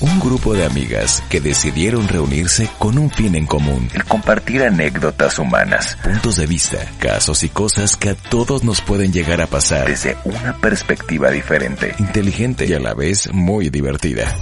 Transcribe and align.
Un 0.00 0.18
grupo 0.18 0.54
de 0.54 0.64
amigas 0.64 1.22
que 1.28 1.42
decidieron 1.42 2.08
reunirse 2.08 2.70
con 2.78 2.96
un 2.96 3.10
fin 3.10 3.34
en 3.34 3.44
común. 3.44 3.90
El 3.92 4.04
compartir 4.06 4.62
anécdotas 4.62 5.38
humanas, 5.38 5.98
puntos 6.02 6.36
de 6.36 6.46
vista, 6.46 6.78
casos 6.98 7.42
y 7.44 7.50
cosas 7.50 7.98
que 7.98 8.08
a 8.08 8.14
todos 8.14 8.64
nos 8.64 8.80
pueden 8.80 9.12
llegar 9.12 9.42
a 9.42 9.46
pasar 9.46 9.86
desde 9.86 10.16
una 10.24 10.56
perspectiva 10.56 11.30
diferente, 11.30 11.94
inteligente 11.98 12.64
y 12.66 12.72
a 12.72 12.80
la 12.80 12.94
vez 12.94 13.30
muy 13.34 13.68
divertida. 13.68 14.34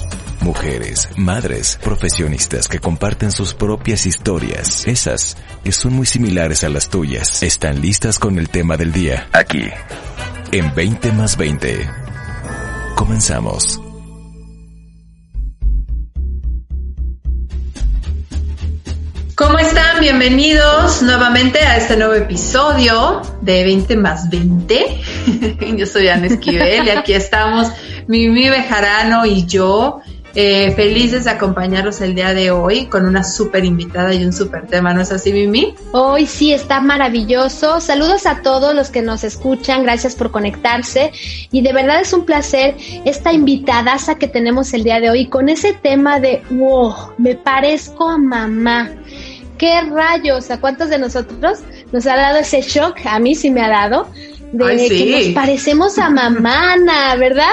Mujeres, 0.42 1.08
madres, 1.16 1.80
profesionistas 1.82 2.68
que 2.68 2.79
comparten 2.79 3.32
sus 3.32 3.52
propias 3.52 4.06
historias, 4.06 4.86
esas 4.86 5.36
que 5.64 5.72
son 5.72 5.95
muy 5.95 6.06
similares 6.06 6.62
a 6.62 6.68
las 6.68 6.88
tuyas, 6.88 7.43
están 7.43 7.80
listas 7.80 8.20
con 8.20 8.38
el 8.38 8.48
tema 8.48 8.77
del 8.77 8.93
día. 8.93 9.29
Aquí, 9.32 9.64
en 10.52 10.72
20 10.72 11.11
más 11.12 11.36
20. 11.36 11.90
Comenzamos. 12.95 13.88
¿Cómo 19.38 19.56
están? 19.60 20.00
Bienvenidos 20.00 21.00
nuevamente 21.00 21.60
a 21.60 21.76
este 21.76 21.96
nuevo 21.96 22.14
episodio 22.14 23.22
de 23.40 23.62
20 23.62 23.96
más 23.96 24.28
20. 24.30 25.00
yo 25.76 25.86
soy 25.86 26.08
Ana 26.08 26.26
Esquivel 26.26 26.84
y 26.84 26.90
aquí 26.90 27.12
estamos 27.12 27.68
Mimi 28.08 28.48
Bejarano 28.48 29.24
y 29.26 29.46
yo 29.46 30.00
eh, 30.34 30.72
felices 30.72 31.22
de 31.22 31.30
acompañarlos 31.30 32.00
el 32.00 32.16
día 32.16 32.34
de 32.34 32.50
hoy 32.50 32.86
con 32.86 33.06
una 33.06 33.22
súper 33.22 33.64
invitada 33.64 34.12
y 34.12 34.24
un 34.24 34.33
súper 34.33 34.66
tema, 34.66 34.92
¿no 34.92 35.02
es 35.02 35.12
así, 35.12 35.33
Mimi? 35.33 35.72
Hoy 35.92 36.27
sí 36.27 36.52
está 36.52 36.80
maravilloso. 36.80 37.80
Saludos 37.80 38.27
a 38.27 38.42
todos 38.42 38.75
los 38.75 38.91
que 38.91 39.02
nos 39.02 39.22
escuchan, 39.22 39.84
gracias 39.84 40.16
por 40.16 40.33
conectarse 40.33 41.12
y 41.52 41.62
de 41.62 41.72
verdad 41.72 42.00
es 42.00 42.12
un 42.12 42.25
placer 42.25 42.77
esta 43.05 43.33
invitadaza 43.33 44.16
que 44.16 44.27
tenemos 44.27 44.72
el 44.75 44.83
día 44.83 44.98
de 44.98 45.11
hoy 45.11 45.27
con 45.27 45.48
ese 45.48 45.75
tema 45.75 46.19
de, 46.19 46.42
wow, 46.50 47.12
me 47.19 47.36
parezco 47.36 48.08
a 48.08 48.19
mamá. 48.19 48.91
¿Qué 49.59 49.81
rayos? 49.83 50.51
¿A 50.51 50.61
cuántos 50.61 50.89
de 50.89 50.98
nosotros 50.98 51.59
nos 51.92 52.06
ha 52.06 52.17
dado 52.17 52.39
ese 52.39 52.62
shock? 52.62 52.97
A 53.05 53.19
mí 53.19 53.34
sí 53.34 53.51
me 53.51 53.62
ha 53.62 53.69
dado 53.69 54.09
de 54.53 54.89
que 54.89 55.25
nos 55.27 55.34
parecemos 55.34 55.98
a 55.98 56.09
mamana, 56.09 57.14
¿verdad? 57.17 57.53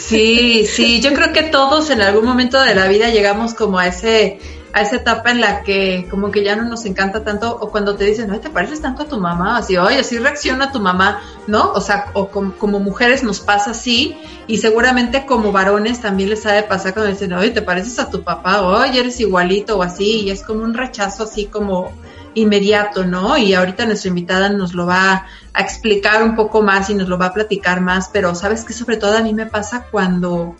Sí, 0.00 0.66
sí, 0.66 1.00
yo 1.00 1.12
creo 1.12 1.32
que 1.32 1.44
todos 1.44 1.90
en 1.90 2.00
algún 2.00 2.24
momento 2.24 2.60
de 2.60 2.74
la 2.74 2.86
vida 2.86 3.08
llegamos 3.10 3.54
como 3.54 3.78
a 3.78 3.88
ese 3.88 4.38
a 4.72 4.82
esa 4.82 4.96
etapa 4.96 5.30
en 5.30 5.40
la 5.40 5.62
que 5.62 6.06
como 6.10 6.30
que 6.30 6.44
ya 6.44 6.56
no 6.56 6.64
nos 6.64 6.84
encanta 6.84 7.24
tanto 7.24 7.56
o 7.60 7.70
cuando 7.70 7.96
te 7.96 8.04
dicen, 8.04 8.30
ay, 8.30 8.38
te 8.38 8.50
pareces 8.50 8.80
tanto 8.80 9.02
a 9.02 9.06
tu 9.06 9.18
mamá, 9.18 9.58
así, 9.58 9.76
oye, 9.76 10.00
así 10.00 10.18
reacciona 10.18 10.72
tu 10.72 10.80
mamá, 10.80 11.22
¿no? 11.46 11.72
O 11.72 11.80
sea, 11.80 12.10
o 12.14 12.28
como, 12.28 12.78
mujeres 12.78 13.22
nos 13.22 13.40
pasa 13.40 13.70
así 13.70 14.16
y 14.46 14.58
seguramente 14.58 15.26
como 15.26 15.52
varones 15.52 16.00
también 16.00 16.30
les 16.30 16.42
sabe 16.42 16.62
pasar 16.62 16.92
cuando 16.92 17.10
dicen, 17.10 17.32
oye, 17.32 17.50
te 17.50 17.62
pareces 17.62 17.98
a 17.98 18.10
tu 18.10 18.22
papá, 18.22 18.62
oye, 18.62 19.00
eres 19.00 19.18
igualito 19.20 19.78
o 19.78 19.82
así, 19.82 20.22
y 20.22 20.30
es 20.30 20.42
como 20.42 20.64
un 20.64 20.74
rechazo 20.74 21.24
así 21.24 21.46
como 21.46 21.92
inmediato, 22.34 23.04
¿no? 23.04 23.36
Y 23.36 23.54
ahorita 23.54 23.86
nuestra 23.86 24.08
invitada 24.08 24.48
nos 24.48 24.74
lo 24.74 24.86
va 24.86 25.26
a 25.52 25.60
explicar 25.60 26.22
un 26.22 26.36
poco 26.36 26.62
más 26.62 26.90
y 26.90 26.94
nos 26.94 27.08
lo 27.08 27.18
va 27.18 27.26
a 27.26 27.32
platicar 27.32 27.80
más, 27.80 28.10
pero 28.12 28.34
sabes 28.34 28.64
que 28.64 28.72
sobre 28.72 28.96
todo 28.96 29.16
a 29.16 29.22
mí 29.22 29.34
me 29.34 29.46
pasa 29.46 29.86
cuando 29.90 30.56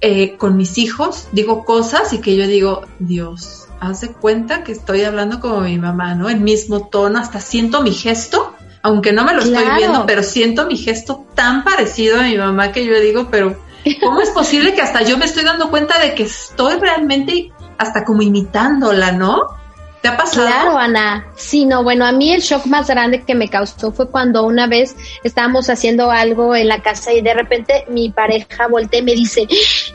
eh, 0.00 0.36
con 0.36 0.56
mis 0.56 0.78
hijos 0.78 1.28
digo 1.32 1.64
cosas 1.64 2.12
y 2.12 2.20
que 2.20 2.36
yo 2.36 2.46
digo, 2.46 2.86
Dios, 2.98 3.68
hace 3.80 4.12
cuenta 4.12 4.64
que 4.64 4.72
estoy 4.72 5.02
hablando 5.02 5.40
como 5.40 5.60
mi 5.60 5.78
mamá, 5.78 6.14
¿no? 6.14 6.28
El 6.28 6.40
mismo 6.40 6.88
tono, 6.88 7.18
hasta 7.18 7.40
siento 7.40 7.82
mi 7.82 7.92
gesto, 7.92 8.54
aunque 8.82 9.12
no 9.12 9.24
me 9.24 9.34
lo 9.34 9.42
estoy 9.42 9.64
viendo, 9.76 10.06
pero 10.06 10.22
siento 10.22 10.66
mi 10.66 10.76
gesto 10.76 11.26
tan 11.34 11.64
parecido 11.64 12.20
a 12.20 12.24
mi 12.24 12.36
mamá 12.36 12.72
que 12.72 12.86
yo 12.86 12.98
digo, 12.98 13.28
pero 13.30 13.56
¿cómo 14.00 14.20
es 14.20 14.30
posible 14.30 14.74
que 14.74 14.82
hasta 14.82 15.02
yo 15.02 15.18
me 15.18 15.26
estoy 15.26 15.44
dando 15.44 15.70
cuenta 15.70 15.98
de 15.98 16.14
que 16.14 16.22
estoy 16.24 16.78
realmente 16.78 17.52
hasta 17.78 18.04
como 18.04 18.22
imitándola, 18.22 19.12
¿no? 19.12 19.59
¿Te 20.00 20.08
ha 20.08 20.16
pasado? 20.16 20.46
Claro, 20.46 20.78
Ana. 20.78 21.26
Sí, 21.36 21.66
no, 21.66 21.82
bueno, 21.82 22.06
a 22.06 22.12
mí 22.12 22.32
el 22.32 22.40
shock 22.40 22.66
más 22.66 22.88
grande 22.88 23.22
que 23.22 23.34
me 23.34 23.48
causó 23.48 23.92
fue 23.92 24.08
cuando 24.08 24.44
una 24.44 24.66
vez 24.66 24.96
estábamos 25.24 25.68
haciendo 25.68 26.10
algo 26.10 26.54
en 26.56 26.68
la 26.68 26.82
casa 26.82 27.12
y 27.12 27.20
de 27.20 27.34
repente 27.34 27.84
mi 27.88 28.10
pareja 28.10 28.66
voltea 28.68 29.00
y 29.00 29.02
me 29.02 29.12
dice, 29.12 29.46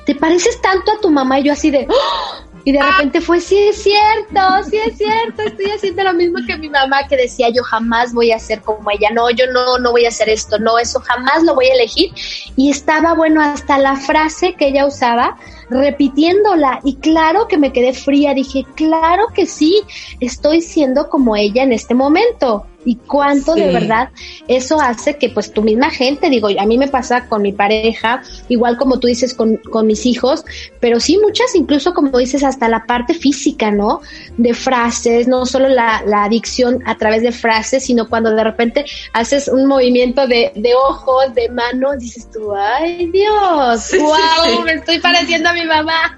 ¿te 0.06 0.13
pareces 0.13 0.62
tanto 0.62 0.91
a 0.91 1.00
tu 1.02 1.09
mamá? 1.09 1.40
Y 1.40 1.44
yo 1.44 1.53
así 1.53 1.72
de, 1.72 1.88
¡Oh! 1.90 2.56
y 2.66 2.72
de 2.72 2.81
repente 2.81 3.22
fue, 3.22 3.40
sí 3.40 3.56
es 3.57 3.84
cierto, 3.84 4.41
sí 4.68 4.78
es 4.78 4.97
cierto, 4.97 5.44
estoy 5.44 5.69
haciendo 5.69 6.03
lo 6.03 6.13
mismo 6.13 6.40
que 6.47 6.57
mi 6.57 6.68
mamá 6.68 7.07
que 7.07 7.16
decía, 7.16 7.50
yo 7.50 7.63
jamás 7.63 8.12
voy 8.12 8.31
a 8.31 8.40
ser 8.40 8.62
como 8.62 8.90
ella, 8.90 9.09
no, 9.13 9.30
yo 9.30 9.46
no, 9.51 9.78
no 9.78 9.91
voy 9.91 10.06
a 10.06 10.09
hacer 10.09 10.30
esto, 10.30 10.57
no, 10.57 10.80
eso 10.80 11.00
jamás 11.00 11.44
lo 11.44 11.53
voy 11.53 11.68
a 11.68 11.74
elegir. 11.75 12.12
Y 12.56 12.72
estaba, 12.72 13.13
bueno, 13.13 13.40
hasta 13.40 13.78
la 13.78 13.96
frase 13.96 14.56
que 14.56 14.69
ella 14.69 14.88
usaba, 14.88 15.38
repitiéndola. 15.70 16.80
Y 16.84 16.96
claro 16.96 17.48
que 17.48 17.58
me 17.58 17.72
quedé 17.72 17.94
fría, 17.94 18.34
dije, 18.34 18.66
claro 18.76 19.28
que 19.34 19.46
sí, 19.46 19.81
estoy 20.20 20.62
siendo 20.62 21.09
como 21.09 21.36
ella 21.36 21.64
en 21.64 21.74
este 21.74 21.94
momento. 21.94 22.66
Y 22.86 22.98
cuánto 22.98 23.56
de 23.56 23.72
verdad 23.74 24.09
eso 24.48 24.80
hace 24.80 25.18
que 25.18 25.30
pues 25.30 25.52
tu 25.52 25.64
misma 25.64 25.90
gente, 25.90 26.30
digo, 26.30 26.50
a 26.58 26.66
mí 26.68 26.78
me 26.78 26.88
pasa 26.88 27.28
con 27.28 27.42
mi 27.42 27.52
pareja, 27.52 28.22
igual 28.48 28.78
como 28.78 29.00
tú 29.00 29.08
dices 29.08 29.34
con, 29.34 29.58
con 29.58 29.88
mis 29.88 30.06
hijos, 30.06 30.46
pero 30.80 31.00
sí 31.00 31.18
muchas, 31.18 31.56
incluso 31.56 31.96
como 31.96 32.16
dices, 32.20 32.44
hasta 32.44 32.70
la 32.70 32.86
parte 32.86 33.16
física, 33.16 33.72
¿no? 33.72 34.02
De 34.38 34.54
frases, 34.54 35.28
no 35.28 35.48
solo 35.48 35.68
la, 35.68 36.04
la 36.06 36.25
adicción 36.25 36.84
a 36.86 36.96
través 36.96 37.24
de 37.24 37.31
frases, 37.31 37.86
sino 37.86 38.08
cuando 38.08 38.30
de 38.30 38.44
repente 38.44 38.86
haces 39.14 39.48
un 39.48 39.66
movimiento 39.66 40.28
de, 40.28 40.52
de 40.54 40.75
ojos, 40.75 41.34
de 41.34 41.50
manos, 41.50 41.98
dices 41.98 42.30
tú, 42.31 42.54
ay 42.54 43.08
Dios, 43.08 43.92
wow, 44.00 44.64
me 44.64 44.74
estoy 44.74 45.00
pareciendo 45.00 45.50
a 45.50 45.54
mi 45.56 45.66
mamá. 45.66 46.16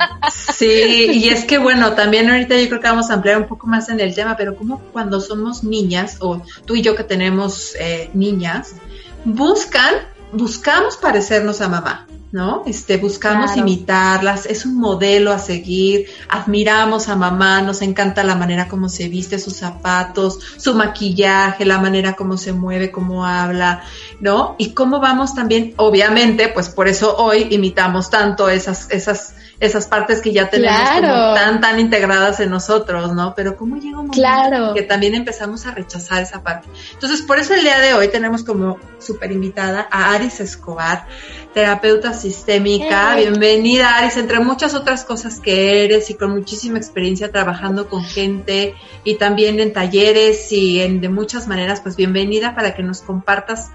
Sí, 0.53 1.09
y 1.13 1.29
es 1.29 1.45
que 1.45 1.59
bueno, 1.59 1.93
también 1.93 2.29
ahorita 2.29 2.59
yo 2.59 2.67
creo 2.67 2.81
que 2.81 2.87
vamos 2.87 3.11
a 3.11 3.13
ampliar 3.13 3.37
un 3.37 3.47
poco 3.47 3.67
más 3.67 3.89
en 3.89 3.99
el 3.99 4.13
tema, 4.15 4.35
pero 4.35 4.55
como 4.55 4.79
cuando 4.91 5.21
somos 5.21 5.63
niñas 5.63 6.17
o 6.19 6.41
tú 6.65 6.75
y 6.75 6.81
yo 6.81 6.95
que 6.95 7.03
tenemos 7.03 7.75
eh, 7.79 8.09
niñas, 8.13 8.75
buscan, 9.23 9.93
buscamos 10.31 10.97
parecernos 10.97 11.61
a 11.61 11.69
mamá, 11.69 12.06
¿no? 12.31 12.63
Este, 12.65 12.97
buscamos 12.97 13.55
imitarlas, 13.55 14.45
es 14.45 14.65
un 14.65 14.77
modelo 14.77 15.31
a 15.31 15.39
seguir, 15.39 16.07
admiramos 16.27 17.07
a 17.07 17.15
mamá, 17.15 17.61
nos 17.61 17.81
encanta 17.81 18.23
la 18.23 18.35
manera 18.35 18.67
como 18.67 18.89
se 18.89 19.07
viste, 19.07 19.39
sus 19.39 19.55
zapatos, 19.55 20.39
su 20.57 20.75
maquillaje, 20.75 21.65
la 21.65 21.79
manera 21.79 22.13
como 22.13 22.37
se 22.37 22.51
mueve, 22.51 22.91
cómo 22.91 23.25
habla, 23.25 23.83
¿no? 24.19 24.55
Y 24.57 24.71
cómo 24.71 24.99
vamos 24.99 25.35
también, 25.35 25.73
obviamente, 25.77 26.49
pues 26.49 26.69
por 26.69 26.87
eso 26.87 27.15
hoy 27.17 27.47
imitamos 27.51 28.09
tanto 28.09 28.49
esas, 28.49 28.89
esas 28.91 29.33
esas 29.59 29.87
partes 29.87 30.21
que 30.21 30.31
ya 30.31 30.49
tenemos 30.49 30.89
como 30.89 31.33
tan, 31.33 31.61
tan 31.61 31.79
integradas 31.79 32.39
en 32.39 32.51
nosotros, 32.51 33.13
¿no? 33.13 33.33
Pero 33.35 33.57
cómo 33.57 33.77
llega 33.77 33.99
un 33.99 34.07
momento 34.07 34.73
que 34.75 34.83
también 34.83 35.15
empezamos 35.15 35.65
a 35.65 35.71
rechazar 35.71 36.21
esa 36.21 36.43
parte. 36.43 36.67
Entonces, 36.93 37.23
por 37.23 37.39
eso 37.39 37.55
el 37.55 37.61
día 37.61 37.79
de 37.79 37.93
hoy 37.93 38.09
tenemos 38.09 38.43
como 38.43 38.77
súper 38.99 39.31
invitada 39.31 39.87
a 39.89 40.13
Aris 40.13 40.39
Escobar, 40.39 41.07
terapeuta 41.53 42.13
sistémica. 42.13 43.15
Bienvenida, 43.15 43.97
Aris, 43.97 44.17
entre 44.17 44.39
muchas 44.39 44.75
otras 44.75 45.03
cosas 45.03 45.39
que 45.39 45.83
eres 45.85 46.09
y 46.11 46.13
con 46.13 46.31
muchísima 46.31 46.77
experiencia 46.77 47.31
trabajando 47.31 47.87
con 47.89 48.03
gente 48.03 48.75
y 49.03 49.15
también 49.15 49.59
en 49.59 49.73
talleres 49.73 50.51
y 50.51 50.81
en 50.81 51.01
de 51.01 51.09
muchas 51.09 51.47
maneras, 51.47 51.81
pues 51.81 51.95
bienvenida 51.95 52.53
para 52.53 52.75
que 52.75 52.83
nos 52.83 53.01
compartas 53.01 53.71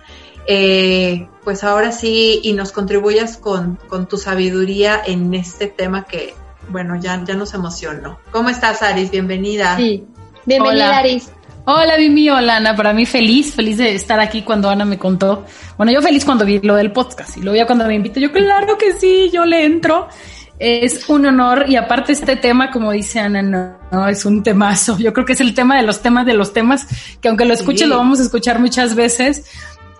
eh, 0.46 1.28
pues 1.44 1.64
ahora 1.64 1.92
sí 1.92 2.40
y 2.42 2.52
nos 2.52 2.72
contribuyas 2.72 3.36
con, 3.36 3.78
tu 4.08 4.16
sabiduría 4.16 5.00
en 5.04 5.34
este 5.34 5.66
tema 5.66 6.04
que, 6.04 6.34
bueno, 6.68 6.98
ya, 7.00 7.22
ya 7.24 7.34
nos 7.34 7.54
emocionó. 7.54 8.18
¿Cómo 8.30 8.48
estás, 8.48 8.82
Aris? 8.82 9.10
Bienvenida. 9.10 9.76
Sí, 9.76 10.04
bienvenida, 10.46 10.86
hola. 10.86 10.98
Aris. 10.98 11.30
Hola, 11.64 11.96
Mimi, 11.96 12.28
hola, 12.28 12.56
Ana. 12.56 12.74
Para 12.74 12.92
mí 12.92 13.06
feliz, 13.06 13.54
feliz 13.54 13.78
de 13.78 13.94
estar 13.94 14.18
aquí 14.18 14.42
cuando 14.42 14.68
Ana 14.68 14.84
me 14.84 14.98
contó. 14.98 15.44
Bueno, 15.76 15.92
yo 15.92 16.02
feliz 16.02 16.24
cuando 16.24 16.44
vi 16.44 16.58
lo 16.60 16.74
del 16.74 16.90
podcast 16.90 17.36
y 17.36 17.42
lo 17.42 17.52
vi 17.52 17.64
cuando 17.64 17.86
me 17.86 17.94
invitó. 17.94 18.18
Yo, 18.18 18.32
claro 18.32 18.76
que 18.76 18.94
sí, 18.94 19.30
yo 19.32 19.44
le 19.44 19.64
entro. 19.64 20.08
Es 20.58 21.08
un 21.08 21.26
honor 21.26 21.64
y 21.68 21.76
aparte 21.76 22.12
este 22.12 22.36
tema, 22.36 22.70
como 22.70 22.92
dice 22.92 23.18
Ana, 23.20 23.78
no, 23.90 24.08
es 24.08 24.24
un 24.24 24.42
temazo. 24.42 24.96
Yo 24.98 25.12
creo 25.12 25.24
que 25.24 25.32
es 25.32 25.40
el 25.40 25.54
tema 25.54 25.76
de 25.76 25.82
los 25.82 26.02
temas 26.02 26.26
de 26.26 26.34
los 26.34 26.52
temas 26.52 26.86
que 27.20 27.28
aunque 27.28 27.44
lo 27.44 27.54
escuche 27.54 27.86
lo 27.86 27.96
vamos 27.96 28.20
a 28.20 28.22
escuchar 28.22 28.60
muchas 28.60 28.94
veces 28.94 29.44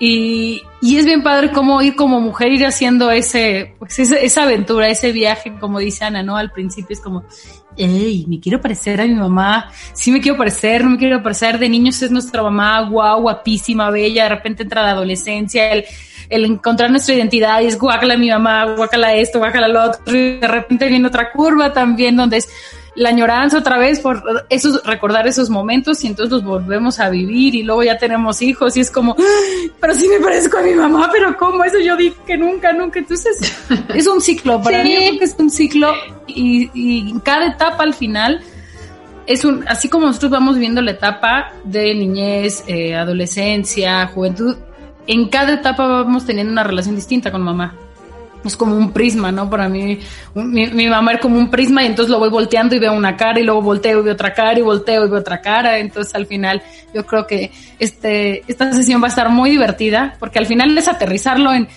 y, 0.05 0.65
y, 0.81 0.99
es 0.99 1.05
bien 1.05 1.23
padre 1.23 1.53
cómo 1.53 1.81
ir 1.81 1.95
como 1.95 2.21
mujer, 2.21 2.51
ir 2.51 2.67
haciendo 2.67 3.13
ese, 3.13 3.77
pues 3.79 4.01
esa, 4.01 4.43
aventura, 4.43 4.89
ese 4.89 5.13
viaje, 5.13 5.53
como 5.61 5.79
dice 5.79 6.05
Ana, 6.05 6.25
¿no? 6.25 6.37
Al 6.37 6.51
principio 6.51 6.93
es 6.95 7.01
como, 7.01 7.23
hey, 7.77 8.25
me 8.27 8.41
quiero 8.41 8.61
parecer 8.61 9.01
a 9.01 9.05
mi 9.05 9.15
mamá, 9.15 9.71
sí 9.93 10.11
me 10.11 10.21
quiero 10.21 10.37
parecer, 10.37 10.83
no 10.83 10.91
me 10.91 10.99
quiero 10.99 11.23
parecer, 11.23 11.57
de 11.61 11.69
niños 11.69 12.03
es 12.03 12.11
nuestra 12.11 12.43
mamá, 12.43 12.81
guau, 12.81 13.21
guapísima, 13.21 13.91
bella, 13.91 14.25
de 14.25 14.31
repente 14.31 14.65
entra 14.65 14.83
la 14.83 14.91
adolescencia, 14.91 15.71
el, 15.71 15.85
el 16.29 16.47
encontrar 16.47 16.91
nuestra 16.91 17.15
identidad 17.15 17.61
y 17.61 17.67
es 17.67 17.79
guácala 17.79 18.17
mi 18.17 18.29
mamá, 18.29 18.75
guácala 18.75 19.15
esto, 19.15 19.39
guácala 19.39 19.69
lo 19.69 19.85
otro, 19.85 20.17
y 20.17 20.41
de 20.41 20.49
repente 20.49 20.89
viene 20.89 21.07
otra 21.07 21.31
curva 21.31 21.73
también 21.73 22.17
donde 22.17 22.39
es, 22.39 22.49
la 22.95 23.09
añoranza 23.09 23.59
otra 23.59 23.79
vez 23.79 24.01
por 24.01 24.23
esos, 24.51 24.85
recordar 24.85 25.27
esos 25.27 25.49
momentos 25.49 26.05
y 26.05 26.09
entonces 26.09 26.31
los 26.31 26.45
volvemos 26.45 27.01
a 27.01 27.09
vivir 27.09 27.55
y 27.55 27.63
luego 27.63 27.83
ya 27.83 27.97
tenemos 27.97 28.43
hijos 28.43 28.77
y 28.77 28.81
es 28.81 28.91
como, 28.91 29.17
pero 29.81 29.95
sí 29.95 30.09
me 30.09 30.21
parezco 30.21 30.59
a 30.59 30.63
mi 30.63 30.75
mamá, 30.75 31.09
pero 31.11 31.37
¿cómo? 31.37 31.65
Eso 31.65 31.79
yo 31.79 31.97
dije 31.97 32.17
que 32.27 32.37
nunca, 32.37 32.73
nunca. 32.73 32.99
Entonces 32.99 33.39
es 33.95 34.07
un 34.07 34.21
ciclo, 34.21 34.61
para 34.63 34.83
mí 34.83 34.95
creo 34.95 35.19
que 35.19 35.25
es 35.25 35.35
un 35.39 35.51
ciclo 35.51 35.95
y, 36.27 36.71
y 36.75 37.19
cada 37.21 37.47
etapa 37.47 37.83
al 37.83 37.95
final 37.95 38.43
es 39.27 39.45
un, 39.45 39.67
así 39.69 39.89
como 39.89 40.07
nosotros 40.07 40.31
vamos 40.31 40.59
viendo 40.59 40.83
la 40.83 40.91
etapa 40.91 41.53
de 41.65 41.95
niñez, 41.95 42.65
eh, 42.67 42.95
adolescencia, 42.95 44.07
juventud, 44.09 44.57
en 45.07 45.29
cada 45.29 45.55
etapa 45.55 45.87
vamos 45.87 46.27
teniendo 46.27 46.53
una 46.53 46.65
relación 46.65 46.95
distinta 46.95 47.33
con 47.33 47.43
mamá 47.43 47.75
es 48.45 48.57
como 48.57 48.77
un 48.77 48.93
prisma, 48.93 49.31
¿no? 49.31 49.49
Para 49.49 49.69
mí, 49.69 49.99
mi, 50.35 50.87
mamá 50.89 51.13
es 51.13 51.21
como 51.21 51.39
un 51.39 51.51
prisma 51.51 51.83
y 51.83 51.87
entonces 51.87 52.11
lo 52.11 52.19
voy 52.19 52.31
volteando 52.31 52.75
y 52.75 52.79
veo 52.79 52.93
una 52.93 53.17
cara 53.17 53.41
y 53.41 53.45
luego 53.45 53.63
volteo 53.63 54.01
y 54.01 54.03
veo 54.03 54.15
otra 54.15 54.33
cara 54.33 54.59
y 54.59 54.63
volteo 54.63 55.05
y 55.05 55.09
veo 55.09 55.21
otra 55.21 55.41
cara. 55.41 55.79
Entonces 55.79 56.15
al 56.15 56.27
final 56.27 56.63
yo 56.95 57.07
creo 57.07 57.27
que 57.27 57.51
este, 57.79 58.43
esta 58.49 58.73
sesión 58.73 59.03
va 59.03 59.07
a 59.07 59.11
estar 59.11 59.29
muy 59.29 59.51
divertida 59.51 60.17
porque 60.19 60.39
al 60.39 60.47
final 60.47 60.77
es 60.77 60.89
aterrizarlo 60.89 61.53
en, 61.53 61.69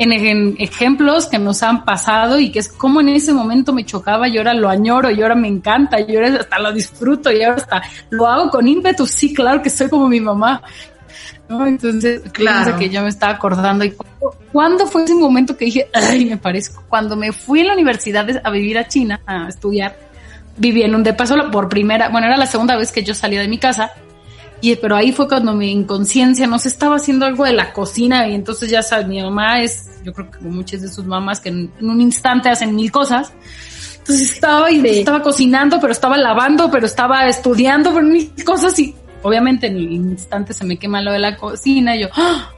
en, 0.00 0.56
ejemplos 0.58 1.26
que 1.26 1.38
nos 1.38 1.62
han 1.62 1.84
pasado 1.84 2.38
y 2.38 2.50
que 2.50 2.60
es 2.60 2.68
como 2.68 3.00
en 3.00 3.10
ese 3.10 3.32
momento 3.32 3.72
me 3.72 3.84
chocaba 3.84 4.28
y 4.28 4.38
ahora 4.38 4.54
lo 4.54 4.68
añoro 4.68 5.10
y 5.10 5.20
ahora 5.20 5.34
me 5.34 5.48
encanta 5.48 6.00
y 6.00 6.16
ahora 6.16 6.40
hasta 6.40 6.58
lo 6.58 6.72
disfruto 6.72 7.30
y 7.30 7.42
ahora 7.42 7.56
hasta 7.56 7.82
lo 8.10 8.26
hago 8.26 8.50
con 8.50 8.66
ímpetu. 8.66 9.06
Sí, 9.06 9.34
claro 9.34 9.60
que 9.62 9.70
soy 9.70 9.88
como 9.88 10.08
mi 10.08 10.20
mamá. 10.20 10.62
Entonces, 11.48 12.22
claro 12.32 12.78
que 12.78 12.88
yo 12.88 13.02
me 13.02 13.08
estaba 13.08 13.32
acordando. 13.32 13.84
¿Y 13.84 13.94
cuándo 14.52 14.86
fue 14.86 15.04
ese 15.04 15.14
momento 15.14 15.56
que 15.56 15.66
dije, 15.66 15.88
ay, 15.92 16.24
me 16.26 16.36
parezco? 16.36 16.84
Cuando 16.88 17.16
me 17.16 17.32
fui 17.32 17.60
a 17.60 17.64
la 17.64 17.72
universidad 17.74 18.26
a 18.42 18.50
vivir 18.50 18.78
a 18.78 18.86
China 18.86 19.20
a 19.26 19.48
estudiar, 19.48 19.96
viví 20.56 20.82
en 20.82 20.94
un 20.94 21.02
depa 21.02 21.26
solo 21.26 21.50
por 21.50 21.68
primera, 21.68 22.08
bueno, 22.08 22.26
era 22.26 22.36
la 22.36 22.46
segunda 22.46 22.76
vez 22.76 22.92
que 22.92 23.02
yo 23.02 23.14
salía 23.14 23.40
de 23.40 23.48
mi 23.48 23.58
casa. 23.58 23.92
Y, 24.62 24.76
pero 24.76 24.94
ahí 24.94 25.10
fue 25.10 25.26
cuando 25.26 25.54
mi 25.54 25.70
inconsciencia 25.70 26.46
no 26.46 26.58
se 26.58 26.68
estaba 26.68 26.96
haciendo 26.96 27.24
algo 27.24 27.44
de 27.44 27.54
la 27.54 27.72
cocina 27.72 28.28
y 28.28 28.34
entonces 28.34 28.68
ya 28.70 28.82
sabes, 28.82 29.06
mi 29.06 29.22
mamá 29.22 29.62
es, 29.62 29.88
yo 30.04 30.12
creo 30.12 30.30
que 30.30 30.38
como 30.38 30.50
muchas 30.50 30.82
de 30.82 30.88
sus 30.88 31.06
mamás 31.06 31.40
que 31.40 31.48
en, 31.48 31.72
un 31.80 32.00
instante 32.00 32.50
hacen 32.50 32.74
mil 32.74 32.92
cosas. 32.92 33.32
Entonces 33.98 34.32
estaba 34.32 34.70
y 34.70 34.84
estaba 34.86 35.22
cocinando, 35.22 35.80
pero 35.80 35.92
estaba 35.92 36.18
lavando, 36.18 36.70
pero 36.70 36.86
estaba 36.86 37.26
estudiando, 37.26 37.92
por 37.92 38.02
mil 38.02 38.32
cosas 38.44 38.78
y 38.78 38.94
obviamente 39.22 39.66
en 39.66 39.76
el 39.76 39.92
instante 39.92 40.52
se 40.52 40.64
me 40.64 40.76
quema 40.76 41.02
lo 41.02 41.12
de 41.12 41.18
la 41.18 41.36
cocina 41.36 41.96
y 41.96 42.02
yo, 42.02 42.08
¡ah! 42.14 42.52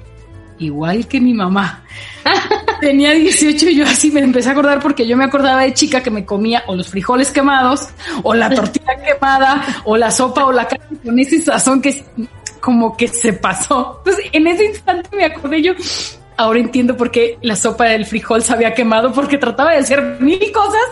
igual 0.58 1.06
que 1.06 1.20
mi 1.20 1.34
mamá. 1.34 1.84
Tenía 2.80 3.12
18 3.12 3.68
y 3.68 3.76
yo 3.76 3.84
así 3.84 4.10
me 4.10 4.20
empecé 4.20 4.48
a 4.48 4.52
acordar 4.52 4.80
porque 4.80 5.06
yo 5.06 5.16
me 5.16 5.24
acordaba 5.24 5.62
de 5.62 5.74
chica 5.74 6.02
que 6.02 6.10
me 6.10 6.24
comía 6.24 6.64
o 6.66 6.74
los 6.74 6.88
frijoles 6.88 7.30
quemados 7.30 7.88
o 8.22 8.34
la 8.34 8.50
tortilla 8.54 8.96
quemada 9.04 9.82
o 9.84 9.96
la 9.96 10.10
sopa 10.10 10.44
o 10.46 10.52
la 10.52 10.66
carne 10.66 10.98
con 11.04 11.18
ese 11.18 11.40
sazón 11.40 11.80
que 11.80 12.04
como 12.60 12.96
que 12.96 13.08
se 13.08 13.32
pasó. 13.32 13.98
Entonces 13.98 14.30
en 14.32 14.46
ese 14.46 14.64
instante 14.66 15.16
me 15.16 15.24
acordé 15.24 15.62
yo, 15.62 15.72
ahora 16.42 16.58
entiendo 16.58 16.96
por 16.96 17.10
qué 17.10 17.38
la 17.42 17.56
sopa 17.56 17.84
del 17.84 18.06
frijol 18.06 18.42
se 18.42 18.52
había 18.52 18.74
quemado 18.74 19.12
porque 19.12 19.38
trataba 19.38 19.72
de 19.72 19.78
hacer 19.78 20.18
mil 20.20 20.52
cosas 20.52 20.82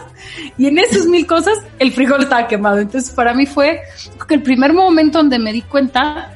y 0.57 0.67
en 0.67 0.79
esas 0.79 1.07
mil 1.07 1.27
cosas 1.27 1.59
el 1.79 1.93
frijol 1.93 2.23
estaba 2.23 2.49
quemado. 2.49 2.79
Entonces 2.79 3.11
para 3.11 3.35
mí 3.35 3.47
fue 3.47 3.81
el 4.29 4.43
primer 4.43 4.73
momento 4.73 5.19
donde 5.19 5.39
me 5.39 5.53
di 5.53 5.63
cuenta 5.63 6.33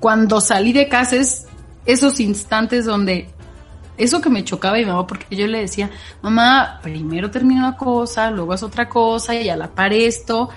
cuando 0.00 0.40
salí 0.40 0.72
de 0.72 0.88
casa 0.88 1.16
es 1.16 1.46
esos 1.86 2.20
instantes 2.20 2.84
donde 2.84 3.28
eso 3.96 4.20
que 4.20 4.28
me 4.28 4.44
chocaba 4.44 4.76
mi 4.76 4.84
mamá, 4.84 5.06
porque 5.06 5.36
yo 5.36 5.46
le 5.46 5.60
decía, 5.60 5.90
mamá, 6.20 6.80
primero 6.82 7.30
termina 7.30 7.68
una 7.68 7.76
cosa, 7.76 8.30
luego 8.30 8.54
es 8.54 8.62
otra 8.62 8.88
cosa, 8.88 9.34
y 9.34 9.48
a 9.48 9.56
la 9.56 9.70
par 9.70 9.92
esto, 9.92 10.48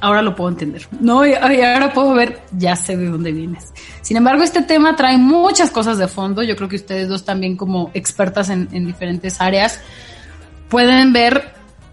ahora 0.00 0.22
lo 0.22 0.34
puedo 0.34 0.50
entender, 0.50 0.86
¿no? 1.00 1.26
Y, 1.26 1.34
ahora 1.34 1.92
puedo 1.92 2.14
ver, 2.14 2.40
ya 2.52 2.76
sé 2.76 2.96
de 2.96 3.06
dónde 3.08 3.32
vienes. 3.32 3.72
Sin 4.02 4.16
embargo, 4.16 4.42
este 4.42 4.62
tema 4.62 4.96
trae 4.96 5.18
muchas 5.18 5.70
cosas 5.70 5.98
de 5.98 6.08
fondo, 6.08 6.42
yo 6.42 6.56
creo 6.56 6.68
que 6.68 6.76
ustedes 6.76 7.08
dos 7.08 7.24
también 7.24 7.56
como 7.56 7.90
expertas 7.94 8.50
en, 8.50 8.68
en 8.72 8.86
diferentes 8.86 9.40
áreas, 9.40 9.80
pueden 10.68 11.12
ver 11.12 11.52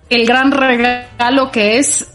el 0.09 0.25
gran 0.25 0.51
regalo 0.51 1.51
que 1.51 1.79
es 1.79 2.09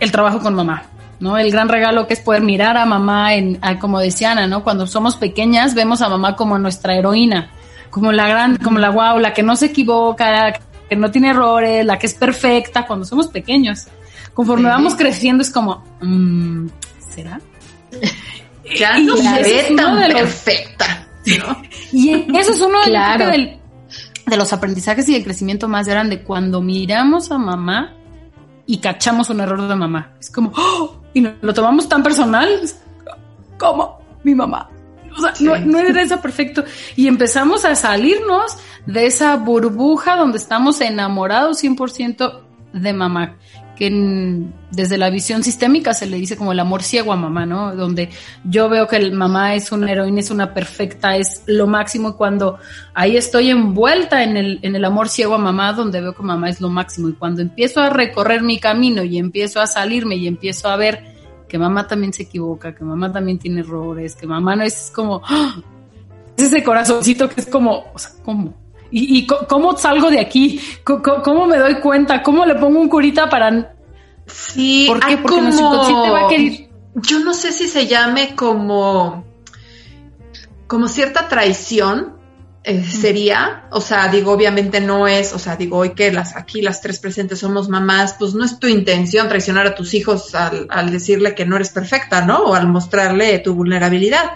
el 0.00 0.12
trabajo 0.12 0.40
con 0.40 0.54
mamá. 0.54 0.84
¿no? 1.20 1.38
El 1.38 1.50
gran 1.50 1.68
regalo 1.68 2.06
que 2.06 2.14
es 2.14 2.20
poder 2.20 2.42
mirar 2.42 2.76
a 2.76 2.84
mamá 2.84 3.34
en, 3.34 3.58
como 3.80 3.98
decía 4.00 4.32
Ana, 4.32 4.46
¿no? 4.46 4.62
Cuando 4.62 4.86
somos 4.86 5.16
pequeñas 5.16 5.74
vemos 5.74 6.02
a 6.02 6.08
mamá 6.08 6.36
como 6.36 6.58
nuestra 6.58 6.96
heroína, 6.96 7.50
como 7.90 8.12
la 8.12 8.28
gran, 8.28 8.56
como 8.58 8.78
la 8.78 8.90
guau, 8.90 9.18
la 9.18 9.32
que 9.32 9.42
no 9.42 9.56
se 9.56 9.66
equivoca, 9.66 10.52
que 10.88 10.96
no 10.96 11.10
tiene 11.10 11.30
errores, 11.30 11.84
la 11.86 11.98
que 11.98 12.06
es 12.06 12.14
perfecta 12.14 12.86
cuando 12.86 13.04
somos 13.04 13.28
pequeños. 13.28 13.86
Conforme 14.34 14.68
vamos 14.68 14.96
creciendo 14.96 15.42
es 15.42 15.50
como, 15.50 15.82
mm, 16.00 16.66
¿será? 17.08 17.40
Ya 18.78 18.98
no 18.98 19.14
se 19.16 19.74
tan 19.76 19.98
perfecta. 20.10 21.06
y 21.92 22.12
eso 22.34 22.52
es 22.52 22.60
uno 22.60 22.78
de, 22.82 23.58
de 24.26 24.36
los 24.38 24.52
aprendizajes 24.54 25.06
y 25.10 25.16
el 25.16 25.22
crecimiento 25.22 25.68
más 25.68 25.86
grande. 25.86 26.22
Cuando 26.22 26.62
miramos 26.62 27.30
a 27.30 27.36
mamá 27.36 27.94
y 28.66 28.78
cachamos 28.78 29.28
un 29.28 29.40
error 29.40 29.68
de 29.68 29.74
mamá. 29.74 30.14
Es 30.18 30.30
como, 30.30 30.50
¡oh! 30.56 31.02
y 31.12 31.20
lo 31.20 31.52
tomamos 31.52 31.88
tan 31.88 32.02
personal 32.02 32.48
como 33.58 33.98
mi 34.22 34.34
mamá. 34.34 34.70
O 35.16 35.20
sea, 35.20 35.34
no, 35.40 35.56
no 35.58 35.78
era 35.78 36.02
eso 36.02 36.20
perfecto. 36.20 36.64
Y 36.96 37.06
empezamos 37.06 37.66
a 37.66 37.74
salirnos 37.74 38.56
de 38.86 39.06
esa 39.06 39.36
burbuja 39.36 40.16
donde 40.16 40.38
estamos 40.38 40.80
enamorados 40.80 41.62
100% 41.62 42.40
de 42.72 42.92
mamá 42.94 43.36
que 43.76 44.44
desde 44.70 44.98
la 44.98 45.10
visión 45.10 45.42
sistémica 45.42 45.94
se 45.94 46.06
le 46.06 46.16
dice 46.16 46.36
como 46.36 46.52
el 46.52 46.60
amor 46.60 46.82
ciego 46.82 47.12
a 47.12 47.16
mamá, 47.16 47.46
¿no? 47.46 47.74
Donde 47.74 48.10
yo 48.44 48.68
veo 48.68 48.86
que 48.86 48.96
el 48.96 49.12
mamá 49.12 49.54
es 49.54 49.72
una 49.72 49.90
heroína, 49.90 50.20
es 50.20 50.30
una 50.30 50.54
perfecta, 50.54 51.16
es 51.16 51.42
lo 51.46 51.66
máximo 51.66 52.10
y 52.10 52.12
cuando 52.12 52.58
ahí 52.94 53.16
estoy 53.16 53.50
envuelta 53.50 54.22
en 54.22 54.36
el, 54.36 54.58
en 54.62 54.76
el 54.76 54.84
amor 54.84 55.08
ciego 55.08 55.34
a 55.34 55.38
mamá, 55.38 55.72
donde 55.72 56.00
veo 56.00 56.14
que 56.14 56.22
mamá 56.22 56.48
es 56.48 56.60
lo 56.60 56.70
máximo 56.70 57.08
y 57.08 57.14
cuando 57.14 57.42
empiezo 57.42 57.80
a 57.80 57.90
recorrer 57.90 58.42
mi 58.42 58.58
camino 58.58 59.02
y 59.02 59.18
empiezo 59.18 59.60
a 59.60 59.66
salirme 59.66 60.16
y 60.16 60.26
empiezo 60.26 60.68
a 60.68 60.76
ver 60.76 61.14
que 61.48 61.58
mamá 61.58 61.86
también 61.86 62.12
se 62.12 62.24
equivoca, 62.24 62.74
que 62.74 62.84
mamá 62.84 63.12
también 63.12 63.38
tiene 63.38 63.60
errores, 63.60 64.16
que 64.16 64.26
mamá 64.26 64.56
no 64.56 64.64
es 64.64 64.90
como, 64.94 65.20
¡ah! 65.24 65.56
es 66.36 66.44
ese 66.44 66.62
corazoncito 66.62 67.28
que 67.28 67.40
es 67.40 67.46
como, 67.46 67.84
o 67.92 67.98
sea, 67.98 68.10
¿cómo? 68.24 68.63
¿Y, 68.96 69.26
cómo 69.26 69.76
salgo 69.76 70.08
de 70.08 70.20
aquí? 70.20 70.60
¿Cómo, 70.84 71.46
me 71.46 71.58
doy 71.58 71.80
cuenta? 71.80 72.22
¿Cómo 72.22 72.46
le 72.46 72.54
pongo 72.54 72.78
un 72.78 72.88
curita 72.88 73.28
para... 73.28 73.74
Sí, 74.26 74.86
¿Por 74.86 75.04
qué? 75.04 75.16
Porque 75.16 75.36
como... 75.36 76.12
va 76.12 76.26
a 76.26 76.28
querer... 76.28 76.68
Yo 76.94 77.18
no 77.18 77.34
sé 77.34 77.50
si 77.50 77.66
se 77.66 77.88
llame 77.88 78.36
como... 78.36 79.24
como 80.68 80.86
cierta 80.86 81.26
traición, 81.26 82.18
eh, 82.62 82.84
sería, 82.84 83.64
o 83.72 83.80
sea, 83.80 84.06
digo, 84.06 84.30
obviamente 84.30 84.80
no 84.80 85.08
es, 85.08 85.34
o 85.34 85.40
sea, 85.40 85.56
digo, 85.56 85.78
hoy 85.78 85.90
que 85.90 86.12
las 86.12 86.36
aquí 86.36 86.62
las 86.62 86.80
tres 86.80 87.00
presentes 87.00 87.40
somos 87.40 87.68
mamás, 87.68 88.14
pues 88.16 88.34
no 88.34 88.44
es 88.44 88.60
tu 88.60 88.68
intención 88.68 89.28
traicionar 89.28 89.66
a 89.66 89.74
tus 89.74 89.92
hijos 89.94 90.36
al, 90.36 90.68
al 90.70 90.92
decirle 90.92 91.34
que 91.34 91.44
no 91.44 91.56
eres 91.56 91.70
perfecta, 91.70 92.24
¿no? 92.24 92.44
O 92.44 92.54
al 92.54 92.68
mostrarle 92.68 93.40
tu 93.40 93.56
vulnerabilidad 93.56 94.30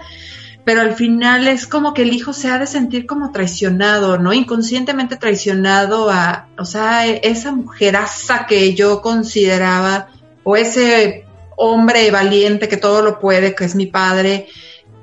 pero 0.69 0.83
al 0.83 0.95
final 0.95 1.49
es 1.49 1.67
como 1.67 1.95
que 1.95 2.03
el 2.03 2.13
hijo 2.13 2.35
se 2.35 2.51
ha 2.51 2.59
de 2.59 2.67
sentir 2.67 3.07
como 3.07 3.33
traicionado, 3.33 4.19
¿no? 4.19 4.35
Inconscientemente 4.35 5.17
traicionado 5.17 6.11
a, 6.11 6.49
o 6.59 6.67
sea, 6.67 7.07
esa 7.07 7.53
mujeraza 7.53 8.45
que 8.47 8.75
yo 8.75 9.01
consideraba, 9.01 10.09
o 10.45 10.59
ese 10.59 11.25
hombre 11.57 12.11
valiente 12.11 12.69
que 12.69 12.77
todo 12.77 13.01
lo 13.01 13.19
puede, 13.19 13.55
que 13.55 13.65
es 13.65 13.75
mi 13.75 13.87
padre, 13.87 14.49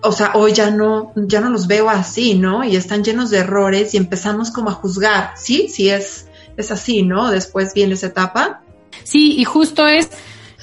o 0.04 0.12
sea, 0.12 0.34
hoy 0.36 0.54
ya 0.54 0.70
no, 0.70 1.12
ya 1.16 1.42
no 1.42 1.50
los 1.50 1.66
veo 1.66 1.90
así, 1.90 2.36
¿no? 2.36 2.64
Y 2.64 2.76
están 2.76 3.04
llenos 3.04 3.32
de 3.32 3.40
errores 3.40 3.96
y 3.96 3.98
empezamos 3.98 4.52
como 4.52 4.70
a 4.70 4.74
juzgar, 4.74 5.32
¿sí? 5.36 5.68
Sí 5.68 5.90
es, 5.90 6.28
es 6.58 6.70
así, 6.70 7.02
¿no? 7.02 7.32
Después 7.32 7.74
viene 7.74 7.96
esa 7.96 8.06
etapa. 8.06 8.62
Sí, 9.04 9.34
y 9.40 9.46
justo 9.46 9.88
es 9.88 10.12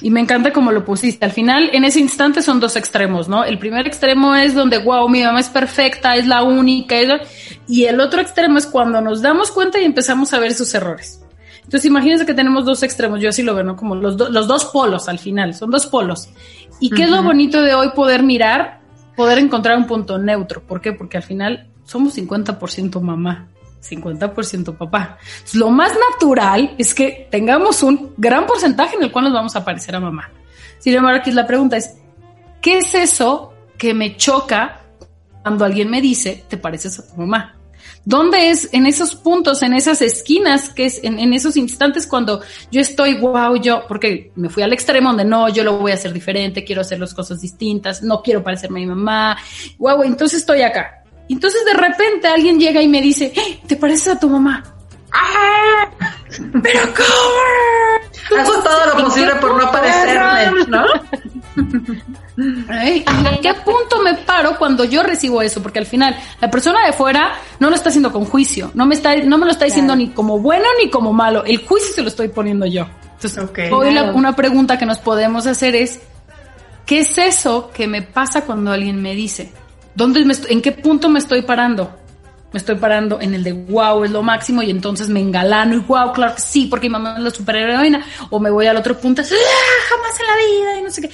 y 0.03 0.09
me 0.09 0.19
encanta 0.19 0.51
cómo 0.51 0.73
lo 0.73 0.83
pusiste. 0.83 1.25
Al 1.25 1.31
final, 1.31 1.69
en 1.71 1.85
ese 1.85 2.01
instante 2.01 2.41
son 2.41 2.59
dos 2.59 2.75
extremos, 2.75 3.29
¿no? 3.29 3.45
El 3.45 3.57
primer 3.57 3.87
extremo 3.87 4.35
es 4.35 4.53
donde, 4.53 4.77
wow, 4.77 5.07
mi 5.07 5.23
mamá 5.23 5.39
es 5.39 5.47
perfecta, 5.47 6.17
es 6.17 6.27
la 6.27 6.43
única. 6.43 6.95
Y 7.67 7.85
el 7.85 8.01
otro 8.01 8.19
extremo 8.19 8.57
es 8.57 8.67
cuando 8.67 8.99
nos 8.99 9.21
damos 9.21 9.49
cuenta 9.49 9.79
y 9.79 9.85
empezamos 9.85 10.33
a 10.33 10.39
ver 10.39 10.53
sus 10.53 10.73
errores. 10.75 11.23
Entonces, 11.63 11.85
imagínense 11.85 12.25
que 12.25 12.33
tenemos 12.33 12.65
dos 12.65 12.83
extremos. 12.83 13.21
Yo 13.21 13.29
así 13.29 13.43
lo 13.43 13.55
veo, 13.55 13.63
¿no? 13.63 13.77
Como 13.77 13.95
los, 13.95 14.17
los 14.29 14.45
dos 14.45 14.65
polos 14.65 15.07
al 15.07 15.19
final. 15.19 15.53
Son 15.53 15.71
dos 15.71 15.87
polos. 15.87 16.27
¿Y 16.81 16.89
qué 16.89 17.03
es 17.03 17.09
lo 17.09 17.23
bonito 17.23 17.61
de 17.61 17.73
hoy 17.73 17.91
poder 17.95 18.23
mirar? 18.23 18.81
Poder 19.15 19.39
encontrar 19.39 19.77
un 19.77 19.87
punto 19.87 20.17
neutro. 20.17 20.61
¿Por 20.63 20.81
qué? 20.81 20.91
Porque 20.91 21.15
al 21.15 21.23
final 21.23 21.69
somos 21.85 22.17
50% 22.17 22.99
mamá. 22.99 23.47
50% 23.83 24.77
papá. 24.77 25.17
lo 25.53 25.69
más 25.69 25.91
natural 26.11 26.75
es 26.77 26.93
que 26.93 27.27
tengamos 27.29 27.83
un 27.83 28.13
gran 28.17 28.45
porcentaje 28.45 28.95
en 28.95 29.03
el 29.03 29.11
cual 29.11 29.25
nos 29.25 29.33
vamos 29.33 29.55
a 29.55 29.63
parecer 29.63 29.95
a 29.95 29.99
mamá. 29.99 30.31
Sin 30.79 30.93
embargo, 30.93 31.19
aquí 31.19 31.31
la 31.31 31.47
pregunta 31.47 31.77
es, 31.77 31.95
¿qué 32.61 32.79
es 32.79 32.93
eso 32.95 33.53
que 33.77 33.93
me 33.93 34.17
choca 34.17 34.81
cuando 35.41 35.65
alguien 35.65 35.89
me 35.89 36.01
dice, 36.01 36.43
te 36.47 36.57
pareces 36.57 36.99
a 36.99 37.07
tu 37.07 37.17
mamá? 37.17 37.55
¿Dónde 38.05 38.49
es 38.49 38.67
en 38.73 38.85
esos 38.85 39.15
puntos, 39.15 39.61
en 39.63 39.73
esas 39.73 40.01
esquinas, 40.01 40.69
que 40.69 40.85
es 40.85 41.01
en, 41.03 41.19
en, 41.19 41.33
esos 41.33 41.55
instantes 41.55 42.05
cuando 42.05 42.41
yo 42.69 42.81
estoy, 42.81 43.17
wow, 43.17 43.55
yo, 43.55 43.83
porque 43.87 44.31
me 44.35 44.49
fui 44.49 44.61
al 44.61 44.73
extremo 44.73 45.09
donde 45.09 45.23
no, 45.23 45.47
yo 45.47 45.63
lo 45.63 45.77
voy 45.77 45.91
a 45.91 45.95
hacer 45.95 46.11
diferente, 46.11 46.65
quiero 46.65 46.81
hacer 46.81 46.99
las 46.99 47.13
cosas 47.13 47.39
distintas, 47.39 48.03
no 48.03 48.21
quiero 48.21 48.43
parecerme 48.43 48.79
a 48.79 48.83
mi 48.83 48.87
mamá, 48.87 49.37
wow, 49.77 50.03
entonces 50.03 50.39
estoy 50.39 50.63
acá. 50.63 51.02
Entonces 51.29 51.65
de 51.65 51.73
repente 51.73 52.27
alguien 52.27 52.59
llega 52.59 52.81
y 52.81 52.87
me 52.87 53.01
dice, 53.01 53.31
hey, 53.35 53.61
¿te 53.67 53.75
pareces 53.75 54.15
a 54.15 54.19
tu 54.19 54.29
mamá? 54.29 54.63
¡Ah! 55.11 55.89
¡Pero 56.61 56.81
cómo! 56.95 58.41
Hago 58.41 58.63
todo 58.63 58.85
lo 58.87 59.05
posible 59.05 59.35
por 59.35 59.61
no 59.61 59.71
parecerme, 59.71 60.65
¿no? 60.67 60.85
¿Y 62.35 63.05
¿En 63.05 63.41
qué 63.41 63.53
punto 63.63 64.01
me 64.01 64.15
paro 64.15 64.57
cuando 64.57 64.83
yo 64.85 65.03
recibo 65.03 65.41
eso? 65.41 65.61
Porque 65.61 65.79
al 65.79 65.85
final, 65.85 66.15
la 66.41 66.49
persona 66.49 66.85
de 66.85 66.93
fuera 66.93 67.33
no 67.59 67.69
lo 67.69 67.75
está 67.75 67.89
haciendo 67.89 68.11
con 68.11 68.25
juicio, 68.25 68.71
no 68.73 68.85
me, 68.85 68.95
está, 68.95 69.15
no 69.17 69.37
me 69.37 69.45
lo 69.45 69.51
está 69.51 69.65
diciendo 69.65 69.95
ni 69.95 70.09
como 70.09 70.39
bueno 70.39 70.65
ni 70.81 70.89
como 70.89 71.13
malo, 71.13 71.43
el 71.45 71.63
juicio 71.65 71.93
se 71.93 72.01
lo 72.01 72.07
estoy 72.07 72.29
poniendo 72.29 72.65
yo. 72.65 72.87
Entonces, 73.15 73.71
hoy 73.71 73.95
una 74.15 74.35
pregunta 74.35 74.77
que 74.77 74.85
nos 74.85 74.99
podemos 74.99 75.45
hacer 75.45 75.75
es, 75.75 75.99
¿qué 76.85 77.01
es 77.01 77.17
eso 77.17 77.69
que 77.73 77.87
me 77.87 78.01
pasa 78.01 78.45
cuando 78.45 78.71
alguien 78.71 79.01
me 79.01 79.13
dice? 79.13 79.53
¿Dónde 79.95 80.25
me 80.25 80.33
¿En 80.49 80.61
qué 80.61 80.71
punto 80.71 81.09
me 81.09 81.19
estoy 81.19 81.41
parando? 81.43 81.91
me 82.53 82.59
estoy 82.59 82.75
parando 82.75 83.19
en 83.19 83.33
el 83.33 83.43
de 83.43 83.51
wow, 83.51 84.03
es 84.03 84.11
lo 84.11 84.21
máximo 84.21 84.61
y 84.61 84.69
entonces 84.69 85.09
me 85.09 85.19
engalano 85.19 85.73
y 85.75 85.79
wow, 85.79 86.13
claro 86.13 86.35
que 86.35 86.41
sí, 86.41 86.67
porque 86.67 86.87
mamá 86.87 87.15
es 87.17 87.23
la 87.23 87.31
superheroína, 87.31 88.05
o 88.29 88.39
me 88.39 88.51
voy 88.51 88.67
al 88.67 88.77
otro 88.77 88.95
punto, 88.97 89.23
¡Ah, 89.23 89.89
jamás 89.89 90.19
en 90.19 90.27
la 90.27 90.35
vida 90.35 90.79
y 90.79 90.83
no 90.83 90.91
sé 90.91 91.01
qué. 91.01 91.09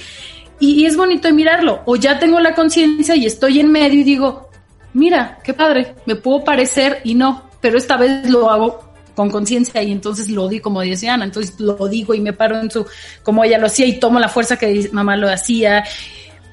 Y, 0.60 0.84
es 0.84 0.94
bonito 0.94 1.32
mirarlo, 1.32 1.80
o 1.86 1.96
ya 1.96 2.18
tengo 2.18 2.38
la 2.38 2.54
conciencia 2.54 3.16
y 3.16 3.24
estoy 3.24 3.58
en 3.58 3.72
medio 3.72 4.00
y 4.00 4.04
digo, 4.04 4.50
mira, 4.92 5.38
qué 5.42 5.54
padre, 5.54 5.94
me 6.04 6.14
puedo 6.14 6.44
parecer 6.44 7.00
y 7.04 7.14
no, 7.14 7.48
pero 7.62 7.78
esta 7.78 7.96
vez 7.96 8.28
lo 8.28 8.50
hago 8.50 8.90
con 9.14 9.30
conciencia 9.30 9.82
y 9.82 9.90
entonces 9.92 10.28
lo 10.28 10.46
digo 10.46 10.64
como 10.64 10.82
decía 10.82 11.14
Ana, 11.14 11.24
entonces 11.24 11.58
lo 11.58 11.88
digo 11.88 12.12
y 12.14 12.20
me 12.20 12.34
paro 12.34 12.60
en 12.60 12.70
su, 12.70 12.86
como 13.22 13.44
ella 13.44 13.58
lo 13.58 13.66
hacía 13.66 13.86
y 13.86 13.98
tomo 13.98 14.20
la 14.20 14.28
fuerza 14.28 14.58
que 14.58 14.90
mamá 14.92 15.16
lo 15.16 15.30
hacía. 15.30 15.84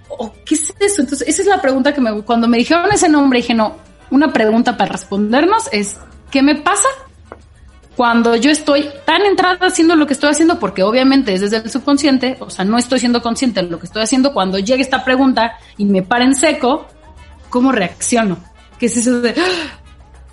¿O 0.09 0.33
qué 0.45 0.55
es 0.55 0.73
eso? 0.79 1.01
Entonces, 1.01 1.27
esa 1.27 1.41
es 1.41 1.47
la 1.47 1.61
pregunta 1.61 1.93
que 1.93 2.01
me, 2.01 2.21
cuando 2.23 2.47
me 2.47 2.57
dijeron 2.57 2.85
ese 2.91 3.09
nombre, 3.09 3.39
dije, 3.39 3.53
no, 3.53 3.75
una 4.09 4.31
pregunta 4.31 4.77
para 4.77 4.91
respondernos 4.91 5.69
es, 5.71 5.97
¿qué 6.31 6.41
me 6.41 6.55
pasa 6.55 6.87
cuando 7.95 8.35
yo 8.35 8.51
estoy 8.51 8.89
tan 9.05 9.23
entrada 9.23 9.67
haciendo 9.67 9.95
lo 9.95 10.07
que 10.07 10.13
estoy 10.13 10.29
haciendo? 10.29 10.59
Porque 10.59 10.83
obviamente 10.83 11.33
es 11.33 11.41
desde 11.41 11.57
el 11.57 11.69
subconsciente, 11.69 12.37
o 12.39 12.49
sea, 12.49 12.63
no 12.63 12.77
estoy 12.77 12.99
siendo 12.99 13.21
consciente 13.21 13.61
de 13.61 13.69
lo 13.69 13.79
que 13.79 13.87
estoy 13.87 14.03
haciendo. 14.03 14.33
Cuando 14.33 14.59
llegue 14.59 14.81
esta 14.81 15.03
pregunta 15.03 15.57
y 15.77 15.85
me 15.85 16.03
para 16.03 16.23
en 16.23 16.35
seco, 16.35 16.87
¿cómo 17.49 17.71
reacciono? 17.71 18.37
¿Qué 18.79 18.85
es 18.85 18.97
eso 18.97 19.21
de...? 19.21 19.35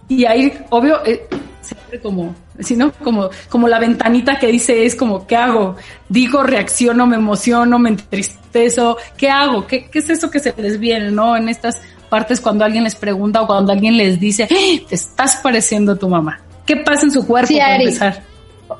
Y 0.06 0.26
ahí, 0.26 0.52
obvio, 0.70 1.04
eh, 1.06 1.26
se 1.64 1.76
abre 1.86 2.00
como, 2.00 2.34
sino 2.60 2.92
como, 2.92 3.30
como 3.48 3.68
la 3.68 3.78
ventanita 3.78 4.38
que 4.38 4.46
dice 4.48 4.84
es 4.84 4.94
como, 4.94 5.26
¿qué 5.26 5.36
hago? 5.36 5.76
Digo, 6.08 6.42
reacciono, 6.42 7.06
me 7.06 7.16
emociono, 7.16 7.78
me 7.78 7.90
entristezo, 7.90 8.96
¿qué 9.16 9.30
hago? 9.30 9.66
¿Qué, 9.66 9.86
qué 9.90 9.98
es 9.98 10.10
eso 10.10 10.30
que 10.30 10.38
se 10.38 10.54
les 10.56 10.78
viene, 10.78 11.10
no? 11.10 11.36
En 11.36 11.48
estas 11.48 11.80
partes 12.08 12.40
cuando 12.40 12.64
alguien 12.64 12.84
les 12.84 12.94
pregunta 12.94 13.42
o 13.42 13.46
cuando 13.46 13.72
alguien 13.72 13.96
les 13.96 14.20
dice, 14.20 14.46
¡Eh! 14.50 14.84
te 14.88 14.94
estás 14.94 15.36
pareciendo 15.42 15.92
a 15.92 15.96
tu 15.96 16.08
mamá. 16.08 16.40
¿Qué 16.66 16.76
pasa 16.76 17.06
en 17.06 17.10
su 17.10 17.26
cuerpo 17.26 17.56
para 17.56 17.76
empezar? 17.76 18.22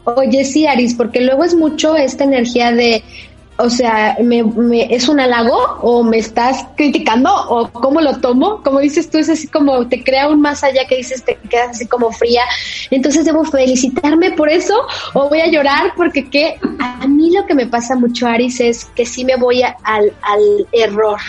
Oye, 0.04 0.44
sí, 0.44 0.66
Aris, 0.66 0.94
porque 0.94 1.20
luego 1.20 1.44
es 1.44 1.54
mucho 1.54 1.96
esta 1.96 2.24
energía 2.24 2.72
de, 2.72 3.02
o 3.56 3.70
sea, 3.70 4.16
me, 4.20 4.42
¿es 4.90 5.08
un 5.08 5.20
halago 5.20 5.56
o 5.80 6.02
me 6.02 6.18
estás 6.18 6.66
criticando 6.76 7.30
o 7.49 7.68
cómo 7.68 8.00
lo 8.00 8.18
tomo? 8.18 8.62
Como 8.62 8.80
dices 8.80 9.08
tú, 9.08 9.18
es 9.18 9.28
así 9.28 9.46
como 9.46 9.87
te 9.87 10.02
crea 10.02 10.28
un 10.28 10.40
más 10.40 10.64
allá 10.64 10.87
que 10.88 10.96
dices, 10.96 11.25
te 11.25 11.37
quedas 11.49 11.70
así 11.70 11.87
como 11.87 12.11
fría. 12.11 12.42
Entonces, 12.90 13.25
¿debo 13.25 13.44
felicitarme 13.44 14.32
por 14.32 14.49
eso 14.49 14.75
o 15.12 15.28
voy 15.28 15.40
a 15.40 15.46
llorar? 15.46 15.92
Porque 15.96 16.28
que 16.28 16.58
a 16.80 17.06
mí 17.06 17.30
lo 17.32 17.46
que 17.46 17.54
me 17.54 17.66
pasa 17.66 17.94
mucho, 17.94 18.26
Aris, 18.26 18.61
es 18.61 18.87
que 18.87 19.06
sí 19.06 19.25
me 19.25 19.37
voy 19.37 19.62
al, 19.62 20.12
al 20.23 20.66
error 20.73 21.20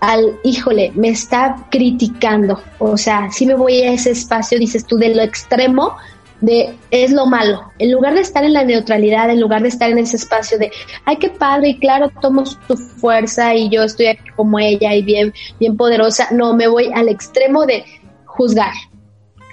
al, 0.00 0.36
híjole, 0.42 0.90
me 0.96 1.10
está 1.10 1.54
criticando. 1.70 2.60
O 2.80 2.96
sea, 2.96 3.30
si 3.30 3.46
me 3.46 3.54
voy 3.54 3.82
a 3.82 3.92
ese 3.92 4.10
espacio, 4.10 4.58
dices 4.58 4.84
tú, 4.84 4.96
de 4.96 5.14
lo 5.14 5.22
extremo, 5.22 5.96
de 6.42 6.74
es 6.90 7.12
lo 7.12 7.24
malo. 7.24 7.62
En 7.78 7.90
lugar 7.90 8.14
de 8.14 8.20
estar 8.20 8.44
en 8.44 8.52
la 8.52 8.64
neutralidad, 8.64 9.30
en 9.30 9.40
lugar 9.40 9.62
de 9.62 9.68
estar 9.68 9.88
en 9.90 9.98
ese 9.98 10.16
espacio 10.16 10.58
de, 10.58 10.70
ay, 11.06 11.16
qué 11.16 11.30
padre, 11.30 11.70
y 11.70 11.78
claro, 11.78 12.10
tomo 12.20 12.44
tu 12.68 12.76
fuerza 12.76 13.54
y 13.54 13.70
yo 13.70 13.84
estoy 13.84 14.06
aquí 14.06 14.28
como 14.36 14.58
ella 14.58 14.94
y 14.94 15.02
bien, 15.02 15.32
bien 15.58 15.76
poderosa. 15.76 16.28
No, 16.32 16.54
me 16.54 16.68
voy 16.68 16.90
al 16.92 17.08
extremo 17.08 17.64
de 17.64 17.84
juzgar, 18.26 18.74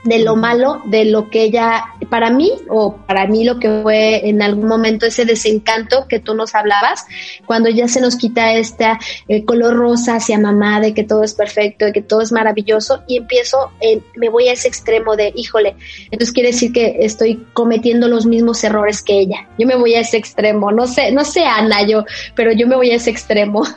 de 0.04 0.20
lo 0.20 0.36
malo, 0.36 0.82
de 0.86 1.06
lo 1.06 1.30
que 1.30 1.44
ella, 1.44 1.86
para 2.10 2.30
mí, 2.30 2.52
o 2.70 2.96
para 2.96 3.28
mí 3.28 3.44
lo 3.44 3.60
que 3.60 3.82
fue 3.82 4.30
en 4.30 4.42
algún 4.42 4.68
momento 4.68 5.06
ese 5.06 5.26
desencanto 5.26 6.08
que 6.08 6.20
tú 6.20 6.34
nos 6.34 6.56
hablabas, 6.56 7.06
cuando 7.46 7.70
ya 7.70 7.88
se 7.88 8.02
nos 8.02 8.16
quita 8.16 8.54
este 8.54 8.88
color 9.46 9.76
rosa 9.76 10.16
hacia 10.16 10.40
mamá, 10.40 10.80
de 10.80 10.94
que 10.94 11.04
todo 11.04 11.24
es 11.24 11.34
perfecto, 11.34 11.86
de 11.86 11.94
que 11.94 12.02
todo 12.02 12.22
es 12.22 12.32
maravilloso, 12.32 13.04
y 13.08 13.18
empiezo, 13.18 13.72
me 14.16 14.30
voy 14.30 14.48
a 14.48 14.54
ese 14.54 14.68
extremo 14.68 15.16
de, 15.16 15.34
híjole, 15.36 15.76
entonces 16.06 16.32
quiere 16.32 16.50
decir 16.50 16.72
que 16.72 16.98
estoy 17.00 17.46
cometiendo 17.54 18.08
los 18.08 18.26
mismos 18.26 18.64
errores 18.64 19.02
que 19.02 19.20
ella. 19.20 19.48
Yo 19.58 19.68
me 19.68 19.76
voy 19.76 19.96
a 19.96 20.02
ese 20.02 20.18
extremo, 20.18 20.72
no 20.72 20.88
sé, 20.88 21.12
no 21.12 21.26
sé, 21.26 21.44
Ana, 21.46 21.86
yo, 21.86 22.06
pero 22.36 22.52
yo 22.52 22.68
me 22.68 22.76
voy 22.76 22.92
a 22.92 22.96
ese 22.96 23.10
extremo. 23.10 23.64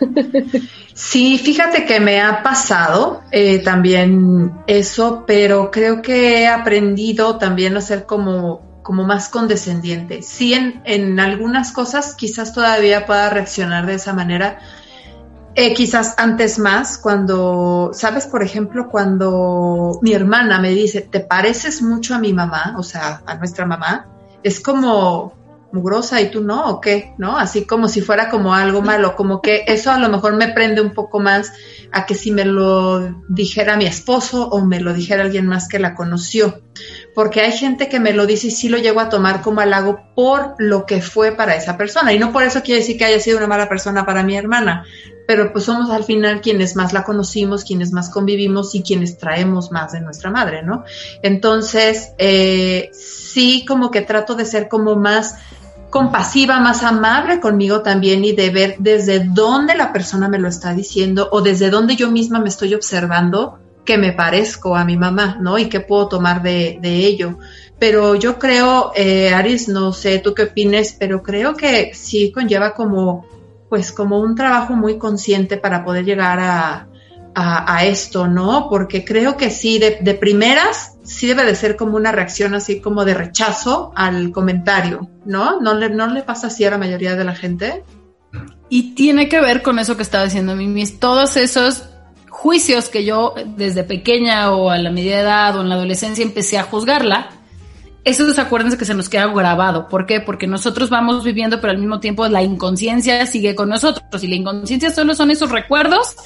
Sí, 0.95 1.39
fíjate 1.39 1.87
que 1.87 2.01
me 2.01 2.21
ha 2.21 2.43
pasado 2.43 3.23
eh, 3.31 3.61
también 3.61 4.53
eso, 4.67 5.25
pero 5.27 5.71
creo 5.71 6.03
que 6.03 6.43
he 6.43 6.49
aprendido 6.49 7.39
también 7.39 7.77
a 7.77 7.81
ser 7.81 8.05
como, 8.05 8.81
como 8.83 9.05
más 9.05 9.29
condescendiente. 9.29 10.23
Sí, 10.23 10.53
en, 10.53 10.83
en 10.85 11.19
algunas 11.19 11.73
cosas 11.73 12.15
quizás 12.15 12.53
todavía 12.53 13.07
pueda 13.07 13.31
reaccionar 13.31 13.87
de 13.87 13.95
esa 13.95 14.13
manera, 14.13 14.59
eh, 15.55 15.75
quizás 15.75 16.15
antes 16.17 16.59
más, 16.59 16.97
cuando, 16.97 17.91
sabes, 17.93 18.27
por 18.27 18.43
ejemplo, 18.43 18.89
cuando 18.89 19.99
mi 20.01 20.15
hermana 20.15 20.59
me 20.61 20.71
dice, 20.71 21.03
te 21.03 21.21
pareces 21.21 21.83
mucho 21.83 22.15
a 22.15 22.19
mi 22.19 22.33
mamá, 22.33 22.75
o 22.79 22.83
sea, 22.83 23.23
a 23.27 23.35
nuestra 23.35 23.67
mamá, 23.67 24.09
es 24.43 24.61
como, 24.61 25.35
mugrosa 25.73 26.21
y 26.21 26.31
tú 26.31 26.43
no, 26.43 26.69
o 26.69 26.81
qué, 26.81 27.15
¿no? 27.19 27.37
Así 27.37 27.65
como 27.65 27.89
si 27.89 28.01
fuera 28.01 28.31
como 28.31 28.55
algo 28.55 28.83
malo, 28.83 29.17
como 29.17 29.41
que 29.41 29.65
eso 29.67 29.91
a 29.91 29.99
lo 29.99 30.09
mejor 30.09 30.37
me 30.37 30.49
prende 30.49 30.81
un 30.81 30.93
poco 30.93 31.21
más 31.21 31.53
a 31.93 32.07
que 32.07 32.15
si 32.15 32.31
me 32.31 32.45
lo 32.45 33.23
dijera 33.29 33.77
mi 33.77 33.87
esposo 33.87 34.49
o 34.49 34.65
me 34.65 34.81
lo 34.81 34.95
dijera 34.95 35.23
alguien 35.23 35.47
más 35.47 35.69
que 35.69 35.79
la 35.79 35.95
conoció. 35.95 36.61
Porque 37.15 37.43
hay 37.43 37.53
gente 37.53 37.89
que 37.89 38.01
me 38.01 38.13
lo 38.13 38.27
dice 38.27 38.47
y 38.47 38.51
sí 38.51 38.69
lo 38.69 38.79
llego 38.79 39.01
a 39.01 39.09
tomar 39.09 39.43
como 39.43 39.61
halago 39.61 40.01
por 40.15 40.55
lo 40.59 40.87
que 40.87 41.03
fue 41.03 41.33
para 41.33 41.55
esa 41.55 41.77
persona. 41.77 42.13
Y 42.13 42.19
no 42.19 42.33
por 42.33 42.43
eso 42.43 42.63
quiere 42.63 42.81
decir 42.81 42.97
que 42.97 43.05
haya 43.05 43.21
sido 43.21 43.39
una 43.39 43.47
mala 43.47 43.69
persona 43.69 44.07
para 44.07 44.23
mi 44.23 44.37
hermana, 44.37 44.85
pero 45.27 45.53
pues 45.53 45.65
somos 45.65 45.91
al 45.91 46.05
final 46.05 46.41
quienes 46.41 46.77
más 46.77 46.93
la 46.93 47.05
conocimos, 47.05 47.65
quienes 47.65 47.93
más 47.93 48.11
convivimos 48.11 48.75
y 48.75 48.83
quienes 48.83 49.19
traemos 49.19 49.71
más 49.71 49.93
de 49.93 50.01
nuestra 50.01 50.31
madre, 50.31 50.63
¿no? 50.63 50.85
Entonces, 51.23 52.13
eh, 52.19 52.91
sí 52.93 53.65
como 53.67 53.91
que 53.91 54.01
trato 54.01 54.35
de 54.35 54.45
ser 54.45 54.69
como 54.69 54.97
más 54.97 55.37
compasiva, 55.93 56.59
más 56.59 56.83
amable 56.85 57.39
conmigo 57.39 57.83
también 57.83 58.25
y 58.25 58.33
de 58.33 58.49
ver 58.49 58.77
desde 58.79 59.21
dónde 59.21 59.75
la 59.75 59.93
persona 59.93 60.27
me 60.27 60.39
lo 60.39 60.49
está 60.49 60.73
diciendo 60.73 61.29
o 61.31 61.43
desde 61.43 61.69
dónde 61.69 61.97
yo 61.97 62.11
misma 62.11 62.41
me 62.41 62.49
estoy 62.49 62.73
observando 62.73 63.59
que 63.85 63.99
me 63.99 64.15
parezco 64.15 64.75
a 64.75 64.87
mi 64.87 64.97
mamá, 64.97 65.37
¿no? 65.39 65.59
Y 65.59 65.69
qué 65.69 65.81
puedo 65.81 66.09
tomar 66.09 66.43
de, 66.43 66.79
ello. 66.83 67.39
Pero 67.79 68.15
yo 68.15 68.39
creo, 68.39 68.93
eh, 68.97 69.35
Aris, 69.35 69.69
no 69.69 69.93
sé 69.93 70.19
tú 70.19 70.33
qué 70.33 70.45
opines, 70.45 70.97
pero 70.99 71.23
creo 71.23 71.55
que 71.55 71.93
sí 71.93 72.33
conlleva 72.33 72.73
como, 72.73 73.27
pues 73.69 73.93
como 73.93 74.19
un 74.19 74.35
trabajo 74.35 74.73
muy 74.73 74.97
consciente 74.97 75.59
para 75.59 75.85
poder 75.85 76.07
llegar 76.07 76.41
a, 76.41 76.89
a, 77.35 77.85
esto, 77.85 78.27
¿no? 78.27 78.69
Porque 78.69 79.05
creo 79.05 79.37
que 79.37 79.51
sí, 79.51 79.79
de, 79.79 80.15
primeras, 80.15 80.99
sí 81.03 81.27
debe 81.27 81.45
de 81.45 81.55
ser 81.55 81.77
como 81.77 81.97
una 81.97 82.13
reacción 82.13 82.55
así 82.55 82.81
como 82.81 83.05
de 83.05 83.15
rechazo 83.15 83.93
al 83.95 84.33
comentario, 84.33 85.09
¿no? 85.25 85.61
¿No 85.61 85.75
le, 85.75 86.23
pasa 86.23 86.49
así 86.49 86.65
a 86.65 86.71
la 86.71 86.79
mayoría 86.79 87.17
de 87.17 87.25
la 87.25 87.35
gente? 87.35 87.85
Y 88.69 88.95
tiene 88.95 89.29
que 89.29 89.41
ver 89.41 89.63
con 89.63 89.79
eso 89.79 89.97
que 89.97 90.03
estaba 90.03 90.25
diciendo 90.25 90.57
Mimis, 90.57 90.99
todos 90.99 91.37
esos 91.37 91.85
juicios 92.29 92.89
que 92.89 93.05
yo 93.05 93.35
desde 93.57 93.85
pequeña 93.85 94.53
o 94.53 94.71
a 94.71 94.79
la 94.79 94.91
media 94.91 95.21
edad 95.21 95.57
o 95.57 95.63
en 95.63 95.69
la 95.69 95.77
adolescencia 95.77 96.25
empecé 96.25 96.59
a 96.59 96.65
juzgarla, 96.65 97.31
esos 98.05 98.39
acuérdense 98.39 98.77
que 98.77 98.85
se 98.85 98.95
nos 98.95 99.09
queda 99.09 99.27
grabado. 99.27 99.89
¿Por 99.89 100.07
qué? 100.07 100.21
Porque 100.21 100.47
nosotros 100.47 100.91
vamos 100.91 101.23
viviendo, 101.23 101.61
pero 101.61 101.71
al 101.71 101.79
mismo 101.79 102.01
tiempo 102.01 102.27
la 102.29 102.43
inconsciencia 102.43 103.25
sigue 103.27 103.55
con 103.55 103.69
nosotros 103.69 104.25
y 104.25 104.29
la 104.29 104.35
inconsciencia 104.35 104.91
solo 104.91 105.15
son 105.15 105.31
esos 105.31 105.51
recuerdos 105.51 106.17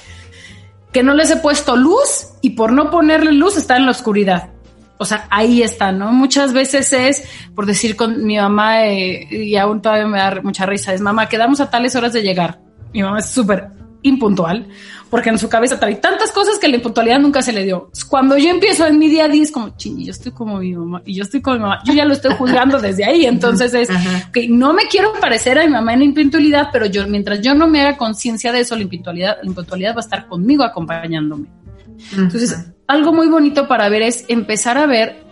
que 0.97 1.03
no 1.03 1.13
les 1.13 1.31
he 1.31 1.37
puesto 1.37 1.77
luz 1.77 2.29
y 2.41 2.51
por 2.57 2.73
no 2.73 2.91
ponerle 2.91 3.31
luz 3.31 3.59
está 3.59 3.77
en 3.77 3.85
la 3.85 3.91
oscuridad. 3.91 4.49
O 4.97 5.05
sea, 5.05 5.27
ahí 5.29 5.63
está, 5.63 5.93
¿no? 5.93 6.11
Muchas 6.11 6.55
veces 6.55 6.91
es, 6.95 7.29
por 7.55 7.67
decir 7.67 7.97
con 7.97 8.25
mi 8.25 8.39
mamá, 8.39 8.87
eh, 8.87 9.29
y 9.31 9.57
aún 9.57 9.83
todavía 9.83 10.07
me 10.07 10.17
da 10.17 10.41
mucha 10.43 10.65
risa, 10.65 10.95
es 10.95 11.03
mamá, 11.03 11.29
quedamos 11.29 11.61
a 11.61 11.69
tales 11.69 11.95
horas 11.97 12.15
de 12.15 12.23
llegar. 12.23 12.61
Mi 12.95 13.03
mamá 13.03 13.19
es 13.19 13.27
súper 13.27 13.69
impuntual, 14.03 14.69
porque 15.11 15.31
en 15.31 15.39
su 15.39 15.49
cabeza 15.49 15.79
trae 15.79 15.97
tantas 15.97 16.33
cosas 16.33 16.59
que 16.59 16.69
la 16.69 16.77
impuntualidad 16.77 17.19
nunca 17.19 17.43
se 17.43 17.53
le 17.53 17.65
dio. 17.65 17.91
Cuando 18.09 18.37
yo 18.37 18.51
empiezo 18.51 18.87
en 18.87 18.99
mi 18.99 19.09
día 19.09 19.25
a 19.25 19.29
día 19.29 19.43
es 19.43 19.53
como, 19.53 19.77
ching, 19.77 20.05
yo 20.05 20.11
estoy 20.11 20.33
como 20.33 20.59
mi 20.59 20.75
mamá 20.75 21.03
y 21.05 21.15
yo 21.15 21.23
estoy 21.23 21.41
como 21.41 21.57
mi 21.57 21.63
mamá, 21.63 21.81
yo 21.85 21.93
ya 21.93 22.05
lo 22.05 22.13
estoy 22.13 22.35
juzgando 22.35 22.79
desde 22.79 23.05
ahí, 23.05 23.27
entonces 23.27 23.75
es 23.75 23.89
que 24.33 24.49
no 24.49 24.73
me 24.73 24.85
quiero 24.85 25.13
parecer 25.21 25.59
a 25.59 25.65
mi 25.65 25.73
mamá 25.73 25.95
en 25.95 26.03
impuntualidad, 26.03 26.69
pero 26.73 26.87
yo 26.87 27.07
mientras 27.07 27.41
yo 27.41 27.55
no 27.55 27.67
me 27.67 27.83
haga 27.83 27.97
conciencia 27.97 28.53
de 28.53 28.61
eso, 28.61 28.77
la 28.77 28.83
impuntualidad, 28.83 29.39
la 29.43 29.49
impuntualidad 29.49 29.93
va 29.93 29.99
a 29.99 30.05
estar 30.05 30.27
conmigo 30.27 30.65
acompañándome. 30.65 31.47
Entonces, 32.17 32.73
algo 32.87 33.13
muy 33.13 33.29
bonito 33.29 33.67
para 33.67 33.89
ver 33.89 34.03
es 34.03 34.25
empezar 34.29 34.79
a 34.79 34.87
ver 34.87 35.26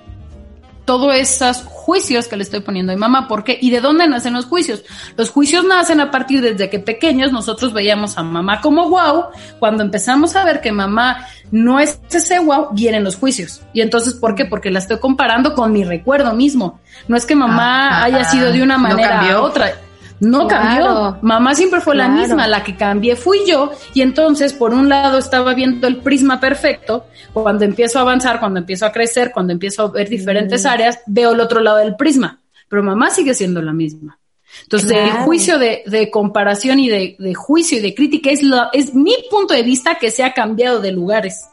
todos 0.85 1.15
esos 1.15 1.63
juicios 1.65 2.29
que 2.29 2.37
le 2.37 2.43
estoy 2.43 2.61
poniendo 2.61 2.93
a 2.93 2.95
mi 2.95 3.01
mamá. 3.01 3.29
¿Por 3.29 3.45
qué? 3.45 3.59
¿Y 3.61 3.71
de 3.71 3.81
dónde 3.81 4.07
nacen 4.07 4.35
los 4.35 4.47
juicios? 4.47 4.85
Los 5.17 5.31
juicios 5.31 5.65
nacen 5.65 6.01
a 6.01 6.11
partir 6.11 6.41
desde 6.41 6.71
que 6.71 6.79
pequeños 6.79 7.33
nosotros 7.33 7.73
veíamos 7.73 8.19
a 8.19 8.23
mamá 8.23 8.61
como 8.61 8.89
wow. 8.89 9.27
Cuando 9.59 9.83
empezamos 9.83 10.37
a 10.37 10.45
ver 10.45 10.61
que 10.61 10.73
mamá 10.73 11.27
no 11.51 11.81
es 11.81 12.01
ese 12.11 12.39
wow, 12.39 12.69
vienen 12.73 13.05
los 13.05 13.17
juicios. 13.17 13.63
Y 13.73 13.81
entonces, 13.81 14.15
¿por 14.15 14.35
qué? 14.35 14.45
Porque 14.45 14.71
la 14.71 14.79
estoy 14.79 14.99
comparando 14.99 15.55
con 15.55 15.73
mi 15.73 15.85
recuerdo 15.85 16.35
mismo. 16.35 16.81
No 17.09 17.17
es 17.17 17.27
que 17.27 17.35
mamá 17.35 17.89
ah, 17.89 18.05
haya 18.05 18.25
sido 18.25 18.53
de 18.53 18.63
una 18.63 18.79
manera 18.79 19.41
u 19.41 19.45
otra. 19.45 19.75
No 20.21 20.47
cambió. 20.47 21.19
Mamá 21.23 21.55
siempre 21.55 21.81
fue 21.81 21.95
la 21.95 22.09
misma. 22.09 22.47
La 22.47 22.63
que 22.63 22.77
cambié 22.77 23.17
fui 23.17 23.41
yo. 23.47 23.73
Y 23.93 24.03
entonces, 24.03 24.53
por 24.53 24.73
un 24.73 24.89
lado, 24.89 25.19
estaba 25.19 25.55
viendo 25.55 25.87
el 25.87 25.99
prisma 25.99 26.41
perfecto. 26.41 27.07
Cuando 27.33 27.65
empiezo 27.65 27.99
a 27.99 28.03
avanzar, 28.03 28.39
cuando 28.41 28.61
empiezo 28.61 28.87
a 28.87 28.93
crecer, 28.93 29.33
cuando 29.33 29.53
empiezo 29.53 29.83
a 29.83 29.91
ver 29.91 30.09
diferentes 30.09 30.65
mm. 30.65 30.69
áreas, 30.69 31.01
veo 31.07 31.33
el 31.33 31.41
otro 31.41 31.61
lado 31.61 31.79
del 31.79 31.97
prisma. 31.97 32.41
Pero 32.69 32.83
mamá 32.83 33.11
sigue 33.11 33.35
siendo 33.35 33.61
la 33.61 33.73
misma. 33.73 34.19
Entonces, 34.63 34.93
el 34.93 35.11
juicio 35.25 35.59
de, 35.59 35.83
de 35.87 36.11
comparación 36.11 36.79
y 36.79 36.89
de, 36.89 37.17
de, 37.19 37.35
juicio 37.35 37.79
y 37.79 37.81
de 37.81 37.95
crítica 37.95 38.31
es, 38.31 38.43
lo, 38.43 38.73
es 38.73 38.95
mi 38.95 39.17
punto 39.29 39.53
de 39.53 39.63
vista 39.63 39.97
que 39.97 40.11
se 40.11 40.23
ha 40.23 40.33
cambiado 40.33 40.81
de 40.81 40.93
lugares. 40.93 41.45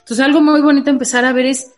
Entonces, 0.00 0.20
algo 0.20 0.40
muy 0.40 0.60
bonito 0.60 0.90
empezar 0.90 1.24
a 1.24 1.32
ver 1.32 1.46
es 1.46 1.72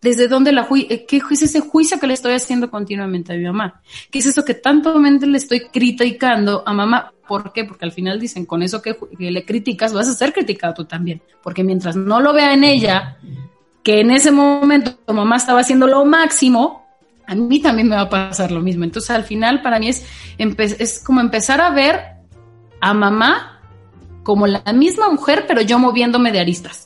desde 0.00 0.28
dónde 0.28 0.52
la 0.52 0.68
eh, 0.88 1.06
qué 1.06 1.22
es 1.30 1.42
ese 1.42 1.60
juicio 1.60 1.98
que 1.98 2.06
le 2.06 2.14
estoy 2.14 2.32
haciendo 2.32 2.70
continuamente 2.70 3.32
a 3.32 3.36
mi 3.36 3.44
mamá, 3.44 3.80
qué 4.10 4.18
es 4.18 4.26
eso 4.26 4.44
que 4.44 4.54
tanto 4.54 4.98
le 4.98 5.36
estoy 5.36 5.60
criticando 5.72 6.62
a 6.66 6.72
mamá, 6.72 7.12
¿por 7.26 7.52
qué? 7.52 7.64
Porque 7.64 7.84
al 7.84 7.92
final 7.92 8.20
dicen, 8.20 8.46
con 8.46 8.62
eso 8.62 8.82
que, 8.82 8.96
le 9.18 9.44
criticas 9.44 9.92
vas 9.92 10.08
a 10.08 10.14
ser 10.14 10.32
criticado 10.32 10.74
tú 10.74 10.84
también, 10.84 11.22
porque 11.42 11.64
mientras 11.64 11.96
no 11.96 12.20
lo 12.20 12.32
vea 12.32 12.52
en 12.52 12.64
ella, 12.64 13.18
que 13.82 14.00
en 14.00 14.10
ese 14.10 14.30
momento 14.30 14.94
tu 14.94 15.14
mamá 15.14 15.36
estaba 15.36 15.60
haciendo 15.60 15.86
lo 15.86 16.04
máximo, 16.04 16.86
a 17.26 17.34
mí 17.34 17.60
también 17.60 17.88
me 17.88 17.96
va 17.96 18.02
a 18.02 18.08
pasar 18.08 18.52
lo 18.52 18.60
mismo. 18.60 18.84
Entonces 18.84 19.10
al 19.10 19.24
final 19.24 19.62
para 19.62 19.80
mí 19.80 19.88
es, 19.88 20.04
es 20.38 21.02
como 21.04 21.20
empezar 21.20 21.60
a 21.60 21.70
ver 21.70 22.00
a 22.80 22.94
mamá 22.94 23.60
como 24.22 24.46
la 24.46 24.62
misma 24.72 25.08
mujer, 25.08 25.44
pero 25.46 25.60
yo 25.60 25.78
moviéndome 25.78 26.32
de 26.32 26.40
aristas 26.40 26.85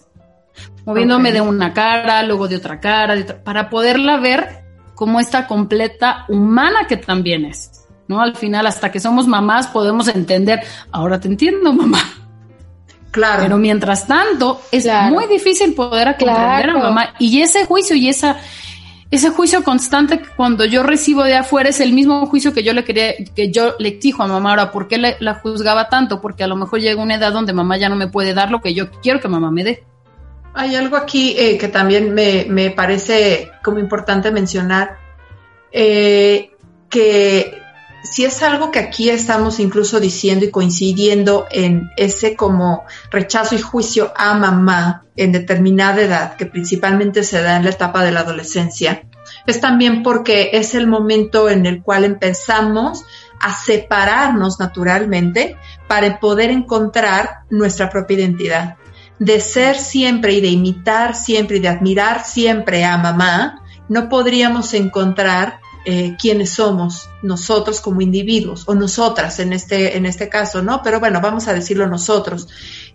moviéndome 0.90 1.32
de 1.32 1.40
una 1.40 1.72
cara, 1.72 2.22
luego 2.22 2.48
de 2.48 2.56
otra 2.56 2.80
cara, 2.80 3.14
para 3.44 3.70
poderla 3.70 4.18
ver 4.18 4.64
como 4.94 5.20
esta 5.20 5.46
completa 5.46 6.24
humana 6.28 6.86
que 6.88 6.96
también 6.96 7.44
es. 7.44 7.86
¿no? 8.08 8.20
Al 8.20 8.36
final, 8.36 8.66
hasta 8.66 8.90
que 8.90 8.98
somos 8.98 9.26
mamás, 9.26 9.68
podemos 9.68 10.08
entender, 10.08 10.60
ahora 10.90 11.20
te 11.20 11.28
entiendo, 11.28 11.72
mamá. 11.72 12.02
Claro. 13.12 13.42
Pero 13.42 13.56
mientras 13.56 14.06
tanto, 14.06 14.60
es 14.70 14.86
muy 15.10 15.26
difícil 15.26 15.74
poder 15.74 16.16
comprender 16.18 16.70
a 16.70 16.78
mamá. 16.78 17.14
Y 17.18 17.40
ese 17.40 17.64
juicio 17.66 17.96
y 17.96 18.08
esa, 18.08 18.36
ese 19.10 19.30
juicio 19.30 19.64
constante 19.64 20.18
que 20.18 20.28
cuando 20.36 20.64
yo 20.64 20.82
recibo 20.82 21.22
de 21.22 21.36
afuera 21.36 21.70
es 21.70 21.80
el 21.80 21.92
mismo 21.92 22.26
juicio 22.26 22.52
que 22.52 22.62
yo 22.62 22.72
le 22.72 22.84
quería, 22.84 23.14
que 23.34 23.50
yo 23.50 23.74
le 23.78 23.88
exijo 23.88 24.22
a 24.22 24.26
mamá. 24.26 24.50
Ahora, 24.50 24.72
¿por 24.72 24.86
qué 24.86 25.16
la 25.18 25.34
juzgaba 25.34 25.88
tanto? 25.88 26.20
Porque 26.20 26.44
a 26.44 26.46
lo 26.46 26.56
mejor 26.56 26.80
llega 26.80 27.02
una 27.02 27.14
edad 27.14 27.32
donde 27.32 27.52
mamá 27.52 27.76
ya 27.78 27.88
no 27.88 27.96
me 27.96 28.08
puede 28.08 28.34
dar 28.34 28.50
lo 28.50 28.60
que 28.60 28.74
yo 28.74 28.90
quiero 29.02 29.20
que 29.20 29.28
mamá 29.28 29.50
me 29.50 29.64
dé. 29.64 29.84
Hay 30.52 30.74
algo 30.74 30.96
aquí 30.96 31.36
eh, 31.38 31.56
que 31.58 31.68
también 31.68 32.12
me, 32.12 32.70
parece 32.70 33.52
como 33.62 33.78
importante 33.78 34.32
mencionar, 34.32 34.98
eh, 35.72 36.50
que 36.88 37.62
si 38.02 38.24
es 38.24 38.42
algo 38.42 38.70
que 38.70 38.80
aquí 38.80 39.10
estamos 39.10 39.60
incluso 39.60 40.00
diciendo 40.00 40.44
y 40.44 40.50
coincidiendo 40.50 41.46
en 41.50 41.90
ese 41.96 42.34
como 42.34 42.84
rechazo 43.10 43.54
y 43.54 43.60
juicio 43.60 44.12
a 44.16 44.34
mamá 44.34 45.04
en 45.16 45.32
determinada 45.32 46.00
edad, 46.00 46.36
que 46.36 46.46
principalmente 46.46 47.22
se 47.22 47.42
da 47.42 47.56
en 47.56 47.64
la 47.64 47.70
etapa 47.70 48.02
de 48.02 48.10
la 48.10 48.20
adolescencia, 48.20 49.04
es 49.46 49.60
también 49.60 50.02
porque 50.02 50.50
es 50.54 50.74
el 50.74 50.86
momento 50.86 51.48
en 51.48 51.66
el 51.66 51.82
cual 51.82 52.04
empezamos 52.04 53.04
a 53.40 53.54
separarnos 53.54 54.58
naturalmente 54.58 55.56
para 55.86 56.18
poder 56.18 56.50
encontrar 56.50 57.40
nuestra 57.50 57.88
propia 57.88 58.18
identidad 58.18 58.76
de 59.20 59.40
ser 59.40 59.76
siempre 59.76 60.32
y 60.32 60.40
de 60.40 60.48
imitar 60.48 61.14
siempre 61.14 61.58
y 61.58 61.60
de 61.60 61.68
admirar 61.68 62.24
siempre 62.24 62.84
a 62.84 62.96
mamá, 62.96 63.62
no 63.88 64.08
podríamos 64.08 64.72
encontrar 64.72 65.60
eh, 65.84 66.16
quiénes 66.18 66.50
somos 66.50 67.08
nosotros 67.22 67.80
como 67.80 68.00
individuos 68.00 68.64
o 68.66 68.74
nosotras 68.74 69.38
en 69.38 69.52
este, 69.52 69.96
en 69.96 70.06
este 70.06 70.28
caso, 70.28 70.62
¿no? 70.62 70.82
Pero 70.82 71.00
bueno, 71.00 71.20
vamos 71.20 71.48
a 71.48 71.54
decirlo 71.54 71.86
nosotros 71.86 72.48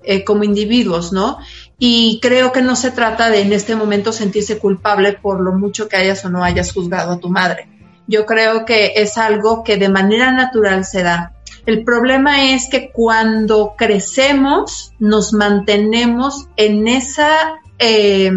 eh, 0.03 0.23
como 0.23 0.43
individuos, 0.43 1.13
¿no? 1.13 1.37
Y 1.77 2.19
creo 2.21 2.51
que 2.51 2.63
no 2.63 2.75
se 2.75 2.91
trata 2.91 3.29
de 3.29 3.41
en 3.41 3.53
este 3.53 3.75
momento 3.75 4.11
sentirse 4.11 4.57
culpable 4.57 5.13
por 5.13 5.41
lo 5.41 5.53
mucho 5.53 5.87
que 5.87 5.97
hayas 5.97 6.25
o 6.25 6.29
no 6.29 6.43
hayas 6.43 6.73
juzgado 6.73 7.13
a 7.13 7.19
tu 7.19 7.29
madre. 7.29 7.69
Yo 8.07 8.25
creo 8.25 8.65
que 8.65 8.93
es 8.95 9.17
algo 9.17 9.63
que 9.63 9.77
de 9.77 9.89
manera 9.89 10.31
natural 10.31 10.85
se 10.85 11.03
da 11.03 11.34
el 11.65 11.83
problema 11.83 12.51
es 12.53 12.69
que 12.69 12.91
cuando 12.91 13.73
crecemos 13.77 14.93
nos 14.99 15.33
mantenemos 15.33 16.47
en 16.57 16.87
esa, 16.87 17.59
eh, 17.79 18.31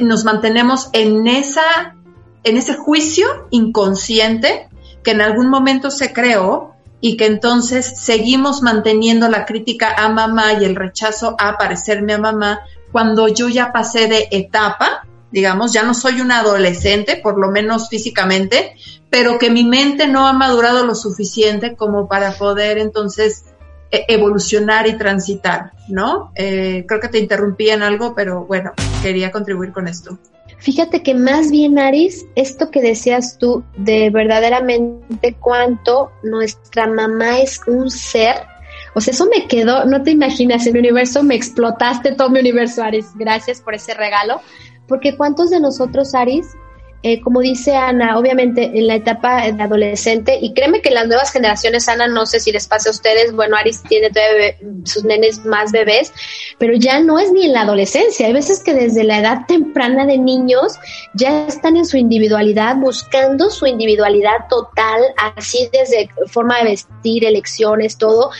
nos 0.00 0.24
mantenemos 0.24 0.90
en 0.92 1.26
esa, 1.26 1.96
en 2.44 2.56
ese 2.56 2.74
juicio 2.74 3.48
inconsciente 3.50 4.68
que 5.02 5.10
en 5.10 5.20
algún 5.22 5.48
momento 5.48 5.90
se 5.90 6.12
creó 6.12 6.74
y 7.00 7.16
que 7.16 7.26
entonces 7.26 8.00
seguimos 8.00 8.62
manteniendo 8.62 9.28
la 9.28 9.46
crítica 9.46 9.94
a 9.96 10.08
mamá 10.08 10.52
y 10.52 10.64
el 10.64 10.76
rechazo 10.76 11.34
a 11.38 11.56
parecerme 11.56 12.12
a 12.12 12.18
mamá 12.18 12.60
cuando 12.92 13.28
yo 13.28 13.48
ya 13.48 13.72
pasé 13.72 14.06
de 14.06 14.28
etapa 14.30 14.99
digamos, 15.32 15.72
ya 15.72 15.82
no 15.82 15.94
soy 15.94 16.20
una 16.20 16.40
adolescente, 16.40 17.16
por 17.16 17.38
lo 17.38 17.50
menos 17.50 17.88
físicamente, 17.88 18.74
pero 19.10 19.38
que 19.38 19.50
mi 19.50 19.64
mente 19.64 20.06
no 20.06 20.26
ha 20.26 20.32
madurado 20.32 20.84
lo 20.84 20.94
suficiente 20.94 21.76
como 21.76 22.08
para 22.08 22.32
poder 22.32 22.78
entonces 22.78 23.44
e, 23.90 24.04
evolucionar 24.08 24.86
y 24.86 24.96
transitar, 24.96 25.72
¿no? 25.88 26.32
Eh, 26.36 26.84
creo 26.86 27.00
que 27.00 27.08
te 27.08 27.18
interrumpí 27.18 27.70
en 27.70 27.82
algo, 27.82 28.14
pero 28.14 28.44
bueno, 28.44 28.72
quería 29.02 29.32
contribuir 29.32 29.72
con 29.72 29.88
esto. 29.88 30.18
Fíjate 30.58 31.02
que 31.02 31.14
más 31.14 31.50
bien, 31.50 31.78
Aris, 31.78 32.26
esto 32.34 32.70
que 32.70 32.82
decías 32.82 33.38
tú 33.38 33.64
de 33.78 34.10
verdaderamente 34.10 35.34
cuánto 35.40 36.12
nuestra 36.22 36.86
mamá 36.86 37.40
es 37.40 37.62
un 37.66 37.90
ser, 37.90 38.36
o 38.94 39.00
sea, 39.00 39.12
eso 39.12 39.26
me 39.26 39.48
quedó, 39.48 39.86
no 39.86 40.02
te 40.02 40.10
imaginas, 40.10 40.66
en 40.66 40.74
mi 40.74 40.80
universo 40.80 41.22
me 41.22 41.34
explotaste 41.34 42.12
todo 42.12 42.28
mi 42.28 42.40
universo, 42.40 42.82
Aris, 42.82 43.06
gracias 43.14 43.60
por 43.62 43.74
ese 43.74 43.94
regalo, 43.94 44.42
porque 44.90 45.16
cuántos 45.16 45.50
de 45.50 45.60
nosotros, 45.60 46.14
Aris, 46.16 46.48
eh, 47.02 47.22
como 47.22 47.40
dice 47.40 47.74
Ana, 47.74 48.18
obviamente 48.18 48.64
en 48.64 48.88
la 48.88 48.96
etapa 48.96 49.50
de 49.50 49.62
adolescente, 49.62 50.38
y 50.42 50.52
créeme 50.52 50.82
que 50.82 50.90
las 50.90 51.06
nuevas 51.06 51.32
generaciones, 51.32 51.88
Ana, 51.88 52.08
no 52.08 52.26
sé 52.26 52.40
si 52.40 52.52
les 52.52 52.66
pasa 52.66 52.90
a 52.90 52.92
ustedes, 52.92 53.32
bueno, 53.32 53.56
Aris 53.56 53.82
tiene 53.88 54.10
sus 54.84 55.04
nenes 55.04 55.42
más 55.46 55.72
bebés, 55.72 56.12
pero 56.58 56.74
ya 56.74 57.00
no 57.00 57.18
es 57.18 57.32
ni 57.32 57.46
en 57.46 57.54
la 57.54 57.62
adolescencia, 57.62 58.26
hay 58.26 58.34
veces 58.34 58.62
que 58.62 58.74
desde 58.74 59.04
la 59.04 59.20
edad 59.20 59.46
temprana 59.46 60.04
de 60.04 60.18
niños 60.18 60.74
ya 61.14 61.46
están 61.46 61.76
en 61.76 61.86
su 61.86 61.96
individualidad, 61.96 62.76
buscando 62.76 63.48
su 63.48 63.66
individualidad 63.66 64.48
total, 64.50 65.00
así 65.36 65.70
desde 65.72 66.10
forma 66.26 66.58
de 66.58 66.64
vestir, 66.64 67.24
elecciones, 67.24 67.96
todo, 67.96 68.30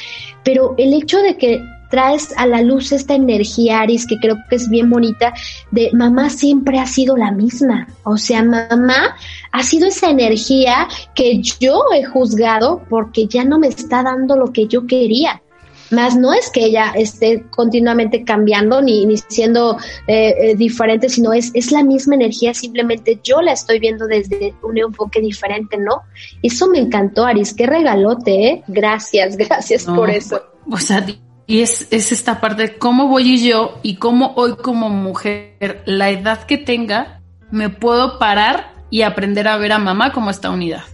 pero 0.44 0.74
el 0.76 0.92
hecho 0.92 1.22
de 1.22 1.38
que 1.38 1.62
traes 1.90 2.32
a 2.36 2.46
la 2.46 2.62
luz 2.62 2.92
esta 2.92 3.14
energía, 3.14 3.80
Aris, 3.80 4.06
que 4.06 4.16
creo 4.18 4.36
que 4.48 4.56
es 4.56 4.70
bien 4.70 4.88
bonita, 4.88 5.34
de 5.70 5.90
mamá 5.92 6.30
siempre 6.30 6.78
ha 6.78 6.86
sido 6.86 7.16
la 7.16 7.32
misma. 7.32 7.88
O 8.04 8.16
sea, 8.16 8.42
mamá 8.42 9.16
ha 9.52 9.62
sido 9.62 9.88
esa 9.88 10.08
energía 10.08 10.88
que 11.14 11.42
yo 11.42 11.82
he 11.94 12.04
juzgado 12.04 12.82
porque 12.88 13.26
ya 13.26 13.44
no 13.44 13.58
me 13.58 13.68
está 13.68 14.02
dando 14.02 14.36
lo 14.36 14.52
que 14.52 14.66
yo 14.66 14.86
quería. 14.86 15.42
Más 15.90 16.16
no 16.16 16.32
es 16.32 16.50
que 16.50 16.66
ella 16.66 16.92
esté 16.94 17.44
continuamente 17.50 18.22
cambiando 18.24 18.80
ni, 18.80 19.04
ni 19.06 19.16
siendo 19.16 19.76
eh, 20.06 20.34
eh, 20.38 20.54
diferente, 20.54 21.08
sino 21.08 21.32
es, 21.32 21.50
es 21.52 21.72
la 21.72 21.82
misma 21.82 22.14
energía, 22.14 22.54
simplemente 22.54 23.18
yo 23.24 23.42
la 23.42 23.52
estoy 23.52 23.80
viendo 23.80 24.06
desde 24.06 24.54
un 24.62 24.78
enfoque 24.78 25.20
diferente, 25.20 25.76
¿no? 25.78 26.02
Eso 26.42 26.68
me 26.68 26.78
encantó, 26.78 27.26
Aris, 27.26 27.54
qué 27.54 27.66
regalote, 27.66 28.46
¿eh? 28.46 28.64
Gracias, 28.68 29.36
gracias 29.36 29.84
por 29.84 30.10
eso. 30.10 30.40
O 30.70 30.78
sea, 30.78 31.04
y 31.46 31.62
es, 31.62 31.88
es 31.90 32.12
esta 32.12 32.40
parte 32.40 32.62
de 32.62 32.78
cómo 32.78 33.08
voy 33.08 33.44
yo 33.44 33.78
y 33.82 33.96
cómo 33.96 34.34
hoy 34.36 34.56
como 34.56 34.88
mujer, 34.88 35.82
la 35.84 36.10
edad 36.10 36.44
que 36.44 36.58
tenga, 36.58 37.20
me 37.50 37.68
puedo 37.68 38.18
parar 38.18 38.74
y 38.90 39.02
aprender 39.02 39.48
a 39.48 39.56
ver 39.56 39.72
a 39.72 39.78
mamá 39.78 40.12
como 40.12 40.30
esta 40.30 40.50
unidad. 40.50 40.84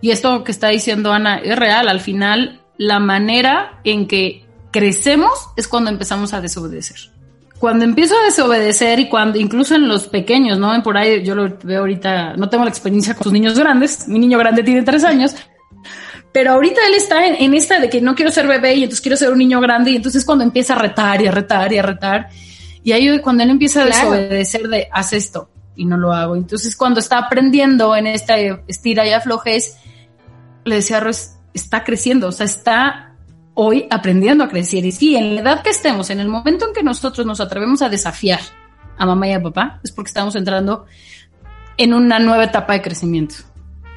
Y 0.00 0.10
esto 0.10 0.42
que 0.44 0.52
está 0.52 0.68
diciendo 0.68 1.12
Ana 1.12 1.38
es 1.38 1.56
real. 1.56 1.88
Al 1.88 2.00
final, 2.00 2.60
la 2.76 2.98
manera 2.98 3.80
en 3.84 4.08
que 4.08 4.44
crecemos 4.72 5.30
es 5.56 5.68
cuando 5.68 5.90
empezamos 5.90 6.32
a 6.32 6.40
desobedecer. 6.40 7.12
Cuando 7.58 7.84
empiezo 7.84 8.16
a 8.18 8.24
desobedecer 8.24 8.98
y 8.98 9.08
cuando, 9.08 9.38
incluso 9.38 9.76
en 9.76 9.86
los 9.86 10.08
pequeños, 10.08 10.58
¿no? 10.58 10.82
Por 10.82 10.96
ahí 10.96 11.22
yo 11.22 11.36
lo 11.36 11.56
veo 11.62 11.80
ahorita, 11.80 12.34
no 12.36 12.48
tengo 12.48 12.64
la 12.64 12.70
experiencia 12.70 13.14
con 13.14 13.22
sus 13.22 13.32
niños 13.32 13.56
grandes, 13.56 14.08
mi 14.08 14.18
niño 14.18 14.36
grande 14.36 14.64
tiene 14.64 14.82
tres 14.82 15.04
años, 15.04 15.36
pero 16.32 16.52
ahorita 16.52 16.80
él 16.86 16.94
está 16.94 17.26
en, 17.26 17.54
esta 17.54 17.78
de 17.78 17.90
que 17.90 18.00
no 18.00 18.14
quiero 18.14 18.30
ser 18.30 18.46
bebé 18.46 18.74
y 18.74 18.84
entonces 18.84 19.00
quiero 19.00 19.16
ser 19.16 19.30
un 19.30 19.38
niño 19.38 19.60
grande 19.60 19.90
y 19.90 19.96
entonces 19.96 20.24
cuando 20.24 20.44
empieza 20.44 20.74
a 20.74 20.78
retar 20.78 21.20
y 21.20 21.26
a 21.26 21.30
retar 21.30 21.72
y 21.72 21.78
a 21.78 21.82
retar 21.82 22.28
y 22.82 22.92
ahí 22.92 23.20
cuando 23.20 23.42
él 23.42 23.50
empieza 23.50 23.82
a 23.82 23.86
desobedecer 23.86 24.68
de 24.68 24.88
haz 24.90 25.12
esto 25.12 25.50
y 25.76 25.84
no 25.84 25.96
lo 25.96 26.12
hago. 26.12 26.36
Entonces 26.36 26.76
cuando 26.76 27.00
está 27.00 27.18
aprendiendo 27.18 27.94
en 27.94 28.06
esta 28.06 28.38
estira 28.38 29.06
y 29.06 29.12
aflojez, 29.12 29.76
le 30.64 30.76
decía 30.76 31.00
Ross, 31.00 31.34
está 31.54 31.84
creciendo, 31.84 32.28
o 32.28 32.32
sea, 32.32 32.46
está 32.46 33.14
hoy 33.54 33.86
aprendiendo 33.90 34.44
a 34.44 34.48
crecer. 34.48 34.84
Y 34.84 34.92
sí, 34.92 35.16
en 35.16 35.34
la 35.34 35.40
edad 35.42 35.62
que 35.62 35.70
estemos, 35.70 36.10
en 36.10 36.20
el 36.20 36.28
momento 36.28 36.66
en 36.66 36.72
que 36.72 36.82
nosotros 36.82 37.26
nos 37.26 37.40
atrevemos 37.40 37.82
a 37.82 37.88
desafiar 37.88 38.40
a 38.98 39.06
mamá 39.06 39.28
y 39.28 39.32
a 39.32 39.42
papá, 39.42 39.80
es 39.82 39.92
porque 39.92 40.08
estamos 40.08 40.34
entrando 40.36 40.86
en 41.76 41.94
una 41.94 42.18
nueva 42.18 42.44
etapa 42.44 42.74
de 42.74 42.82
crecimiento. 42.82 43.36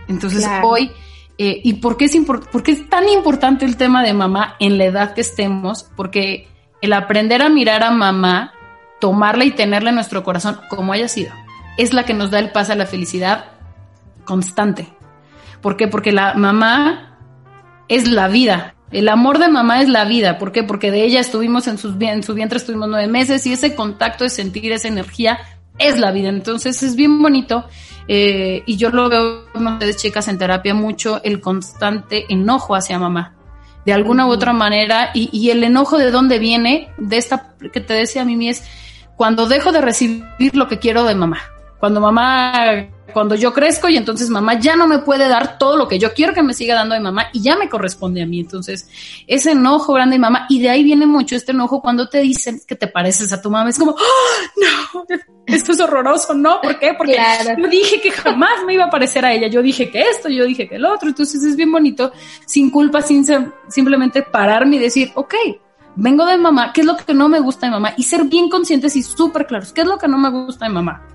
Entonces 0.08 0.46
hoy, 0.64 0.92
eh, 1.38 1.60
¿y 1.64 1.74
por 1.76 1.98
qué, 1.98 2.06
es 2.06 2.16
por 2.26 2.64
qué 2.64 2.72
es 2.72 2.90
tan 2.90 3.10
importante 3.10 3.66
el 3.66 3.78
tema 3.78 4.04
de 4.04 4.14
mamá 4.14 4.56
en 4.60 4.78
la 4.78 4.86
edad 4.86 5.14
que 5.14 5.22
estemos? 5.22 5.84
Porque 5.96 6.48
el 6.82 6.94
aprender 6.94 7.42
a 7.42 7.50
mirar 7.50 7.84
a 7.84 7.92
mamá, 7.92 8.54
tomarla 9.00 9.46
y 9.46 9.52
tenerla 9.52 9.90
en 9.90 9.96
nuestro 9.96 10.24
corazón 10.24 10.60
como 10.70 10.94
haya 10.94 11.08
sido, 11.08 11.34
es 11.78 11.94
la 11.94 12.04
que 12.04 12.14
nos 12.14 12.32
da 12.32 12.40
el 12.40 12.52
paso 12.52 12.72
a 12.72 12.76
la 12.76 12.86
felicidad 12.86 13.46
constante. 14.24 14.88
¿Por 15.62 15.78
qué? 15.78 15.88
Porque 15.88 16.12
la 16.12 16.36
mamá 16.36 17.18
es 17.88 18.08
la 18.08 18.28
vida, 18.28 18.76
el 18.92 19.10
amor 19.10 19.40
de 19.40 19.50
mamá 19.50 19.82
es 19.82 19.90
la 19.90 20.06
vida. 20.06 20.38
¿Por 20.38 20.52
qué? 20.52 20.64
Porque 20.64 20.92
de 20.92 21.04
ella 21.04 21.20
estuvimos 21.20 21.68
en, 21.68 21.78
en 22.02 22.24
su 22.24 22.34
vientre, 22.34 22.58
estuvimos 22.58 22.88
nueve 22.88 23.08
meses 23.08 23.46
y 23.46 23.54
ese 23.54 23.76
contacto 23.76 24.24
de 24.24 24.30
sentir 24.30 24.72
esa 24.72 24.88
energía 24.88 25.40
es 25.78 26.00
la 26.00 26.12
vida. 26.12 26.30
Entonces 26.30 26.82
es 26.84 26.96
bien 26.96 27.22
bonito. 27.22 27.66
Eh, 28.08 28.64
y 28.66 28.78
yo 28.78 28.90
lo 28.92 29.10
veo 29.10 29.52
con 29.52 29.68
ustedes, 29.68 29.98
chicas, 29.98 30.28
en 30.28 30.38
terapia 30.38 30.74
mucho 30.74 31.22
el 31.24 31.42
constante 31.42 32.26
enojo 32.30 32.76
hacia 32.76 33.00
mamá. 33.00 33.36
De 33.86 33.94
alguna 33.94 34.28
u 34.28 34.30
otra 34.30 34.54
manera. 34.54 35.12
Y, 35.14 35.30
y 35.32 35.50
el 35.50 35.64
enojo 35.64 35.98
de 35.98 36.12
dónde 36.12 36.40
viene, 36.40 36.90
de 36.98 37.18
esta 37.18 37.56
que 37.72 37.82
te 37.82 37.94
decía 37.94 38.24
a 38.24 38.26
mí, 38.26 38.50
es 38.50 38.64
cuando 39.16 39.48
dejo 39.48 39.72
de 39.72 39.82
recibir 39.82 40.56
lo 40.56 40.68
que 40.68 40.80
quiero 40.80 41.04
de 41.04 41.16
mamá. 41.16 41.40
Cuando 41.80 42.02
mamá 42.02 42.88
cuando 43.16 43.36
yo 43.36 43.54
crezco 43.54 43.88
y 43.88 43.96
entonces 43.96 44.30
mamá 44.30 44.60
ya 44.60 44.76
no 44.76 44.88
me 44.88 45.00
puede 45.00 45.30
dar 45.30 45.58
todo 45.58 45.78
lo 45.78 45.88
que 45.88 45.98
yo 45.98 46.14
quiero 46.14 46.34
que 46.34 46.44
me 46.44 46.54
siga 46.54 46.76
dando 46.76 46.96
de 46.96 47.00
mamá 47.00 47.28
y 47.32 47.42
ya 47.42 47.56
me 47.56 47.70
corresponde 47.70 48.22
a 48.22 48.26
mí. 48.26 48.42
Entonces, 48.42 48.90
ese 49.26 49.52
enojo 49.52 49.94
grande 49.94 50.16
de 50.16 50.20
mamá, 50.20 50.48
y 50.50 50.60
de 50.60 50.70
ahí 50.70 50.84
viene 50.84 51.06
mucho 51.06 51.38
este 51.38 51.54
enojo 51.54 51.82
cuando 51.82 52.10
te 52.10 52.20
dicen 52.20 52.60
que 52.68 52.76
te 52.76 52.88
pareces 52.88 53.32
a 53.32 53.42
tu 53.42 53.50
mamá. 53.50 53.70
Es 53.70 53.80
como, 53.80 53.92
¡Oh, 53.92 54.62
no, 54.98 55.06
esto 55.46 55.72
es 55.72 55.80
horroroso, 55.80 56.34
¿no? 56.34 56.60
¿Por 56.60 56.78
qué? 56.78 56.94
Porque 56.98 57.18
yo 57.58 57.70
dije 57.70 58.02
que 58.02 58.12
jamás 58.12 58.66
me 58.68 58.74
iba 58.74 58.84
a 58.84 58.90
parecer 58.90 59.24
a 59.24 59.32
ella. 59.32 59.48
Yo 59.48 59.62
dije 59.62 59.90
que 59.90 60.02
esto, 60.02 60.28
yo 60.28 60.44
dije 60.44 60.68
que 60.68 60.76
el 60.76 60.84
otro. 60.84 61.08
Entonces 61.08 61.42
es 61.42 61.56
bien 61.56 61.72
bonito, 61.72 62.12
sin 62.46 62.70
culpa, 62.70 63.02
sin 63.02 63.26
simplemente 63.70 64.24
pararme 64.24 64.76
y 64.76 64.80
decir, 64.80 65.14
ok, 65.16 65.36
vengo 65.96 66.26
de 66.26 66.36
mamá, 66.36 66.74
¿qué 66.74 66.82
es 66.82 66.88
lo 66.88 66.98
que 66.98 67.14
no 67.14 67.30
me 67.30 67.40
gusta 67.40 67.68
de 67.68 67.72
mamá? 67.72 67.94
Y 67.96 68.04
ser 68.04 68.26
bien 68.26 68.50
conscientes 68.50 68.94
y 68.98 69.04
súper 69.04 69.48
claros, 69.48 69.72
¿qué 69.72 69.82
es 69.82 69.88
lo 69.88 69.98
que 69.98 70.10
no 70.10 70.18
me 70.18 70.30
gusta 70.30 70.66
de 70.66 70.74
mamá? 70.74 71.15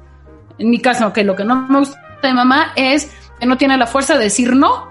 En 0.60 0.68
mi 0.68 0.78
caso, 0.78 1.10
que 1.12 1.24
lo 1.24 1.34
que 1.34 1.44
no 1.44 1.66
me 1.68 1.78
gusta 1.78 1.98
de 2.22 2.34
mamá 2.34 2.72
es 2.76 3.10
que 3.38 3.46
no 3.46 3.56
tiene 3.56 3.78
la 3.78 3.86
fuerza 3.86 4.18
de 4.18 4.24
decir 4.24 4.54
no 4.54 4.90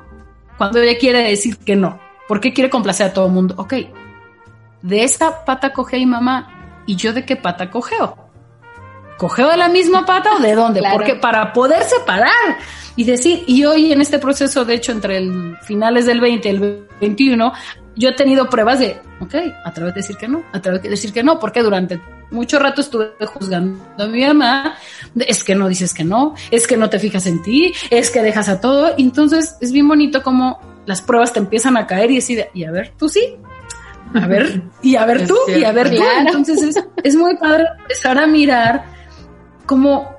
cuando 0.57 0.81
ella 0.81 0.97
quiere 0.99 1.19
decir 1.19 1.57
que 1.57 1.75
no. 1.75 1.99
¿Por 2.27 2.41
qué 2.41 2.53
quiere 2.53 2.71
complacer 2.71 3.07
a 3.07 3.13
todo 3.13 3.27
el 3.27 3.31
mundo? 3.31 3.53
Ok, 3.57 3.73
de 4.81 5.03
esa 5.03 5.45
pata 5.45 5.71
coge 5.71 5.97
mi 5.97 6.07
mamá 6.07 6.81
y 6.87 6.95
yo 6.95 7.13
de 7.13 7.23
qué 7.23 7.35
pata 7.35 7.69
cogeo. 7.69 8.17
¿Cogeo 9.17 9.49
de 9.49 9.57
la 9.57 9.69
misma 9.69 10.05
pata 10.07 10.33
o 10.35 10.39
de 10.39 10.55
dónde? 10.55 10.81
Porque 10.91 11.15
para 11.15 11.53
poder 11.53 11.83
separar 11.83 12.57
y 12.95 13.03
decir, 13.03 13.43
y 13.45 13.63
hoy 13.65 13.91
en 13.93 14.01
este 14.01 14.17
proceso, 14.17 14.65
de 14.65 14.73
hecho, 14.73 14.91
entre 14.91 15.17
el 15.17 15.57
finales 15.61 16.07
del 16.07 16.19
20 16.19 16.47
y 16.47 16.51
el 16.51 16.87
21, 16.99 17.53
yo 17.95 18.09
he 18.09 18.13
tenido 18.13 18.49
pruebas 18.49 18.79
de, 18.79 18.99
ok, 19.19 19.35
a 19.65 19.71
través 19.71 19.93
de 19.93 20.01
decir 20.01 20.17
que 20.17 20.27
no, 20.27 20.43
a 20.51 20.59
través 20.61 20.81
de 20.81 20.89
decir 20.89 21.13
que 21.13 21.21
no, 21.21 21.37
porque 21.37 21.61
durante 21.61 22.01
mucho 22.31 22.59
rato 22.59 22.81
estuve 22.81 23.11
juzgando 23.25 23.79
a 23.97 24.07
mi 24.07 24.25
mamá, 24.25 24.75
es 25.15 25.43
que 25.43 25.55
no 25.55 25.67
dices 25.67 25.93
que 25.93 26.03
no, 26.03 26.35
es 26.51 26.67
que 26.67 26.77
no 26.77 26.89
te 26.89 26.99
fijas 26.99 27.25
en 27.25 27.41
ti, 27.41 27.73
es 27.89 28.09
que 28.09 28.21
dejas 28.21 28.49
a 28.49 28.61
todo. 28.61 28.93
Y 28.97 29.03
entonces 29.03 29.55
es 29.61 29.71
bien 29.71 29.87
bonito 29.87 30.21
como 30.23 30.59
las 30.85 31.01
pruebas 31.01 31.33
te 31.33 31.39
empiezan 31.39 31.77
a 31.77 31.87
caer 31.87 32.11
y 32.11 32.15
decir, 32.15 32.47
y 32.53 32.63
a 32.63 32.71
ver, 32.71 32.93
tú 32.97 33.09
sí, 33.09 33.35
a 34.13 34.27
ver, 34.27 34.63
y 34.81 34.95
a 34.95 35.05
ver 35.05 35.27
tú, 35.27 35.37
y 35.47 35.63
a 35.63 35.71
ver 35.71 35.89
tú. 35.89 36.03
Entonces 36.19 36.61
es, 36.61 36.83
es 37.03 37.15
muy 37.15 37.37
padre 37.37 37.65
empezar 37.79 38.17
a 38.17 38.27
mirar 38.27 38.85
como 39.65 40.17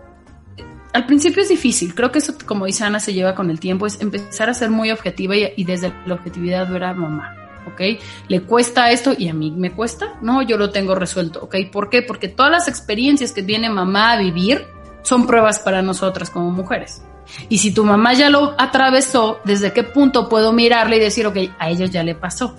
al 0.92 1.06
principio 1.06 1.42
es 1.42 1.48
difícil, 1.48 1.94
creo 1.94 2.10
que 2.10 2.18
eso, 2.18 2.34
como 2.46 2.66
dice 2.66 2.84
Ana, 2.84 2.98
se 2.98 3.12
lleva 3.12 3.34
con 3.34 3.48
el 3.48 3.60
tiempo, 3.60 3.86
es 3.86 4.00
empezar 4.00 4.50
a 4.50 4.54
ser 4.54 4.70
muy 4.70 4.90
objetiva 4.90 5.36
y, 5.36 5.52
y 5.56 5.64
desde 5.64 5.92
la 6.04 6.14
objetividad 6.14 6.68
ver 6.68 6.84
a 6.84 6.94
mamá. 6.94 7.39
¿Ok? 7.66 8.00
Le 8.28 8.42
cuesta 8.42 8.90
esto 8.90 9.14
y 9.16 9.28
a 9.28 9.34
mí 9.34 9.50
me 9.50 9.72
cuesta, 9.72 10.18
no, 10.22 10.42
yo 10.42 10.56
lo 10.56 10.70
tengo 10.70 10.94
resuelto, 10.94 11.40
¿ok? 11.42 11.56
¿Por 11.72 11.90
qué? 11.90 12.02
Porque 12.02 12.28
todas 12.28 12.52
las 12.52 12.68
experiencias 12.68 13.32
que 13.32 13.42
viene 13.42 13.70
mamá 13.70 14.12
a 14.12 14.18
vivir 14.18 14.66
son 15.02 15.26
pruebas 15.26 15.58
para 15.58 15.82
nosotras 15.82 16.30
como 16.30 16.50
mujeres. 16.50 17.02
Y 17.48 17.58
si 17.58 17.72
tu 17.72 17.84
mamá 17.84 18.12
ya 18.14 18.28
lo 18.28 18.54
atravesó, 18.58 19.40
¿desde 19.44 19.72
qué 19.72 19.82
punto 19.82 20.28
puedo 20.28 20.52
mirarle 20.52 20.96
y 20.96 21.00
decir, 21.00 21.26
ok, 21.26 21.36
a 21.58 21.70
ella 21.70 21.86
ya 21.86 22.02
le 22.02 22.14
pasó? 22.14 22.56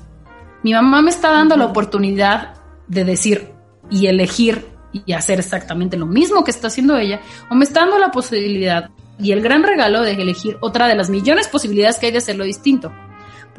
Mi 0.63 0.73
mamá 0.73 1.01
me 1.01 1.09
está 1.09 1.31
dando 1.31 1.57
la 1.57 1.65
oportunidad 1.65 2.55
de 2.87 3.03
decir 3.03 3.51
y 3.89 4.07
elegir 4.07 4.67
y 4.93 5.13
hacer 5.13 5.39
exactamente 5.39 5.97
lo 5.97 6.05
mismo 6.05 6.43
que 6.43 6.51
está 6.51 6.67
haciendo 6.67 6.97
ella, 6.97 7.21
o 7.49 7.55
me 7.55 7.63
está 7.63 7.81
dando 7.81 7.97
la 7.97 8.11
posibilidad 8.11 8.89
y 9.17 9.31
el 9.31 9.41
gran 9.41 9.63
regalo 9.63 10.01
de 10.01 10.13
elegir 10.13 10.57
otra 10.61 10.87
de 10.87 10.95
las 10.95 11.09
millones 11.09 11.45
de 11.45 11.51
posibilidades 11.51 11.99
que 11.99 12.07
hay 12.07 12.11
de 12.11 12.17
hacerlo 12.17 12.43
distinto. 12.43 12.91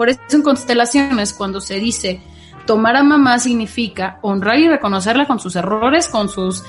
Por 0.02 0.08
eso 0.08 0.18
en 0.32 0.42
constelaciones, 0.42 1.32
cuando 1.32 1.60
se 1.60 1.78
dice 1.78 2.20
tomar 2.66 2.96
a 2.96 3.04
mamá 3.04 3.38
significa 3.38 4.18
honrar 4.22 4.58
y 4.58 4.68
reconocerla 4.68 5.28
con 5.28 5.38
sus 5.38 5.54
errores, 5.54 6.08
con 6.08 6.28
sus, 6.28 6.64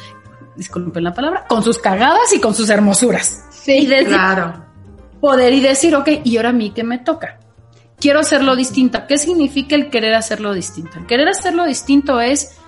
disculpen 0.55 1.03
la 1.03 1.15
palabra, 1.15 1.47
con 1.49 1.63
sus 1.63 1.79
cagadas 1.79 2.31
y 2.31 2.39
con 2.39 2.53
sus 2.53 2.69
hermosuras. 2.69 3.47
Sí, 3.49 3.87
claro. 4.05 4.63
Poder 5.19 5.51
y 5.51 5.61
decir, 5.61 5.95
ok, 5.95 6.09
¿y 6.23 6.37
ahora 6.37 6.49
a 6.49 6.53
mí 6.53 6.73
qué 6.75 6.83
me 6.83 6.99
toca? 6.99 7.39
Quiero 7.99 8.19
hacerlo 8.19 8.55
distinto. 8.55 8.99
¿Qué 9.07 9.17
significa 9.17 9.75
el 9.75 9.89
querer 9.89 10.13
hacerlo 10.13 10.53
distinto? 10.53 10.99
El 10.99 11.07
querer 11.07 11.27
hacerlo 11.27 11.65
distinto 11.65 12.21
es, 12.21 12.59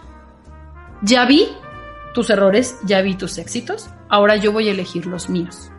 ya 1.03 1.25
vi 1.25 1.47
tus 2.15 2.31
errores, 2.31 2.75
ya 2.85 3.03
vi 3.03 3.13
tus 3.13 3.37
éxitos, 3.37 3.91
ahora 4.09 4.35
yo 4.35 4.51
voy 4.51 4.69
a 4.69 4.71
elegir 4.71 5.05
los 5.05 5.29
míos. 5.29 5.69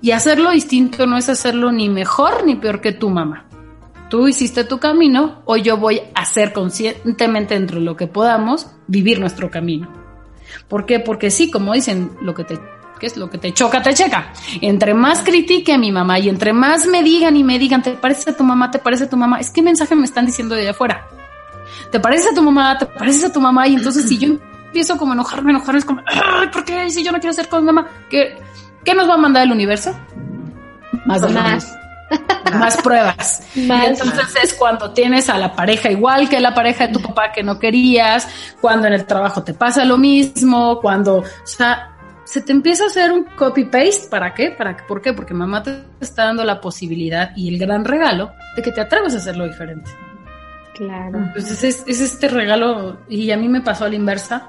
Y 0.00 0.12
hacerlo 0.12 0.52
distinto 0.52 1.04
no 1.08 1.16
es 1.16 1.28
hacerlo 1.28 1.72
ni 1.72 1.88
mejor 1.88 2.46
ni 2.46 2.54
peor 2.54 2.80
que 2.80 2.92
tu 2.92 3.10
mamá 3.10 3.49
tú 4.10 4.28
hiciste 4.28 4.64
tu 4.64 4.78
camino, 4.78 5.40
hoy 5.46 5.62
yo 5.62 5.78
voy 5.78 6.02
a 6.14 6.20
hacer 6.20 6.52
conscientemente 6.52 7.54
dentro 7.54 7.78
de 7.78 7.86
lo 7.86 7.96
que 7.96 8.08
podamos 8.08 8.66
vivir 8.88 9.20
nuestro 9.20 9.50
camino. 9.50 9.88
¿Por 10.68 10.84
qué? 10.84 10.98
Porque 10.98 11.30
sí, 11.30 11.50
como 11.50 11.72
dicen, 11.72 12.10
lo 12.20 12.34
que 12.34 12.44
te 12.44 12.58
¿qué 12.98 13.06
es 13.06 13.16
lo 13.16 13.30
que 13.30 13.38
te 13.38 13.54
choca, 13.54 13.80
te 13.80 13.94
checa. 13.94 14.30
Entre 14.60 14.92
más 14.92 15.22
critique 15.22 15.72
a 15.72 15.78
mi 15.78 15.90
mamá 15.90 16.18
y 16.18 16.28
entre 16.28 16.52
más 16.52 16.86
me 16.86 17.02
digan 17.02 17.34
y 17.34 17.42
me 17.42 17.58
digan, 17.58 17.82
¿te 17.82 17.92
parece 17.92 18.28
a 18.28 18.36
tu 18.36 18.44
mamá? 18.44 18.70
¿Te 18.70 18.78
parece 18.78 19.04
a 19.04 19.08
tu 19.08 19.16
mamá? 19.16 19.40
Es 19.40 19.50
que 19.50 19.62
mensaje 19.62 19.96
me 19.96 20.04
están 20.04 20.26
diciendo 20.26 20.54
de 20.54 20.68
afuera. 20.68 21.08
¿Te 21.90 21.98
parece 21.98 22.28
a 22.28 22.34
tu 22.34 22.42
mamá? 22.42 22.76
¿Te 22.76 22.84
parece 22.84 23.26
a 23.26 23.32
tu 23.32 23.40
mamá? 23.40 23.66
Y 23.68 23.74
entonces 23.76 24.06
si 24.06 24.18
yo 24.18 24.36
empiezo 24.66 24.98
como 24.98 25.12
a 25.12 25.14
enojarme, 25.14 25.52
enojarme, 25.52 25.78
es 25.78 25.86
como, 25.86 26.02
Ay, 26.06 26.48
¿por 26.48 26.62
qué? 26.64 26.90
Si 26.90 27.02
yo 27.02 27.10
no 27.10 27.20
quiero 27.20 27.32
ser 27.32 27.48
con 27.48 27.60
mi 27.60 27.72
mamá, 27.72 27.88
¿qué, 28.10 28.36
¿qué 28.84 28.94
nos 28.94 29.08
va 29.08 29.14
a 29.14 29.18
mandar 29.18 29.44
el 29.44 29.52
universo? 29.52 29.98
Más, 31.06 31.22
más 31.32 31.79
más 32.58 32.76
pruebas. 32.78 33.42
entonces 33.54 34.34
es 34.42 34.54
cuando 34.54 34.92
tienes 34.92 35.28
a 35.28 35.38
la 35.38 35.54
pareja 35.54 35.90
igual 35.90 36.28
que 36.28 36.40
la 36.40 36.54
pareja 36.54 36.86
de 36.86 36.92
tu 36.92 37.00
papá 37.00 37.32
que 37.32 37.42
no 37.42 37.58
querías, 37.58 38.28
cuando 38.60 38.86
en 38.86 38.94
el 38.94 39.06
trabajo 39.06 39.42
te 39.42 39.54
pasa 39.54 39.84
lo 39.84 39.98
mismo, 39.98 40.80
cuando, 40.80 41.18
o 41.18 41.24
sea, 41.44 41.90
se 42.24 42.42
te 42.42 42.52
empieza 42.52 42.84
a 42.84 42.86
hacer 42.86 43.10
un 43.10 43.24
copy-paste. 43.24 44.08
¿Para 44.08 44.32
qué? 44.34 44.52
¿Para 44.52 44.76
qué? 44.76 44.84
¿Por 44.86 45.02
qué? 45.02 45.12
Porque 45.12 45.34
mamá 45.34 45.62
te 45.64 45.82
está 46.00 46.26
dando 46.26 46.44
la 46.44 46.60
posibilidad 46.60 47.32
y 47.36 47.48
el 47.48 47.58
gran 47.58 47.84
regalo 47.84 48.30
de 48.54 48.62
que 48.62 48.70
te 48.70 48.80
atreves 48.80 49.14
a 49.14 49.16
hacerlo 49.16 49.46
diferente. 49.46 49.90
Claro. 50.74 51.18
Entonces 51.18 51.64
es, 51.64 51.84
es 51.88 52.00
este 52.00 52.28
regalo, 52.28 53.00
y 53.08 53.30
a 53.32 53.36
mí 53.36 53.48
me 53.48 53.60
pasó 53.60 53.84
a 53.84 53.88
la 53.88 53.96
inversa. 53.96 54.48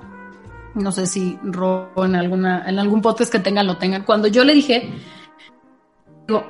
No 0.76 0.92
sé 0.92 1.08
si 1.08 1.38
Ro 1.44 1.92
en 1.98 2.16
alguna, 2.16 2.64
en 2.70 2.80
algún 2.80 3.02
podcast 3.02 3.32
que 3.32 3.40
tengan 3.40 3.68
lo 3.68 3.78
tengan. 3.78 4.04
Cuando 4.04 4.28
yo 4.28 4.44
le 4.44 4.54
dije, 4.54 4.90
digo, 6.28 6.46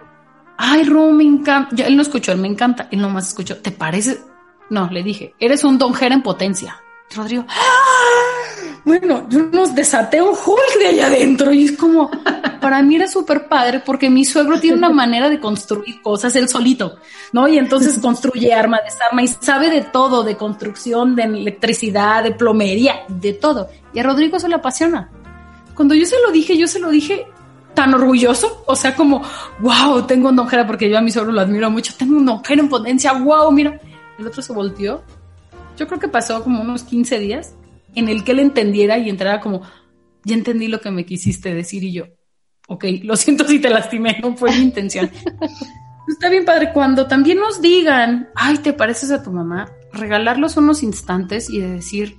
ay, 0.62 0.84
Ru, 0.84 1.12
me 1.12 1.24
encanta. 1.24 1.84
él 1.84 1.95
no 1.95 2.04
escuchó, 2.04 2.32
él 2.32 2.38
me 2.38 2.47
encanta. 2.47 2.88
Él 2.91 3.02
nomás 3.02 3.30
escuchó, 3.30 3.58
¿te 3.58 3.71
parece? 3.71 4.21
No, 4.69 4.89
le 4.89 5.04
dije, 5.04 5.34
eres 5.39 5.63
un 5.63 5.78
don 5.78 5.93
en 6.00 6.21
potencia. 6.21 6.80
Rodrigo, 7.13 7.43
¡Ah! 7.50 8.82
bueno, 8.86 9.28
yo 9.28 9.39
nos 9.52 9.76
desaté 9.76 10.21
un 10.21 10.30
Hulk 10.30 10.80
de 10.80 10.88
allá 10.88 11.08
adentro 11.08 11.52
y 11.52 11.65
es 11.65 11.78
como, 11.78 12.10
para 12.62 12.82
mí 12.82 12.95
era 12.95 13.08
súper 13.08 13.50
padre 13.50 13.82
porque 13.86 14.10
mi 14.10 14.24
suegro 14.24 14.60
tiene 14.62 14.78
una 14.78 14.89
manera 14.89 15.30
de 15.30 15.39
construir 15.39 16.02
cosas 16.02 16.36
él 16.38 16.47
solito, 16.47 16.97
¿no? 17.34 17.47
Y 17.50 17.58
entonces 17.58 18.00
construye 18.00 18.54
arma, 18.54 18.80
desarma 18.86 19.24
y 19.24 19.28
sabe 19.28 19.69
de 19.69 19.82
todo, 19.82 20.24
de 20.24 20.38
construcción, 20.38 21.15
de 21.15 21.24
electricidad, 21.24 22.24
de 22.24 22.32
plomería, 22.32 23.02
de 23.10 23.34
todo. 23.34 23.67
Y 23.93 24.00
a 24.00 24.04
Rodrigo 24.04 24.39
se 24.39 24.47
le 24.47 24.56
apasiona. 24.56 25.10
Cuando 25.76 25.95
yo 25.95 26.06
se 26.06 26.21
lo 26.26 26.32
dije, 26.32 26.58
yo 26.58 26.67
se 26.67 26.80
lo 26.80 26.89
dije 26.91 27.28
tan 27.73 27.93
orgulloso, 27.93 28.63
o 28.67 28.75
sea, 28.75 28.95
como, 28.95 29.21
wow, 29.60 30.05
tengo 30.05 30.29
un 30.29 30.36
donjera 30.36 30.67
porque 30.67 30.89
yo 30.89 30.97
a 30.97 31.01
mi 31.01 31.12
suegro 31.12 31.31
lo 31.31 31.41
admiro 31.41 31.69
mucho, 31.69 31.93
tengo 31.97 32.17
un 32.17 32.25
donjera 32.25 32.62
en 32.62 32.69
potencia, 32.69 33.13
wow, 33.13 33.51
mira. 33.51 33.79
El 34.17 34.27
otro 34.27 34.41
se 34.41 34.53
volteó. 34.53 35.03
Yo 35.77 35.88
creo 35.88 35.99
que 35.99 36.07
pasó 36.07 36.43
como 36.43 36.62
unos 36.62 36.84
15 36.84 37.19
días 37.19 37.55
en 37.95 38.07
el 38.07 38.23
que 38.23 38.34
él 38.34 38.39
entendiera 38.39 38.97
y 38.97 39.10
entrara 39.10 39.39
como, 39.39 39.62
ya 40.23 40.36
entendí 40.36 40.67
lo 40.67 40.79
que 40.79 40.91
me 40.91 41.05
quisiste 41.05 41.53
decir 41.53 41.84
y 41.84 41.93
yo, 41.93 42.05
ok, 42.67 42.86
lo 43.03 43.15
siento 43.15 43.47
si 43.47 43.60
te 43.60 43.69
lastimé, 43.69 44.19
no 44.21 44.36
fue 44.36 44.51
mi 44.51 44.63
intención. 44.63 45.10
Está 46.07 46.29
bien 46.29 46.45
padre 46.45 46.71
cuando 46.73 47.07
también 47.07 47.39
nos 47.39 47.62
digan, 47.62 48.29
ay, 48.36 48.57
te 48.57 48.73
pareces 48.73 49.12
a 49.12 49.23
tu 49.23 49.31
mamá, 49.31 49.71
regalarlos 49.93 50.57
unos 50.57 50.84
instantes 50.84 51.49
y 51.49 51.60
de 51.60 51.69
decir, 51.69 52.17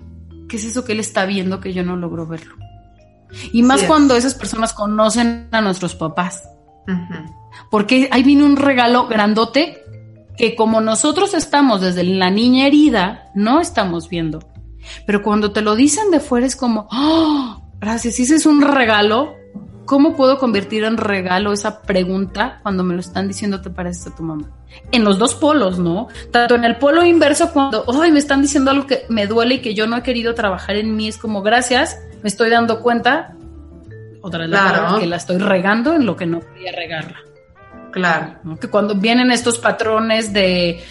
¿qué 0.49 0.57
es 0.57 0.65
eso 0.65 0.85
que 0.85 0.93
él 0.93 1.01
está 1.01 1.27
viendo 1.27 1.61
que 1.61 1.73
yo 1.73 1.83
no 1.83 1.97
logro 1.97 2.27
verlo? 2.27 2.55
Y 3.53 3.63
más 3.63 3.83
cuando 3.85 4.17
esas 4.17 4.35
personas 4.35 4.73
conocen 4.73 5.49
a 5.53 5.61
nuestros 5.61 5.95
papás. 5.95 6.43
Porque 7.71 8.09
ahí 8.11 8.23
viene 8.23 8.45
un 8.45 8.57
regalo 8.57 9.07
grandote 9.09 9.83
que 10.37 10.55
como 10.57 10.81
nosotros 10.81 11.35
estamos 11.35 11.81
desde 11.81 12.05
la 12.05 12.31
niña 12.31 12.67
herida, 12.67 13.31
no 13.35 13.61
estamos 13.61 14.09
viendo. 14.09 14.41
Pero 15.07 15.23
cuando 15.23 15.53
te 15.53 15.63
lo 15.63 15.77
dicen 15.77 16.11
de 16.11 16.21
fuera 16.21 16.47
es 16.47 16.57
como, 16.57 16.89
oh, 16.91 17.63
gracias, 17.81 18.19
ese 18.19 18.37
es 18.37 18.47
un 18.47 18.61
regalo, 18.61 19.35
¿cómo 19.85 20.17
puedo 20.17 20.39
convertir 20.39 20.85
en 20.85 20.97
regalo 20.97 21.53
esa 21.53 21.83
pregunta 21.83 22.61
cuando 22.63 22.85
me 22.85 22.95
lo 22.95 23.01
están 23.01 23.29
diciendo 23.29 23.61
te 23.61 23.71
pareces 23.71 24.09
a 24.09 24.17
tu 24.17 24.23
mamá? 24.23 24.49
En 24.91 25.05
los 25.05 25.19
dos 25.19 25.35
polos, 25.35 25.79
¿no? 25.79 26.09
Tanto 26.31 26.55
en 26.55 26.65
el 26.65 26.77
polo 26.77 27.05
inverso, 27.05 27.53
cuando, 27.53 27.85
ay, 28.01 28.11
me 28.11 28.19
están 28.19 28.43
diciendo 28.43 28.71
algo 28.71 28.87
que 28.87 29.05
me 29.09 29.27
duele 29.27 29.57
y 29.57 29.59
que 29.61 29.75
yo 29.75 29.87
no 29.87 29.99
he 29.99 30.03
querido 30.03 30.35
trabajar 30.35 30.77
en 30.77 30.97
mí, 30.97 31.09
es 31.09 31.19
como, 31.19 31.43
gracias, 31.43 31.99
me 32.23 32.29
estoy 32.29 32.51
dando 32.51 32.81
cuenta, 32.81 33.37
otra 34.23 34.41
vez 34.41 34.51
la 34.51 34.97
que 34.99 35.07
la 35.07 35.17
estoy 35.17 35.39
regando 35.39 35.95
en 35.95 36.07
lo 36.07 36.17
que 36.17 36.27
no 36.27 36.41
quería 36.41 36.73
regarla. 36.73 37.19
Claro. 37.91 38.59
Que 38.59 38.69
cuando 38.69 38.95
vienen 38.95 39.31
estos 39.31 39.59
patrones 39.59 40.33
de 40.33 40.83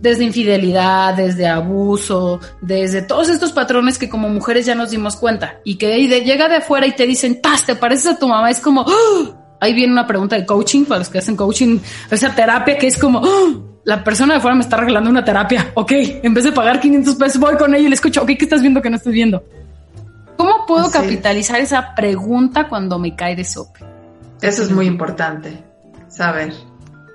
desde 0.00 0.24
infidelidad, 0.24 1.14
desde 1.14 1.46
abuso, 1.46 2.40
desde 2.60 3.02
todos 3.02 3.28
estos 3.28 3.52
patrones 3.52 3.98
que 3.98 4.08
como 4.08 4.28
mujeres 4.28 4.66
ya 4.66 4.74
nos 4.74 4.90
dimos 4.90 5.16
cuenta 5.16 5.60
y 5.64 5.76
que 5.76 5.96
llega 6.06 6.48
de 6.48 6.56
afuera 6.56 6.86
y 6.86 6.92
te 6.92 7.06
dicen, 7.06 7.40
¡tas! 7.40 7.66
¿Te 7.66 7.76
pareces 7.76 8.14
a 8.14 8.18
tu 8.18 8.26
mamá? 8.26 8.50
Es 8.50 8.60
como, 8.60 8.84
¡Ah! 8.88 9.56
ahí 9.60 9.74
viene 9.74 9.92
una 9.92 10.06
pregunta 10.06 10.36
de 10.36 10.46
coaching 10.46 10.84
para 10.84 11.00
los 11.00 11.10
que 11.10 11.18
hacen 11.18 11.36
coaching, 11.36 11.78
esa 12.10 12.34
terapia 12.34 12.78
que 12.78 12.86
es 12.86 12.96
como, 12.96 13.20
¡Ah! 13.22 13.60
la 13.84 14.02
persona 14.02 14.34
de 14.34 14.38
afuera 14.38 14.54
me 14.54 14.62
está 14.62 14.78
regalando 14.78 15.10
una 15.10 15.24
terapia, 15.24 15.70
ok, 15.74 15.92
en 16.22 16.34
vez 16.34 16.44
de 16.44 16.52
pagar 16.52 16.80
500 16.80 17.14
pesos 17.16 17.40
voy 17.40 17.56
con 17.56 17.74
ella 17.74 17.86
y 17.86 17.88
le 17.88 17.94
escucho, 17.94 18.22
ok, 18.22 18.28
¿qué 18.28 18.44
estás 18.44 18.62
viendo 18.62 18.80
que 18.80 18.90
no 18.90 18.96
estoy 18.96 19.12
viendo? 19.12 19.44
¿Cómo 20.36 20.64
puedo 20.66 20.90
capitalizar 20.90 21.60
esa 21.60 21.94
pregunta 21.94 22.68
cuando 22.68 22.98
me 22.98 23.14
cae 23.14 23.36
de 23.36 23.44
sope? 23.44 23.80
Eso 24.40 24.62
es 24.62 24.70
muy 24.70 24.86
importante, 24.86 25.62
saber 26.08 26.54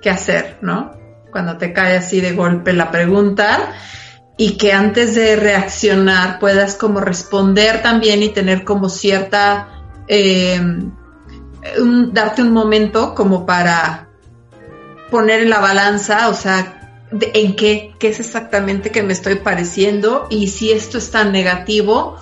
qué 0.04 0.12
hacer, 0.12 0.60
¿no? 0.62 1.05
Cuando 1.36 1.58
te 1.58 1.74
cae 1.74 1.98
así 1.98 2.22
de 2.22 2.32
golpe 2.32 2.72
la 2.72 2.92
pregunta 2.92 3.74
y 4.38 4.56
que 4.56 4.72
antes 4.72 5.16
de 5.16 5.36
reaccionar 5.36 6.40
puedas 6.40 6.76
como 6.76 7.02
responder 7.02 7.82
también 7.82 8.24
y 8.24 8.30
tener 8.30 8.64
como 8.64 8.88
cierta, 8.88 9.68
eh, 10.08 10.62
darte 12.14 12.42
un 12.42 12.54
momento 12.54 13.14
como 13.14 13.46
para 13.46 14.08
poner 15.12 15.42
en 15.42 15.50
la 15.50 15.60
balanza, 15.60 16.30
o 16.30 16.34
sea, 16.34 17.02
en 17.12 17.58
qué, 17.58 17.94
qué 18.00 18.08
es 18.08 18.22
exactamente 18.22 18.92
que 18.92 19.04
me 19.04 19.12
estoy 19.12 19.36
pareciendo 19.36 20.28
y 20.30 20.48
si 20.48 20.72
esto 20.72 21.00
es 21.00 21.12
tan 21.12 21.34
negativo 21.34 22.16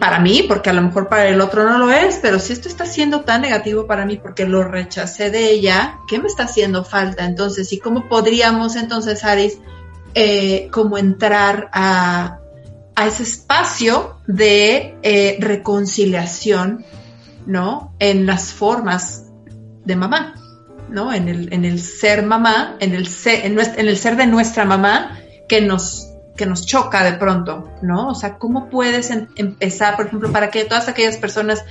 para 0.00 0.18
mí, 0.18 0.44
porque 0.48 0.70
a 0.70 0.72
lo 0.72 0.82
mejor 0.82 1.08
para 1.08 1.28
el 1.28 1.40
otro 1.40 1.64
no 1.64 1.78
lo 1.78 1.90
es, 1.90 2.18
pero 2.20 2.38
si 2.38 2.52
esto 2.52 2.68
está 2.68 2.86
siendo 2.86 3.20
tan 3.20 3.42
negativo 3.42 3.86
para 3.86 4.04
mí 4.04 4.16
porque 4.16 4.46
lo 4.46 4.64
rechacé 4.64 5.30
de 5.30 5.50
ella, 5.50 5.98
¿qué 6.08 6.18
me 6.18 6.26
está 6.26 6.44
haciendo 6.44 6.84
falta 6.84 7.24
entonces? 7.24 7.72
¿Y 7.72 7.78
cómo 7.78 8.08
podríamos 8.08 8.76
entonces, 8.76 9.24
Aris, 9.24 9.58
eh, 10.14 10.70
entrar 10.96 11.70
a, 11.72 12.40
ese 13.06 13.24
espacio 13.24 14.18
de 14.26 14.96
eh, 15.02 15.36
reconciliación, 15.40 16.84
¿no? 17.46 17.94
En 17.98 18.24
las 18.26 18.52
formas 18.52 19.26
de 19.84 19.96
mamá, 19.96 20.34
¿no? 20.90 21.12
En 21.12 21.28
el, 21.28 21.80
ser 21.80 22.22
mamá, 22.22 22.76
en 22.80 22.94
el 22.94 23.06
ser 23.08 24.16
de 24.16 24.26
nuestra 24.26 24.64
mamá 24.64 25.18
que 25.48 25.60
nos 25.60 26.13
que 26.36 26.46
nos 26.46 26.66
choca 26.66 27.04
de 27.04 27.12
pronto, 27.12 27.70
¿no? 27.82 28.08
O 28.08 28.14
sea, 28.14 28.38
¿cómo 28.38 28.68
puedes 28.68 29.10
em-, 29.10 29.28
empezar, 29.36 29.96
por 29.96 30.06
ejemplo, 30.06 30.32
para 30.32 30.50
que 30.50 30.64
todas 30.64 30.88
aquellas 30.88 31.16
personas 31.16 31.64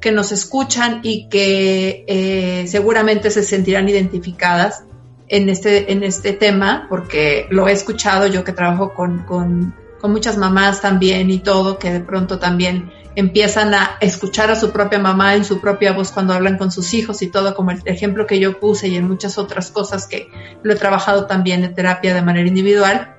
que 0.00 0.12
nos 0.12 0.32
escuchan 0.32 1.00
y 1.02 1.28
que 1.28 2.04
eh, 2.06 2.66
seguramente 2.66 3.30
se 3.30 3.42
sentirán 3.42 3.88
identificadas 3.88 4.84
en 5.28 5.48
este, 5.48 5.92
en 5.92 6.02
este 6.02 6.32
tema, 6.32 6.86
porque 6.88 7.46
lo 7.50 7.68
he 7.68 7.72
escuchado 7.72 8.26
yo 8.26 8.44
que 8.44 8.52
trabajo 8.52 8.94
con, 8.94 9.24
con, 9.24 9.74
con 10.00 10.12
muchas 10.12 10.36
mamás 10.36 10.80
también 10.80 11.30
y 11.30 11.40
todo, 11.40 11.78
que 11.78 11.92
de 11.92 12.00
pronto 12.00 12.38
también 12.38 12.92
empiezan 13.16 13.74
a 13.74 13.96
escuchar 14.00 14.50
a 14.50 14.56
su 14.56 14.70
propia 14.70 14.98
mamá 14.98 15.34
en 15.34 15.44
su 15.44 15.60
propia 15.60 15.92
voz 15.92 16.12
cuando 16.12 16.34
hablan 16.34 16.58
con 16.58 16.70
sus 16.70 16.92
hijos 16.94 17.22
y 17.22 17.28
todo, 17.28 17.54
como 17.54 17.70
el 17.70 17.80
ejemplo 17.86 18.26
que 18.26 18.38
yo 18.38 18.60
puse 18.60 18.88
y 18.88 18.96
en 18.96 19.08
muchas 19.08 19.38
otras 19.38 19.70
cosas 19.70 20.06
que 20.06 20.28
lo 20.62 20.72
he 20.72 20.76
trabajado 20.76 21.26
también 21.26 21.64
en 21.64 21.74
terapia 21.74 22.14
de 22.14 22.22
manera 22.22 22.46
individual 22.46 23.15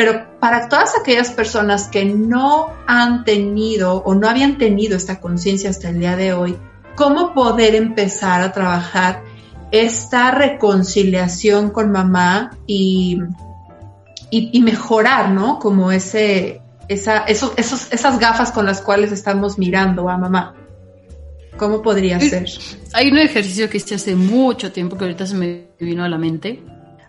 pero 0.00 0.24
para 0.40 0.66
todas 0.70 0.98
aquellas 0.98 1.30
personas 1.30 1.88
que 1.88 2.06
no 2.06 2.72
han 2.86 3.22
tenido 3.22 3.96
o 3.96 4.14
no 4.14 4.30
habían 4.30 4.56
tenido 4.56 4.96
esta 4.96 5.20
conciencia 5.20 5.68
hasta 5.68 5.90
el 5.90 6.00
día 6.00 6.16
de 6.16 6.32
hoy, 6.32 6.56
¿cómo 6.94 7.34
poder 7.34 7.74
empezar 7.74 8.40
a 8.40 8.50
trabajar 8.50 9.22
esta 9.70 10.30
reconciliación 10.30 11.68
con 11.68 11.92
mamá 11.92 12.56
y, 12.66 13.18
y, 14.30 14.62
mejorar, 14.62 15.32
¿no? 15.32 15.58
Como 15.58 15.92
ese, 15.92 16.62
esa, 16.88 17.18
esos, 17.24 17.52
esas 17.58 18.18
gafas 18.18 18.52
con 18.52 18.64
las 18.64 18.80
cuales 18.80 19.12
estamos 19.12 19.58
mirando 19.58 20.08
a 20.08 20.16
mamá. 20.16 20.54
¿Cómo 21.58 21.82
podría 21.82 22.18
ser? 22.20 22.48
Hay 22.94 23.10
un 23.10 23.18
ejercicio 23.18 23.68
que 23.68 23.76
hice 23.76 23.96
hace 23.96 24.16
mucho 24.16 24.72
tiempo 24.72 24.96
que 24.96 25.04
ahorita 25.04 25.26
se 25.26 25.34
me 25.34 25.66
vino 25.78 26.02
a 26.04 26.08
la 26.08 26.16
mente. 26.16 26.64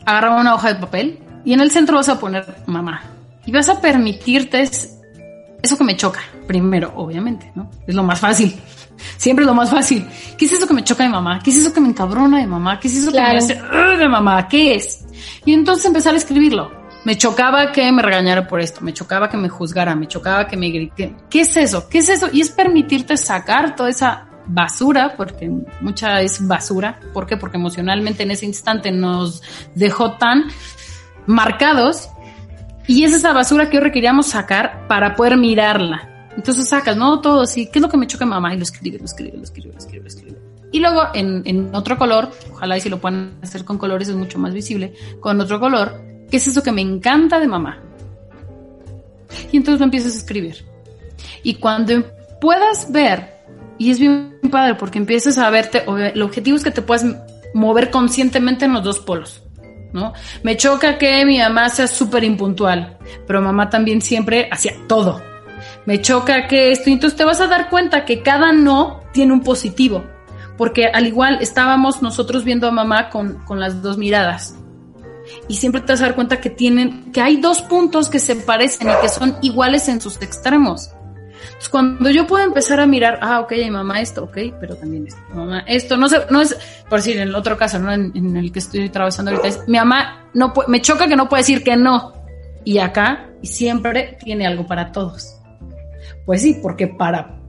Agarra 0.05 0.35
una 0.35 0.55
hoja 0.55 0.73
de 0.73 0.79
papel 0.81 1.30
y 1.45 1.53
en 1.53 1.61
el 1.61 1.71
centro 1.71 1.97
vas 1.97 2.09
a 2.09 2.19
poner 2.19 2.45
mamá. 2.67 3.03
Y 3.45 3.51
vas 3.51 3.69
a 3.69 3.81
permitirte 3.81 4.61
eso 4.61 5.77
que 5.77 5.83
me 5.83 5.95
choca, 5.95 6.21
primero, 6.47 6.93
obviamente, 6.95 7.51
¿no? 7.55 7.69
Es 7.87 7.95
lo 7.95 8.03
más 8.03 8.19
fácil. 8.19 8.55
Siempre 9.17 9.45
lo 9.45 9.53
más 9.53 9.71
fácil. 9.71 10.07
¿Qué 10.37 10.45
es 10.45 10.53
eso 10.53 10.67
que 10.67 10.73
me 10.73 10.83
choca 10.83 11.03
de 11.03 11.09
mamá? 11.09 11.39
¿Qué 11.43 11.49
es 11.49 11.57
eso 11.57 11.73
que 11.73 11.79
me 11.79 11.89
encabrona 11.89 12.39
de 12.39 12.47
mamá? 12.47 12.79
¿Qué 12.79 12.87
es 12.87 12.97
eso 12.97 13.11
que 13.11 13.19
me 13.19 13.37
hace 13.37 13.59
de 13.97 14.07
mamá? 14.07 14.47
¿Qué 14.47 14.75
es? 14.75 15.05
Y 15.45 15.53
entonces 15.53 15.85
empezar 15.85 16.13
a 16.13 16.17
escribirlo. 16.17 16.71
Me 17.03 17.17
chocaba 17.17 17.71
que 17.71 17.91
me 17.91 18.03
regañara 18.03 18.47
por 18.47 18.61
esto, 18.61 18.81
me 18.81 18.93
chocaba 18.93 19.27
que 19.27 19.37
me 19.37 19.49
juzgara, 19.49 19.95
me 19.95 20.07
chocaba 20.07 20.45
que 20.47 20.55
me 20.55 20.69
grite. 20.69 21.15
¿Qué 21.31 21.41
es 21.41 21.57
eso? 21.57 21.89
¿Qué 21.89 21.97
es 21.97 22.09
eso? 22.09 22.29
Y 22.31 22.41
es 22.41 22.51
permitirte 22.51 23.17
sacar 23.17 23.75
toda 23.75 23.89
esa 23.89 24.27
basura, 24.45 25.15
porque 25.17 25.49
mucha 25.81 26.21
es 26.21 26.45
basura. 26.45 26.99
¿Por 27.11 27.25
qué? 27.25 27.37
Porque 27.37 27.57
emocionalmente 27.57 28.23
en 28.23 28.31
ese 28.31 28.45
instante 28.45 28.91
nos 28.91 29.41
dejó 29.73 30.13
tan 30.13 30.43
marcados 31.27 32.09
y 32.87 33.03
es 33.03 33.13
esa 33.13 33.33
basura 33.33 33.69
que 33.69 33.77
hoy 33.77 33.83
requeríamos 33.83 34.27
sacar 34.27 34.87
para 34.87 35.15
poder 35.15 35.37
mirarla. 35.37 36.29
Entonces 36.35 36.69
sacas, 36.69 36.95
no 36.97 37.21
todo 37.21 37.41
así, 37.41 37.67
¿qué 37.67 37.79
es 37.79 37.81
lo 37.81 37.89
que 37.89 37.97
me 37.97 38.07
choca 38.07 38.25
mamá? 38.25 38.53
Y 38.53 38.57
lo 38.57 38.63
escribe, 38.63 38.97
lo 38.97 39.05
escribe, 39.05 39.37
lo 39.37 39.43
escribe, 39.43 39.71
lo 39.71 39.77
escribe, 39.77 40.01
lo 40.01 40.07
escribe. 40.07 40.37
Y 40.71 40.79
luego 40.79 41.03
en, 41.13 41.41
en 41.45 41.75
otro 41.75 41.97
color, 41.97 42.31
ojalá 42.51 42.77
y 42.77 42.81
si 42.81 42.89
lo 42.89 42.99
puedan 42.99 43.37
hacer 43.41 43.65
con 43.65 43.77
colores 43.77 44.07
es 44.07 44.15
mucho 44.15 44.39
más 44.39 44.53
visible, 44.53 44.93
con 45.19 45.39
otro 45.41 45.59
color, 45.59 46.01
¿qué 46.29 46.37
es 46.37 46.47
eso 46.47 46.63
que 46.63 46.71
me 46.71 46.81
encanta 46.81 47.39
de 47.39 47.47
mamá? 47.47 47.79
Y 49.51 49.57
entonces 49.57 49.79
lo 49.79 49.85
empiezas 49.85 50.15
a 50.15 50.17
escribir. 50.17 50.65
Y 51.43 51.55
cuando 51.55 52.03
puedas 52.39 52.91
ver, 52.91 53.41
y 53.77 53.91
es 53.91 53.99
bien 53.99 54.39
padre 54.49 54.75
porque 54.75 54.97
empiezas 54.97 55.37
a 55.37 55.49
verte, 55.49 55.83
el 56.13 56.21
objetivo 56.21 56.57
es 56.57 56.63
que 56.63 56.71
te 56.71 56.81
puedas 56.81 57.05
mover 57.53 57.91
conscientemente 57.91 58.65
en 58.65 58.73
los 58.73 58.83
dos 58.83 58.99
polos. 58.99 59.41
¿No? 59.93 60.13
Me 60.43 60.57
choca 60.57 60.97
que 60.97 61.25
mi 61.25 61.39
mamá 61.39 61.69
sea 61.69 61.87
súper 61.87 62.23
impuntual, 62.23 62.97
pero 63.27 63.41
mamá 63.41 63.69
también 63.69 64.01
siempre 64.01 64.47
hacía 64.51 64.73
todo. 64.87 65.21
Me 65.85 66.01
choca 66.01 66.47
que 66.47 66.71
esto, 66.71 66.89
entonces 66.89 67.17
te 67.17 67.25
vas 67.25 67.41
a 67.41 67.47
dar 67.47 67.69
cuenta 67.69 68.05
que 68.05 68.21
cada 68.21 68.51
no 68.51 69.01
tiene 69.13 69.33
un 69.33 69.41
positivo, 69.41 70.03
porque 70.57 70.87
al 70.87 71.07
igual 71.07 71.39
estábamos 71.41 72.01
nosotros 72.01 72.43
viendo 72.43 72.67
a 72.67 72.71
mamá 72.71 73.09
con, 73.09 73.43
con 73.45 73.59
las 73.59 73.81
dos 73.81 73.97
miradas. 73.97 74.55
Y 75.47 75.55
siempre 75.55 75.81
te 75.81 75.93
vas 75.93 76.01
a 76.01 76.05
dar 76.05 76.15
cuenta 76.15 76.41
que 76.41 76.49
tienen, 76.49 77.11
que 77.11 77.21
hay 77.21 77.37
dos 77.37 77.61
puntos 77.61 78.09
que 78.09 78.19
se 78.19 78.35
parecen 78.35 78.89
y 78.89 79.01
que 79.01 79.09
son 79.09 79.37
iguales 79.41 79.87
en 79.87 80.01
sus 80.01 80.21
extremos. 80.21 80.91
Cuando 81.69 82.09
yo 82.09 82.27
puedo 82.27 82.43
empezar 82.43 82.79
a 82.79 82.85
mirar, 82.85 83.19
ah, 83.21 83.39
ok, 83.41 83.53
mamá 83.69 84.01
esto, 84.01 84.23
ok, 84.23 84.37
pero 84.59 84.75
también 84.75 85.07
esto, 85.07 85.21
mamá 85.33 85.59
esto, 85.67 85.97
no 85.97 86.09
sé, 86.09 86.19
no 86.29 86.41
es, 86.41 86.57
por 86.89 86.99
decir, 86.99 87.17
en 87.17 87.29
el 87.29 87.35
otro 87.35 87.57
caso, 87.57 87.79
¿no? 87.79 87.91
En, 87.91 88.35
el 88.35 88.51
que 88.51 88.59
estoy 88.59 88.89
trabajando 88.89 89.31
ahorita, 89.31 89.47
es, 89.47 89.67
mi 89.67 89.77
mamá 89.77 90.29
no 90.33 90.53
me 90.67 90.81
choca 90.81 91.07
que 91.07 91.15
no 91.15 91.29
puede 91.29 91.41
decir 91.41 91.63
que 91.63 91.75
no. 91.75 92.13
Y 92.63 92.77
acá, 92.77 93.31
siempre 93.43 94.17
tiene 94.23 94.45
algo 94.45 94.65
para 94.65 94.91
todos. 94.91 95.35
Pues 96.25 96.41
sí, 96.41 96.59
porque 96.61 96.87
para 96.87 97.39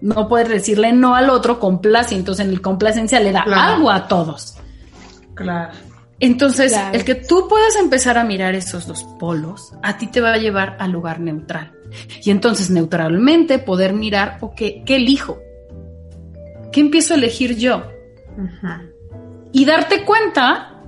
no 0.00 0.28
poder 0.28 0.48
decirle 0.48 0.92
no 0.92 1.14
al 1.14 1.30
otro, 1.30 1.60
complace, 1.60 2.14
entonces 2.14 2.46
en 2.46 2.52
el 2.52 2.60
complacencia 2.60 3.20
le 3.20 3.32
da 3.32 3.42
algo 3.42 3.90
a 3.90 4.08
todos. 4.08 4.56
Claro. 5.34 5.72
Entonces, 6.18 6.72
el 6.92 7.04
que 7.04 7.16
tú 7.16 7.48
puedas 7.48 7.74
empezar 7.76 8.16
a 8.16 8.24
mirar 8.24 8.54
esos 8.54 8.86
dos 8.86 9.04
polos, 9.18 9.72
a 9.82 9.98
ti 9.98 10.06
te 10.06 10.20
va 10.20 10.34
a 10.34 10.38
llevar 10.38 10.76
al 10.78 10.92
lugar 10.92 11.18
neutral. 11.18 11.72
Y 12.22 12.30
entonces, 12.30 12.70
neutralmente, 12.70 13.58
poder 13.58 13.92
mirar, 13.92 14.38
ok, 14.40 14.56
¿qué 14.84 14.96
elijo? 14.96 15.38
¿Qué 16.72 16.80
empiezo 16.80 17.14
a 17.14 17.16
elegir 17.16 17.56
yo? 17.56 17.82
Y 19.52 19.64
darte 19.64 20.04
cuenta 20.04 20.80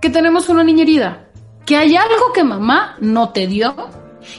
que 0.00 0.10
tenemos 0.10 0.48
una 0.48 0.62
niña 0.62 0.82
herida, 0.82 1.28
que 1.66 1.76
hay 1.76 1.96
algo 1.96 2.32
que 2.32 2.44
mamá 2.44 2.96
no 3.00 3.30
te 3.30 3.46
dio, 3.46 3.74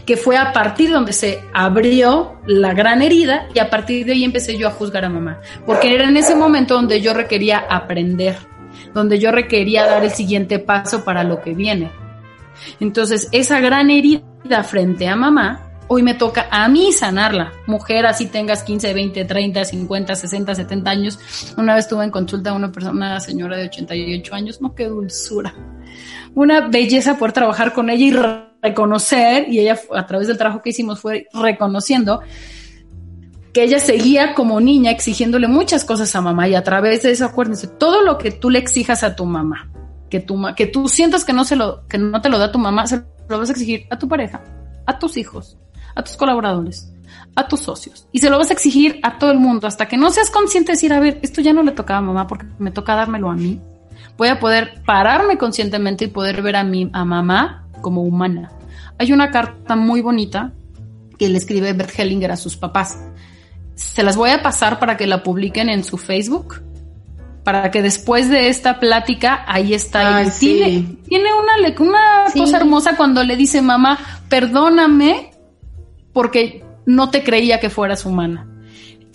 que 0.06 0.16
fue 0.16 0.38
a 0.38 0.54
partir 0.54 0.90
de 0.90 0.96
donde 0.96 1.14
se 1.14 1.42
abrió 1.54 2.40
la 2.46 2.74
gran 2.74 3.02
herida 3.02 3.48
y 3.54 3.60
a 3.60 3.70
partir 3.70 4.06
de 4.06 4.14
ahí 4.14 4.24
empecé 4.24 4.58
yo 4.58 4.68
a 4.68 4.72
juzgar 4.72 5.06
a 5.06 5.10
mamá, 5.10 5.42
porque 5.66 5.94
era 5.94 6.08
en 6.08 6.18
ese 6.18 6.36
momento 6.36 6.76
donde 6.76 7.02
yo 7.02 7.14
requería 7.14 7.66
aprender, 7.70 8.38
donde 8.94 9.20
yo 9.20 9.32
requería 9.32 9.86
dar 9.86 10.04
el 10.04 10.12
siguiente 10.12 10.60
paso 10.60 11.04
para 11.04 11.24
lo 11.24 11.42
que 11.42 11.54
viene. 11.54 11.92
Entonces, 12.80 13.28
esa 13.32 13.60
gran 13.60 13.90
herida 13.90 14.64
frente 14.64 15.08
a 15.08 15.16
mamá 15.16 15.71
hoy 15.94 16.04
me 16.04 16.14
toca 16.14 16.48
a 16.50 16.70
mí 16.70 16.94
sanarla. 16.94 17.52
Mujer, 17.68 18.06
así 18.06 18.28
tengas 18.28 18.64
15, 18.64 18.94
20, 18.94 19.26
30, 19.26 19.66
50, 19.66 20.16
60, 20.16 20.56
70 20.56 20.90
años. 20.90 21.20
Una 21.58 21.76
vez 21.76 21.90
tuve 21.90 22.06
en 22.06 22.12
consulta 22.12 22.52
a 22.52 22.54
una 22.54 22.72
persona, 22.72 22.94
una 22.94 23.20
señora 23.20 23.58
de 23.58 23.66
88 23.66 24.34
años, 24.34 24.62
no, 24.62 24.74
qué 24.74 24.86
dulzura. 24.88 25.54
Una 26.34 26.70
belleza 26.70 27.18
poder 27.18 27.34
trabajar 27.34 27.74
con 27.74 27.90
ella 27.90 28.06
y 28.06 28.16
reconocer, 28.64 29.50
y 29.50 29.60
ella 29.60 29.78
a 29.94 30.06
través 30.08 30.30
del 30.30 30.38
trabajo 30.38 30.62
que 30.62 30.70
hicimos 30.70 31.02
fue 31.02 31.28
reconociendo 31.34 32.22
que 33.52 33.64
ella 33.64 33.80
seguía 33.80 34.34
como 34.34 34.62
niña 34.62 34.92
exigiéndole 34.92 35.50
muchas 35.50 35.84
cosas 35.84 36.16
a 36.16 36.22
mamá 36.22 36.48
y 36.48 36.56
a 36.56 36.64
través 36.64 37.04
de 37.04 37.12
eso 37.12 37.26
acuérdense, 37.26 37.68
todo 37.68 38.02
lo 38.02 38.18
que 38.18 38.32
tú 38.32 38.50
le 38.50 38.60
exijas 38.60 39.04
a 39.04 39.18
tu 39.18 39.26
mamá, 39.26 39.70
que 40.10 40.22
tú, 40.22 40.42
que 40.56 40.68
tú 40.68 40.88
sientas 40.88 41.26
que 41.26 41.34
no, 41.34 41.44
se 41.44 41.58
lo, 41.58 41.86
que 41.90 41.98
no 41.98 42.22
te 42.22 42.30
lo 42.30 42.40
da 42.40 42.50
tu 42.50 42.60
mamá, 42.60 42.88
se 42.88 43.04
lo 43.28 43.40
vas 43.40 43.50
a 43.50 43.52
exigir 43.52 43.88
a 43.90 44.00
tu 44.00 44.08
pareja, 44.08 44.42
a 44.86 44.98
tus 44.98 45.18
hijos, 45.18 45.58
a 45.96 46.04
tus 46.04 46.16
colaboradores, 46.18 46.92
a 47.36 47.48
tus 47.48 47.62
socios. 47.62 48.08
Y 48.12 48.20
se 48.20 48.30
lo 48.30 48.38
vas 48.38 48.50
a 48.50 48.54
exigir 48.54 49.00
a 49.04 49.18
todo 49.18 49.32
el 49.32 49.40
mundo 49.40 49.68
hasta 49.68 49.88
que 49.88 49.98
no 49.98 50.10
seas 50.12 50.30
consciente 50.30 50.72
de 50.72 50.76
decir, 50.76 50.94
a 50.94 51.00
ver, 51.00 51.20
esto 51.22 51.42
ya 51.42 51.54
no 51.54 51.64
le 51.64 51.72
tocaba 51.72 52.00
a 52.00 52.02
mamá 52.02 52.28
porque 52.28 52.46
me 52.60 52.72
toca 52.72 52.96
dármelo 52.96 53.30
a 53.30 53.36
mí. 53.36 53.60
Voy 54.18 54.28
a 54.28 54.40
poder 54.40 54.82
pararme 54.86 55.38
conscientemente 55.38 56.06
y 56.06 56.08
poder 56.08 56.42
ver 56.42 56.56
a 56.56 56.64
mí, 56.64 56.90
a 56.94 57.06
mamá 57.06 57.68
como 57.82 58.04
humana. 58.04 58.52
Hay 58.98 59.12
una 59.12 59.32
carta 59.32 59.76
muy 59.76 60.02
bonita 60.02 60.54
que 61.18 61.30
le 61.30 61.38
escribe 61.38 61.74
Bert 61.74 61.98
Hellinger 61.98 62.32
a 62.32 62.38
sus 62.38 62.58
papás. 62.58 63.00
Se 63.76 64.04
las 64.04 64.16
voy 64.16 64.32
a 64.32 64.44
pasar 64.44 64.80
para 64.80 64.98
que 64.98 65.08
la 65.08 65.24
publiquen 65.24 65.70
en 65.70 65.84
su 65.84 65.98
Facebook 65.98 66.62
para 67.44 67.72
que 67.72 67.82
después 67.82 68.30
de 68.30 68.50
esta 68.50 68.80
plática, 68.80 69.44
ahí 69.48 69.74
está. 69.74 70.24
tiene, 70.40 70.98
tiene, 71.08 71.30
una, 71.34 71.74
una 71.80 72.26
cosa 72.34 72.58
hermosa 72.58 72.96
cuando 72.96 73.24
le 73.24 73.36
dice, 73.36 73.62
mamá, 73.62 73.98
perdóname 74.30 75.31
porque 76.14 76.64
no 76.86 77.10
te 77.10 77.24
creía 77.24 77.60
que 77.60 77.70
fueras 77.70 78.06
humana. 78.06 78.48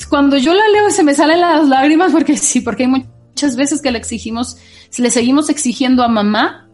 Cuando 0.09 0.37
yo 0.37 0.55
la 0.55 0.69
leo 0.69 0.91
se 0.91 1.03
me 1.03 1.15
salen 1.15 1.41
las 1.41 1.69
lágrimas 1.69 2.13
porque 2.13 2.37
sí, 2.37 2.61
porque 2.61 2.85
hay 2.85 2.89
muchas 2.89 3.57
veces 3.57 3.83
que 3.83 3.91
le 3.91 3.99
exigimos, 3.99 4.59
le 4.99 5.11
seguimos 5.11 5.49
exigiendo 5.49 6.03
a 6.03 6.09
mamá 6.09 6.67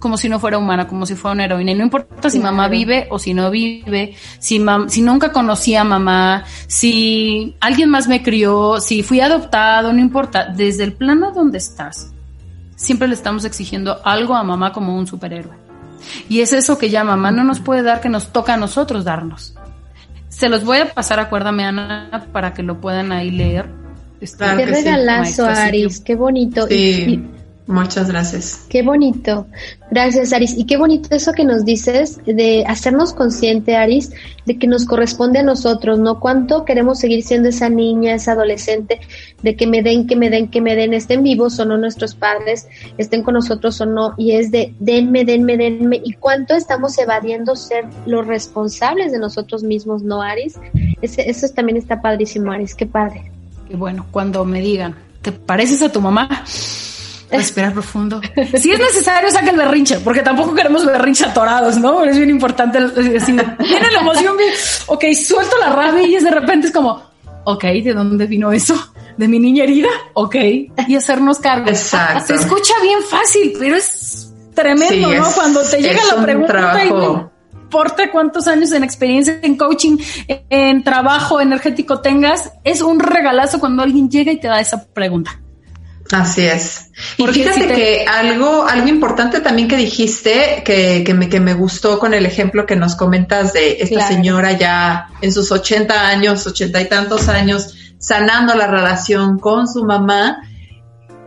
como 0.00 0.16
si 0.16 0.28
no 0.28 0.40
fuera 0.40 0.58
humana, 0.58 0.88
como 0.88 1.06
si 1.06 1.14
fuera 1.14 1.34
una 1.34 1.44
heroína. 1.44 1.72
Y 1.72 1.74
no 1.74 1.84
importa 1.84 2.30
si 2.30 2.40
mamá 2.40 2.68
vive 2.68 3.06
o 3.10 3.18
si 3.18 3.34
no 3.34 3.50
vive, 3.50 4.16
si, 4.38 4.64
si 4.88 5.02
nunca 5.02 5.30
conocí 5.30 5.76
a 5.76 5.84
mamá, 5.84 6.44
si 6.66 7.54
alguien 7.60 7.90
más 7.90 8.08
me 8.08 8.22
crió, 8.22 8.80
si 8.80 9.02
fui 9.02 9.20
adoptado, 9.20 9.92
no 9.92 10.00
importa. 10.00 10.46
Desde 10.46 10.84
el 10.84 10.94
plano 10.94 11.32
donde 11.32 11.58
estás, 11.58 12.12
siempre 12.76 13.06
le 13.06 13.14
estamos 13.14 13.44
exigiendo 13.44 14.00
algo 14.04 14.34
a 14.34 14.42
mamá 14.42 14.72
como 14.72 14.96
un 14.96 15.06
superhéroe. 15.06 15.69
Y 16.28 16.40
es 16.40 16.52
eso 16.52 16.78
que 16.78 16.90
ya 16.90 17.04
mamá 17.04 17.30
no 17.30 17.44
nos 17.44 17.60
puede 17.60 17.82
dar, 17.82 18.00
que 18.00 18.08
nos 18.08 18.32
toca 18.32 18.54
a 18.54 18.56
nosotros 18.56 19.04
darnos. 19.04 19.54
Se 20.28 20.48
los 20.48 20.64
voy 20.64 20.78
a 20.78 20.92
pasar, 20.92 21.20
acuérdame, 21.20 21.64
Ana, 21.64 22.26
para 22.32 22.54
que 22.54 22.62
lo 22.62 22.80
puedan 22.80 23.12
ahí 23.12 23.30
leer. 23.30 23.66
qué 24.20 24.66
regalazo, 24.66 25.46
Aris, 25.46 26.00
qué 26.00 26.14
bonito. 26.14 26.66
Muchas 27.70 28.10
gracias. 28.10 28.66
Qué 28.68 28.82
bonito. 28.82 29.46
Gracias, 29.92 30.32
Aris. 30.32 30.58
Y 30.58 30.66
qué 30.66 30.76
bonito 30.76 31.14
eso 31.14 31.32
que 31.32 31.44
nos 31.44 31.64
dices 31.64 32.18
de 32.26 32.64
hacernos 32.66 33.12
consciente, 33.12 33.76
Aris, 33.76 34.10
de 34.44 34.58
que 34.58 34.66
nos 34.66 34.86
corresponde 34.86 35.38
a 35.38 35.44
nosotros, 35.44 36.00
¿no? 36.00 36.18
Cuánto 36.18 36.64
queremos 36.64 36.98
seguir 36.98 37.22
siendo 37.22 37.48
esa 37.48 37.68
niña, 37.68 38.14
esa 38.14 38.32
adolescente, 38.32 38.98
de 39.44 39.54
que 39.54 39.68
me 39.68 39.84
den, 39.84 40.08
que 40.08 40.16
me 40.16 40.30
den, 40.30 40.48
que 40.48 40.60
me 40.60 40.74
den, 40.74 40.94
estén 40.94 41.22
vivos 41.22 41.60
o 41.60 41.64
no 41.64 41.78
nuestros 41.78 42.16
padres, 42.16 42.66
estén 42.98 43.22
con 43.22 43.34
nosotros 43.34 43.80
o 43.80 43.86
no, 43.86 44.14
y 44.16 44.32
es 44.32 44.50
de 44.50 44.74
denme, 44.80 45.24
denme, 45.24 45.56
denme. 45.56 46.00
Y 46.04 46.14
cuánto 46.14 46.56
estamos 46.56 46.98
evadiendo 46.98 47.54
ser 47.54 47.84
los 48.04 48.26
responsables 48.26 49.12
de 49.12 49.20
nosotros 49.20 49.62
mismos, 49.62 50.02
¿no, 50.02 50.22
Aris? 50.22 50.58
Ese, 51.02 51.30
eso 51.30 51.46
también 51.50 51.76
está 51.76 52.02
padrísimo, 52.02 52.50
Aris. 52.50 52.74
Qué 52.74 52.86
padre. 52.86 53.30
Y 53.68 53.76
bueno, 53.76 54.06
cuando 54.10 54.44
me 54.44 54.60
digan, 54.60 54.96
¿te 55.22 55.30
pareces 55.30 55.82
a 55.82 55.92
tu 55.92 56.00
mamá? 56.00 56.28
Respirar 57.30 57.72
profundo. 57.72 58.20
Si 58.54 58.70
es 58.70 58.78
necesario, 58.78 59.30
saca 59.30 59.50
el 59.50 59.56
berrinche, 59.56 60.00
porque 60.00 60.22
tampoco 60.22 60.54
queremos 60.54 60.84
berrinche 60.84 61.24
atorados, 61.24 61.76
¿no? 61.78 62.04
Es 62.04 62.16
bien 62.16 62.30
importante 62.30 62.80
decir, 62.80 63.44
tiene 63.58 63.90
la 63.92 64.00
emoción 64.00 64.36
bien, 64.36 64.52
ok, 64.86 65.04
suelto 65.14 65.56
la 65.58 65.70
rabia 65.70 66.06
y 66.06 66.14
es 66.16 66.24
de 66.24 66.30
repente 66.30 66.68
es 66.68 66.72
como, 66.72 67.02
ok, 67.44 67.64
¿de 67.64 67.92
dónde 67.92 68.26
vino 68.26 68.52
eso? 68.52 68.92
¿De 69.16 69.28
mi 69.28 69.38
niña 69.38 69.64
herida? 69.64 69.88
Ok, 70.14 70.36
y 70.88 70.96
hacernos 70.96 71.38
cargo. 71.38 71.68
Exacto. 71.68 72.26
Se 72.26 72.34
escucha 72.34 72.74
bien 72.82 73.02
fácil, 73.02 73.52
pero 73.58 73.76
es 73.76 74.32
tremendo, 74.54 75.12
¿no? 75.14 75.30
Cuando 75.32 75.62
te 75.62 75.80
llega 75.80 76.00
la 76.14 76.22
pregunta 76.22 76.84
y 76.84 76.90
no 76.90 77.30
importa 77.52 78.10
cuántos 78.10 78.48
años 78.48 78.72
en 78.72 78.82
experiencia 78.82 79.38
en 79.42 79.56
coaching, 79.56 79.98
en 80.26 80.82
trabajo 80.82 81.40
energético 81.40 82.00
tengas, 82.00 82.50
es 82.64 82.82
un 82.82 82.98
regalazo 82.98 83.60
cuando 83.60 83.84
alguien 83.84 84.10
llega 84.10 84.32
y 84.32 84.40
te 84.40 84.48
da 84.48 84.58
esa 84.60 84.86
pregunta. 84.86 85.40
Así 86.12 86.44
es. 86.44 86.90
Y 87.18 87.26
fíjate 87.26 87.68
que 87.68 88.04
algo, 88.04 88.66
algo 88.66 88.88
importante 88.88 89.40
también 89.40 89.68
que 89.68 89.76
dijiste, 89.76 90.62
que, 90.64 91.04
que, 91.04 91.14
me, 91.14 91.28
que 91.28 91.38
me 91.38 91.54
gustó 91.54 91.98
con 91.98 92.14
el 92.14 92.26
ejemplo 92.26 92.66
que 92.66 92.76
nos 92.76 92.96
comentas 92.96 93.52
de 93.52 93.78
esta 93.80 94.06
señora 94.08 94.52
ya 94.52 95.08
en 95.20 95.32
sus 95.32 95.52
80 95.52 96.08
años, 96.08 96.46
ochenta 96.46 96.80
y 96.80 96.88
tantos 96.88 97.28
años, 97.28 97.74
sanando 97.98 98.54
la 98.54 98.66
relación 98.66 99.38
con 99.38 99.68
su 99.68 99.84
mamá, 99.84 100.42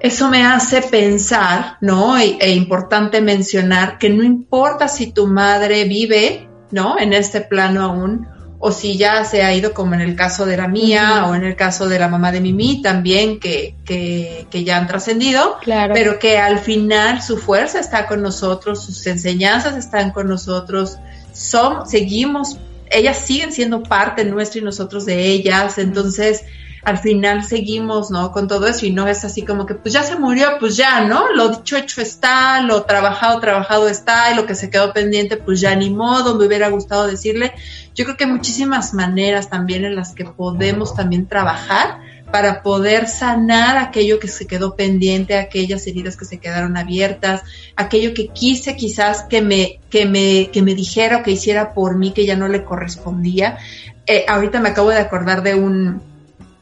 eso 0.01 0.27
me 0.29 0.45
hace 0.45 0.81
pensar, 0.81 1.77
¿no? 1.79 2.17
E, 2.17 2.37
e 2.41 2.53
importante 2.53 3.21
mencionar 3.21 3.97
que 3.97 4.09
no 4.09 4.21
importa 4.21 4.89
si 4.89 5.13
tu 5.13 5.27
madre 5.27 5.85
vive, 5.85 6.49
¿no? 6.71 6.99
En 6.99 7.13
este 7.13 7.39
plano 7.39 7.83
aún, 7.83 8.27
o 8.65 8.71
si 8.71 8.97
ya 8.97 9.25
se 9.25 9.43
ha 9.43 9.53
ido 9.53 9.73
como 9.73 9.93
en 9.93 9.99
el 9.99 10.15
caso 10.15 10.45
de 10.45 10.55
la 10.55 10.69
mía 10.69 11.25
o 11.27 11.35
en 11.35 11.43
el 11.43 11.57
caso 11.57 11.89
de 11.89 11.99
la 11.99 12.07
mamá 12.07 12.31
de 12.31 12.39
Mimi 12.39 12.81
también 12.81 13.37
que, 13.37 13.75
que, 13.83 14.47
que 14.49 14.63
ya 14.63 14.77
han 14.77 14.87
trascendido, 14.87 15.57
pero 15.93 16.17
que 16.17 16.37
al 16.37 16.59
final 16.59 17.21
su 17.21 17.37
fuerza 17.37 17.81
está 17.81 18.07
con 18.07 18.21
nosotros, 18.21 18.85
sus 18.85 19.05
enseñanzas 19.05 19.75
están 19.75 20.11
con 20.11 20.29
nosotros, 20.29 20.97
son, 21.33 21.89
seguimos, 21.89 22.57
ellas 22.89 23.17
siguen 23.17 23.51
siendo 23.51 23.83
parte 23.83 24.23
nuestra 24.23 24.61
y 24.61 24.63
nosotros 24.63 25.05
de 25.05 25.25
ellas, 25.25 25.77
entonces 25.77 26.45
al 26.83 26.97
final 26.97 27.43
seguimos, 27.43 28.11
¿no? 28.11 28.31
Con 28.31 28.47
todo 28.47 28.67
eso 28.67 28.85
y 28.85 28.91
no 28.91 29.07
es 29.07 29.23
así 29.23 29.43
como 29.43 29.65
que, 29.65 29.75
pues 29.75 29.93
ya 29.93 30.03
se 30.03 30.17
murió, 30.17 30.57
pues 30.59 30.75
ya, 30.75 31.01
¿no? 31.01 31.31
Lo 31.33 31.49
dicho 31.49 31.77
hecho 31.77 32.01
está, 32.01 32.61
lo 32.61 32.83
trabajado, 32.83 33.39
trabajado 33.39 33.87
está 33.87 34.31
y 34.31 34.35
lo 34.35 34.45
que 34.45 34.55
se 34.55 34.69
quedó 34.69 34.91
pendiente, 34.91 35.37
pues 35.37 35.61
ya 35.61 35.75
ni 35.75 35.89
modo, 35.89 36.35
me 36.35 36.45
hubiera 36.45 36.69
gustado 36.69 37.07
decirle. 37.07 37.53
Yo 37.95 38.03
creo 38.03 38.17
que 38.17 38.25
hay 38.25 38.31
muchísimas 38.31 38.93
maneras 38.93 39.49
también 39.49 39.85
en 39.85 39.95
las 39.95 40.13
que 40.13 40.25
podemos 40.25 40.93
también 40.93 41.27
trabajar 41.27 41.99
para 42.31 42.63
poder 42.63 43.07
sanar 43.07 43.77
aquello 43.77 44.19
que 44.19 44.27
se 44.27 44.47
quedó 44.47 44.75
pendiente, 44.75 45.37
aquellas 45.37 45.85
heridas 45.85 46.17
que 46.17 46.25
se 46.25 46.39
quedaron 46.39 46.75
abiertas, 46.77 47.43
aquello 47.75 48.13
que 48.13 48.29
quise 48.29 48.75
quizás 48.75 49.23
que 49.29 49.41
me, 49.41 49.79
que 49.89 50.05
me, 50.05 50.49
que 50.51 50.63
me 50.63 50.73
dijera 50.73 51.17
o 51.17 51.23
que 51.23 51.31
hiciera 51.31 51.73
por 51.73 51.95
mí 51.95 52.11
que 52.11 52.25
ya 52.25 52.35
no 52.35 52.47
le 52.47 52.63
correspondía. 52.63 53.59
Eh, 54.07 54.25
ahorita 54.27 54.59
me 54.59 54.69
acabo 54.69 54.89
de 54.89 54.97
acordar 54.97 55.43
de 55.43 55.55
un, 55.55 56.01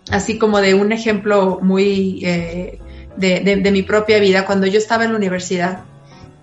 así 0.10 0.38
como 0.38 0.60
de 0.62 0.74
un 0.74 0.92
ejemplo 0.92 1.60
muy 1.62 2.22
eh, 2.24 2.80
de, 3.18 3.72
mi 3.72 3.84
propia 3.84 4.20
vida, 4.20 4.46
cuando 4.46 4.68
yo 4.68 4.78
estaba 4.78 5.04
en 5.06 5.12
la 5.12 5.18
universidad, 5.18 5.84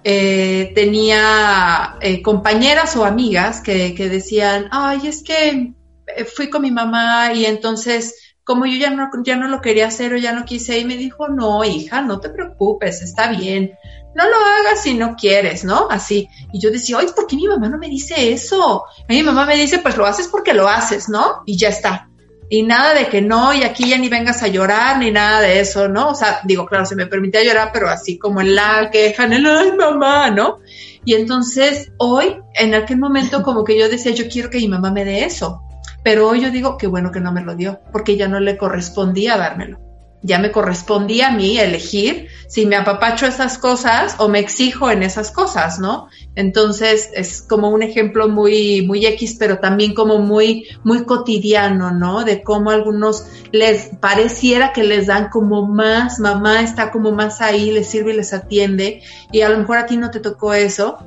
eh, 0.05 0.73
tenía 0.75 1.97
eh, 2.01 2.23
compañeras 2.23 2.97
o 2.97 3.05
amigas 3.05 3.61
que, 3.61 3.93
decían, 4.11 4.69
ay, 4.71 5.07
es 5.07 5.23
que 5.23 5.75
eh, 6.07 6.25
fui 6.25 6.49
con 6.49 6.63
mi 6.63 6.71
mamá 6.71 7.33
y 7.33 7.47
entonces 7.47 8.15
como 8.45 8.65
yo 8.65 8.79
ya 8.79 8.89
no, 8.89 9.11
ya 9.25 9.37
no 9.37 9.47
lo 9.49 9.61
quería 9.61 9.89
hacer 9.89 10.15
o 10.15 10.17
ya 10.17 10.33
no 10.33 10.47
quise 10.47 10.79
y 10.79 10.87
me 10.87 10.97
dijo, 10.97 11.29
no, 11.29 11.65
hija, 11.65 12.01
no 12.01 12.19
te 12.19 12.31
preocupes, 12.31 13.03
está 13.03 13.29
bien, 13.29 13.75
no 14.15 14.25
lo 14.27 14.37
hagas 14.37 14.83
si 14.83 14.95
no 14.95 15.17
quieres, 15.17 15.65
¿no? 15.65 15.89
Así. 15.91 16.31
Y 16.51 16.59
yo 16.59 16.71
decía, 16.71 16.97
oye, 16.97 17.13
¿por 17.13 17.27
qué 17.27 17.37
mi 17.37 17.47
mamá 17.47 17.69
no 17.69 17.77
me 17.77 17.91
dice 17.91 18.33
eso? 18.33 18.85
A 18.87 19.13
mi 19.13 19.23
mamá 19.23 19.45
me 19.45 19.55
dice, 19.55 19.81
pues 19.81 19.99
lo 19.99 20.07
haces 20.07 20.29
porque 20.29 20.55
lo 20.55 20.67
haces, 20.67 21.11
¿no? 21.11 21.43
Y 21.45 21.59
ya 21.59 21.69
está. 21.69 22.08
Y 22.51 22.63
nada 22.63 22.95
de 22.95 23.09
que 23.09 23.21
no, 23.21 23.53
y 23.53 23.63
aquí 23.63 23.89
ya 23.89 23.99
ni 23.99 24.09
vengas 24.09 24.43
a 24.43 24.49
llorar, 24.49 24.99
ni 24.99 25.11
nada 25.11 25.41
de 25.41 25.61
eso, 25.61 25.89
¿no? 25.89 26.11
O 26.11 26.15
sea, 26.15 26.41
digo, 26.45 26.67
claro, 26.67 26.87
se 26.87 26.97
me 26.97 27.07
permitía 27.07 27.45
llorar, 27.45 27.71
pero 27.73 27.89
así 27.89 28.19
como 28.19 28.41
en 28.41 28.55
la 28.55 28.91
queja, 28.91 29.25
en 29.25 29.35
el, 29.35 29.47
ay, 29.47 29.73
mamá, 29.73 30.31
¿no? 30.31 30.59
Y 31.05 31.15
entonces, 31.15 31.93
hoy, 31.99 32.37
en 32.55 32.75
aquel 32.75 32.99
momento, 32.99 33.43
como 33.45 33.65
que 33.65 33.79
yo 33.79 33.89
decía, 33.89 34.13
yo 34.13 34.29
quiero 34.29 34.51
que 34.51 34.59
mi 34.59 34.69
mamá 34.69 34.91
me 34.91 35.05
dé 35.05 35.25
eso 35.25 35.63
pero 36.03 36.29
hoy 36.29 36.41
yo 36.41 36.51
digo 36.51 36.79
que 36.79 36.87
bueno 36.87 37.13
que 37.13 37.21
no 37.21 37.33
me 37.33 37.43
lo 37.43 37.55
dio, 37.55 37.81
porque 37.93 38.17
ya 38.17 38.29
no 38.29 38.41
le 38.41 38.57
correspondía 38.57 39.37
dármelo. 39.37 39.79
Ya 40.23 40.39
me 40.39 40.51
correspondía 40.51 41.29
a 41.29 41.31
mí 41.31 41.59
elegir 41.59 42.29
si 42.49 42.65
me 42.65 42.77
apapacho 42.77 43.27
esas 43.27 43.59
cosas 43.59 44.17
o 44.19 44.29
me 44.29 44.39
exijo 44.39 44.91
en 44.91 45.03
esas 45.03 45.31
cosas, 45.31 45.79
¿no? 45.79 46.09
Entonces 46.35 47.11
es 47.15 47.43
como 47.43 47.69
un 47.69 47.83
ejemplo 47.83 48.29
muy, 48.29 48.83
muy 48.87 49.05
X, 49.05 49.37
pero 49.39 49.59
también 49.59 49.95
como 49.95 50.19
muy, 50.19 50.67
muy 50.83 51.05
cotidiano, 51.05 51.91
¿no? 51.91 52.25
De 52.25 52.43
cómo 52.43 52.71
algunos 52.71 53.27
les 53.53 53.91
pareciera 54.01 54.73
que 54.73 54.83
les 54.83 55.07
dan 55.07 55.29
como 55.29 55.67
más, 55.67 56.19
mamá 56.21 56.63
está 56.63 56.91
como 56.91 57.13
más 57.13 57.43
ahí, 57.43 57.71
les 57.71 57.89
sirve 57.89 58.13
y 58.13 58.17
les 58.17 58.33
atiende, 58.33 59.03
y 59.31 59.43
a 59.43 59.51
lo 59.51 59.59
mejor 59.59 59.79
a 59.79 59.87
ti 59.87 59.97
no 59.97 60.11
te 60.11 60.21
tocó 60.21 60.55
eso, 60.55 60.99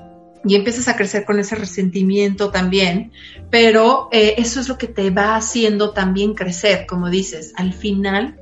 y 0.44 0.56
empiezas 0.56 0.88
a 0.88 0.96
crecer 0.96 1.26
con 1.26 1.40
ese 1.40 1.56
resentimiento 1.56 2.50
también, 2.50 3.12
pero 3.50 4.10
eh, 4.12 4.36
eso 4.38 4.60
es 4.60 4.70
lo 4.70 4.78
que 4.78 4.88
te 4.88 5.10
va 5.12 5.36
haciendo 5.36 5.92
también 5.92 6.34
crecer, 6.34 6.86
como 6.88 7.10
dices, 7.10 7.54
al 7.58 7.74
final 7.74 8.40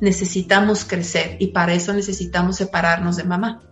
necesitamos 0.00 0.84
crecer 0.84 1.36
y 1.40 1.48
para 1.48 1.74
eso 1.74 1.92
necesitamos 1.92 2.56
separarnos 2.56 3.16
de 3.16 3.24
mamá. 3.24 3.62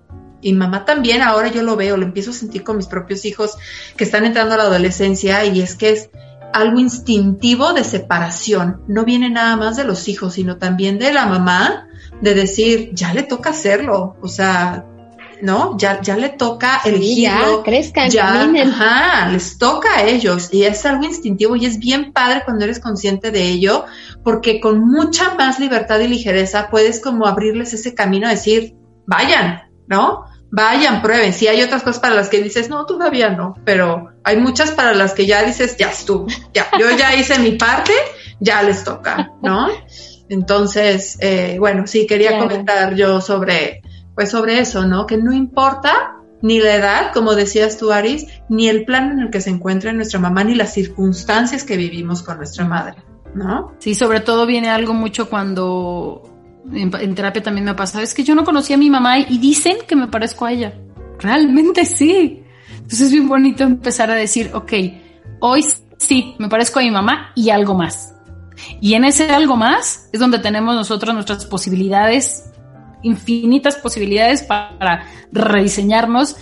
Y 0.40 0.52
mamá 0.52 0.84
también, 0.84 1.22
ahora 1.22 1.48
yo 1.48 1.62
lo 1.62 1.74
veo, 1.74 1.96
lo 1.96 2.04
empiezo 2.04 2.30
a 2.30 2.34
sentir 2.34 2.64
con 2.64 2.76
mis 2.76 2.86
propios 2.86 3.24
hijos 3.24 3.56
que 3.96 4.04
están 4.04 4.26
entrando 4.26 4.54
a 4.54 4.58
la 4.58 4.64
adolescencia 4.64 5.44
y 5.46 5.62
es 5.62 5.74
que 5.74 5.90
es 5.90 6.10
algo 6.52 6.78
instintivo 6.78 7.72
de 7.72 7.82
separación. 7.82 8.82
No 8.86 9.04
viene 9.04 9.30
nada 9.30 9.56
más 9.56 9.76
de 9.76 9.84
los 9.84 10.06
hijos, 10.06 10.34
sino 10.34 10.58
también 10.58 10.98
de 10.98 11.12
la 11.12 11.26
mamá, 11.26 11.88
de 12.20 12.34
decir, 12.34 12.90
ya 12.92 13.14
le 13.14 13.22
toca 13.22 13.50
hacerlo. 13.50 14.16
O 14.20 14.28
sea, 14.28 14.86
¿no? 15.42 15.76
Ya, 15.78 16.00
ya 16.00 16.16
le 16.16 16.30
toca 16.30 16.80
elegirlo. 16.84 17.58
ya, 17.58 17.62
crezcan, 17.62 18.10
ya, 18.10 18.42
ajá, 18.42 19.28
les 19.30 19.58
toca 19.58 19.96
a 19.96 20.04
ellos 20.04 20.48
y 20.52 20.64
es 20.64 20.84
algo 20.86 21.04
instintivo 21.04 21.56
y 21.56 21.66
es 21.66 21.78
bien 21.78 22.12
padre 22.12 22.42
cuando 22.44 22.64
eres 22.64 22.80
consciente 22.80 23.30
de 23.30 23.42
ello 23.48 23.84
porque 24.22 24.60
con 24.60 24.80
mucha 24.80 25.34
más 25.34 25.60
libertad 25.60 26.00
y 26.00 26.08
ligereza 26.08 26.68
puedes 26.70 27.00
como 27.00 27.26
abrirles 27.26 27.72
ese 27.74 27.94
camino 27.94 28.26
a 28.26 28.30
decir, 28.30 28.74
vayan, 29.06 29.62
¿no? 29.86 30.24
Vayan, 30.50 31.02
prueben. 31.02 31.32
Si 31.32 31.48
hay 31.48 31.62
otras 31.62 31.82
cosas 31.82 32.00
para 32.00 32.14
las 32.14 32.28
que 32.28 32.42
dices, 32.42 32.68
no, 32.68 32.86
todavía 32.86 33.30
no, 33.30 33.54
pero 33.64 34.12
hay 34.22 34.36
muchas 34.36 34.70
para 34.70 34.94
las 34.94 35.12
que 35.12 35.26
ya 35.26 35.42
dices, 35.42 35.76
ya 35.76 35.90
estuvo, 35.90 36.26
ya, 36.52 36.66
yo 36.78 36.90
ya 36.96 37.14
hice 37.14 37.38
mi 37.38 37.52
parte, 37.52 37.92
ya 38.40 38.62
les 38.62 38.84
toca, 38.84 39.32
¿no? 39.42 39.68
Entonces, 40.28 41.18
eh, 41.20 41.56
bueno, 41.58 41.86
sí, 41.86 42.06
quería 42.06 42.38
comentar 42.38 42.94
yo 42.94 43.20
sobre 43.20 43.82
pues 44.14 44.30
sobre 44.30 44.60
eso, 44.60 44.86
¿no? 44.86 45.06
Que 45.06 45.16
no 45.16 45.32
importa 45.32 46.16
ni 46.42 46.60
la 46.60 46.74
edad, 46.74 47.12
como 47.12 47.34
decías 47.34 47.78
tú, 47.78 47.90
Aris, 47.90 48.26
ni 48.48 48.68
el 48.68 48.84
plan 48.84 49.12
en 49.12 49.20
el 49.20 49.30
que 49.30 49.40
se 49.40 49.50
encuentre 49.50 49.92
nuestra 49.92 50.20
mamá, 50.20 50.44
ni 50.44 50.54
las 50.54 50.74
circunstancias 50.74 51.64
que 51.64 51.76
vivimos 51.76 52.22
con 52.22 52.36
nuestra 52.36 52.66
madre, 52.66 52.96
¿no? 53.34 53.72
Sí, 53.78 53.94
sobre 53.94 54.20
todo 54.20 54.44
viene 54.44 54.68
algo 54.68 54.92
mucho 54.92 55.30
cuando 55.30 56.22
en, 56.72 57.14
terapia 57.14 57.42
también 57.42 57.64
me 57.64 57.70
ha 57.70 57.76
pasado, 57.76 58.04
es 58.04 58.14
que 58.14 58.24
yo 58.24 58.34
no 58.34 58.44
conocía 58.44 58.76
a 58.76 58.78
mi 58.78 58.90
mamá 58.90 59.18
y 59.18 59.38
dicen 59.38 59.78
que 59.86 59.96
me 59.96 60.08
parezco 60.08 60.44
a 60.44 60.52
ella. 60.52 60.74
Realmente 61.18 61.84
sí. 61.84 62.42
Entonces 62.76 63.00
es 63.00 63.12
bien 63.12 63.28
bonito 63.28 63.64
empezar 63.64 64.10
a 64.10 64.14
decir, 64.14 64.50
ok, 64.52 64.72
hoy 65.40 65.64
sí, 65.96 66.34
me 66.38 66.48
parezco 66.48 66.80
a 66.80 66.82
mi 66.82 66.90
mamá 66.90 67.32
y 67.34 67.50
algo 67.50 67.74
más. 67.74 68.14
Y 68.80 68.94
en 68.94 69.04
ese 69.04 69.30
algo 69.30 69.56
más 69.56 70.08
es 70.12 70.20
donde 70.20 70.38
tenemos 70.38 70.74
nosotros 70.74 71.14
nuestras 71.14 71.46
posibilidades 71.46 72.50
infinitas 73.04 73.76
posibilidades 73.76 74.42
para 74.42 75.06
rediseñarnos, 75.30 76.36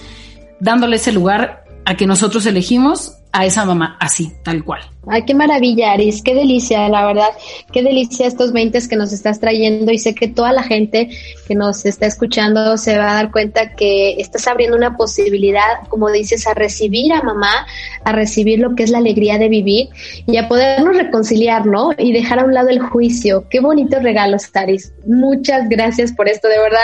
dándole 0.61 0.97
ese 0.97 1.13
lugar 1.13 1.65
a 1.85 1.97
que 1.97 2.07
nosotros 2.07 2.47
elegimos 2.47 3.19
a 3.33 3.45
esa 3.45 3.65
mamá 3.65 3.97
así, 4.01 4.33
tal 4.43 4.65
cual. 4.65 4.92
Ay, 5.09 5.23
qué 5.25 5.35
maravilla, 5.35 5.93
Aris, 5.93 6.23
qué 6.23 6.33
delicia, 6.33 6.89
la 6.89 7.05
verdad, 7.05 7.31
qué 7.73 7.83
delicia 7.83 8.25
estos 8.25 8.53
20 8.53 8.87
que 8.89 8.95
nos 8.95 9.13
estás 9.13 9.41
trayendo 9.41 9.91
y 9.91 9.99
sé 9.99 10.15
que 10.15 10.29
toda 10.29 10.53
la 10.53 10.63
gente 10.63 11.09
que 11.49 11.57
nos 11.57 11.85
está 11.85 12.07
escuchando 12.07 12.77
se 12.77 12.97
va 12.97 13.11
a 13.11 13.15
dar 13.15 13.33
cuenta 13.33 13.75
que 13.75 14.13
estás 14.21 14.47
abriendo 14.47 14.77
una 14.77 14.97
posibilidad, 14.97 15.89
como 15.89 16.09
dices, 16.11 16.47
a 16.47 16.55
recibir 16.55 17.13
a 17.13 17.23
mamá, 17.23 17.67
a 18.05 18.13
recibir 18.13 18.61
lo 18.61 18.77
que 18.77 18.85
es 18.85 18.91
la 18.91 18.99
alegría 18.99 19.39
de 19.39 19.49
vivir 19.49 19.89
y 20.27 20.37
a 20.37 20.47
podernos 20.47 20.97
reconciliar, 20.97 21.67
¿no? 21.67 21.91
Y 21.99 22.13
dejar 22.13 22.39
a 22.39 22.45
un 22.45 22.55
lado 22.55 22.69
el 22.69 22.79
juicio. 22.79 23.49
Qué 23.51 23.59
bonitos 23.59 24.05
regalos, 24.05 24.51
Aris. 24.55 24.93
Muchas 25.05 25.69
gracias 25.69 26.13
por 26.13 26.29
esto, 26.29 26.47
de 26.47 26.59
verdad. 26.59 26.79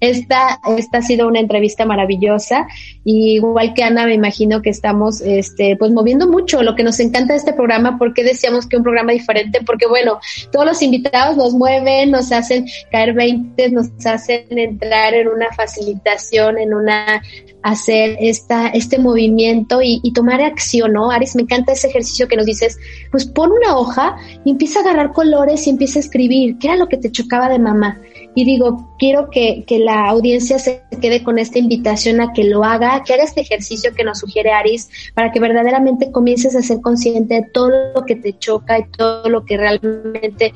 Esta, 0.00 0.58
esta 0.78 0.98
ha 0.98 1.02
sido 1.02 1.28
una 1.28 1.40
entrevista 1.40 1.84
maravillosa 1.84 2.66
y 3.04 3.34
igual 3.34 3.74
que 3.74 3.82
Ana, 3.82 4.06
me 4.06 4.14
imagino 4.14 4.62
que 4.62 4.70
estamos, 4.70 5.20
este, 5.20 5.76
pues 5.76 5.92
moviendo 5.92 6.28
mucho. 6.28 6.62
Lo 6.62 6.74
que 6.74 6.82
nos 6.82 6.98
encanta 7.00 7.34
de 7.34 7.38
este 7.38 7.52
programa, 7.58 7.98
¿por 7.98 8.14
qué 8.14 8.22
decíamos 8.22 8.66
que 8.66 8.76
un 8.76 8.84
programa 8.84 9.12
diferente? 9.12 9.60
Porque 9.66 9.86
bueno, 9.86 10.20
todos 10.50 10.64
los 10.64 10.80
invitados 10.80 11.36
nos 11.36 11.52
mueven, 11.52 12.10
nos 12.10 12.32
hacen 12.32 12.66
caer 12.90 13.12
20, 13.12 13.70
nos 13.70 13.88
hacen 14.06 14.46
entrar 14.56 15.12
en 15.12 15.28
una 15.28 15.52
facilitación, 15.52 16.56
en 16.58 16.72
una 16.72 17.20
hacer 17.62 18.16
esta, 18.20 18.68
este 18.68 18.98
movimiento 18.98 19.80
y, 19.82 20.12
tomar 20.12 20.40
acción, 20.40 20.92
¿no? 20.92 21.10
Aris, 21.10 21.34
me 21.36 21.42
encanta 21.42 21.72
ese 21.72 21.88
ejercicio 21.88 22.28
que 22.28 22.36
nos 22.36 22.46
dices, 22.46 22.78
pues 23.10 23.26
pon 23.26 23.50
una 23.52 23.76
hoja 23.76 24.16
y 24.44 24.50
empieza 24.50 24.78
a 24.78 24.82
agarrar 24.82 25.12
colores 25.12 25.66
y 25.66 25.70
empieza 25.70 25.98
a 25.98 26.02
escribir, 26.02 26.56
¿qué 26.58 26.68
era 26.68 26.76
lo 26.76 26.88
que 26.88 26.96
te 26.96 27.10
chocaba 27.10 27.48
de 27.48 27.58
mamá? 27.58 28.00
Y 28.38 28.44
digo, 28.44 28.94
quiero 29.00 29.30
que, 29.30 29.64
que 29.66 29.80
la 29.80 30.08
audiencia 30.08 30.60
se 30.60 30.84
quede 31.00 31.24
con 31.24 31.40
esta 31.40 31.58
invitación 31.58 32.20
a 32.20 32.32
que 32.32 32.44
lo 32.44 32.62
haga, 32.62 33.02
que 33.02 33.14
haga 33.14 33.24
este 33.24 33.40
ejercicio 33.40 33.92
que 33.92 34.04
nos 34.04 34.20
sugiere 34.20 34.52
Aris, 34.52 34.88
para 35.12 35.32
que 35.32 35.40
verdaderamente 35.40 36.12
comiences 36.12 36.54
a 36.54 36.62
ser 36.62 36.80
consciente 36.80 37.34
de 37.34 37.42
todo 37.52 37.72
lo 37.96 38.06
que 38.06 38.14
te 38.14 38.38
choca 38.38 38.78
y 38.78 38.84
todo 38.96 39.28
lo 39.28 39.44
que 39.44 39.56
realmente 39.56 40.54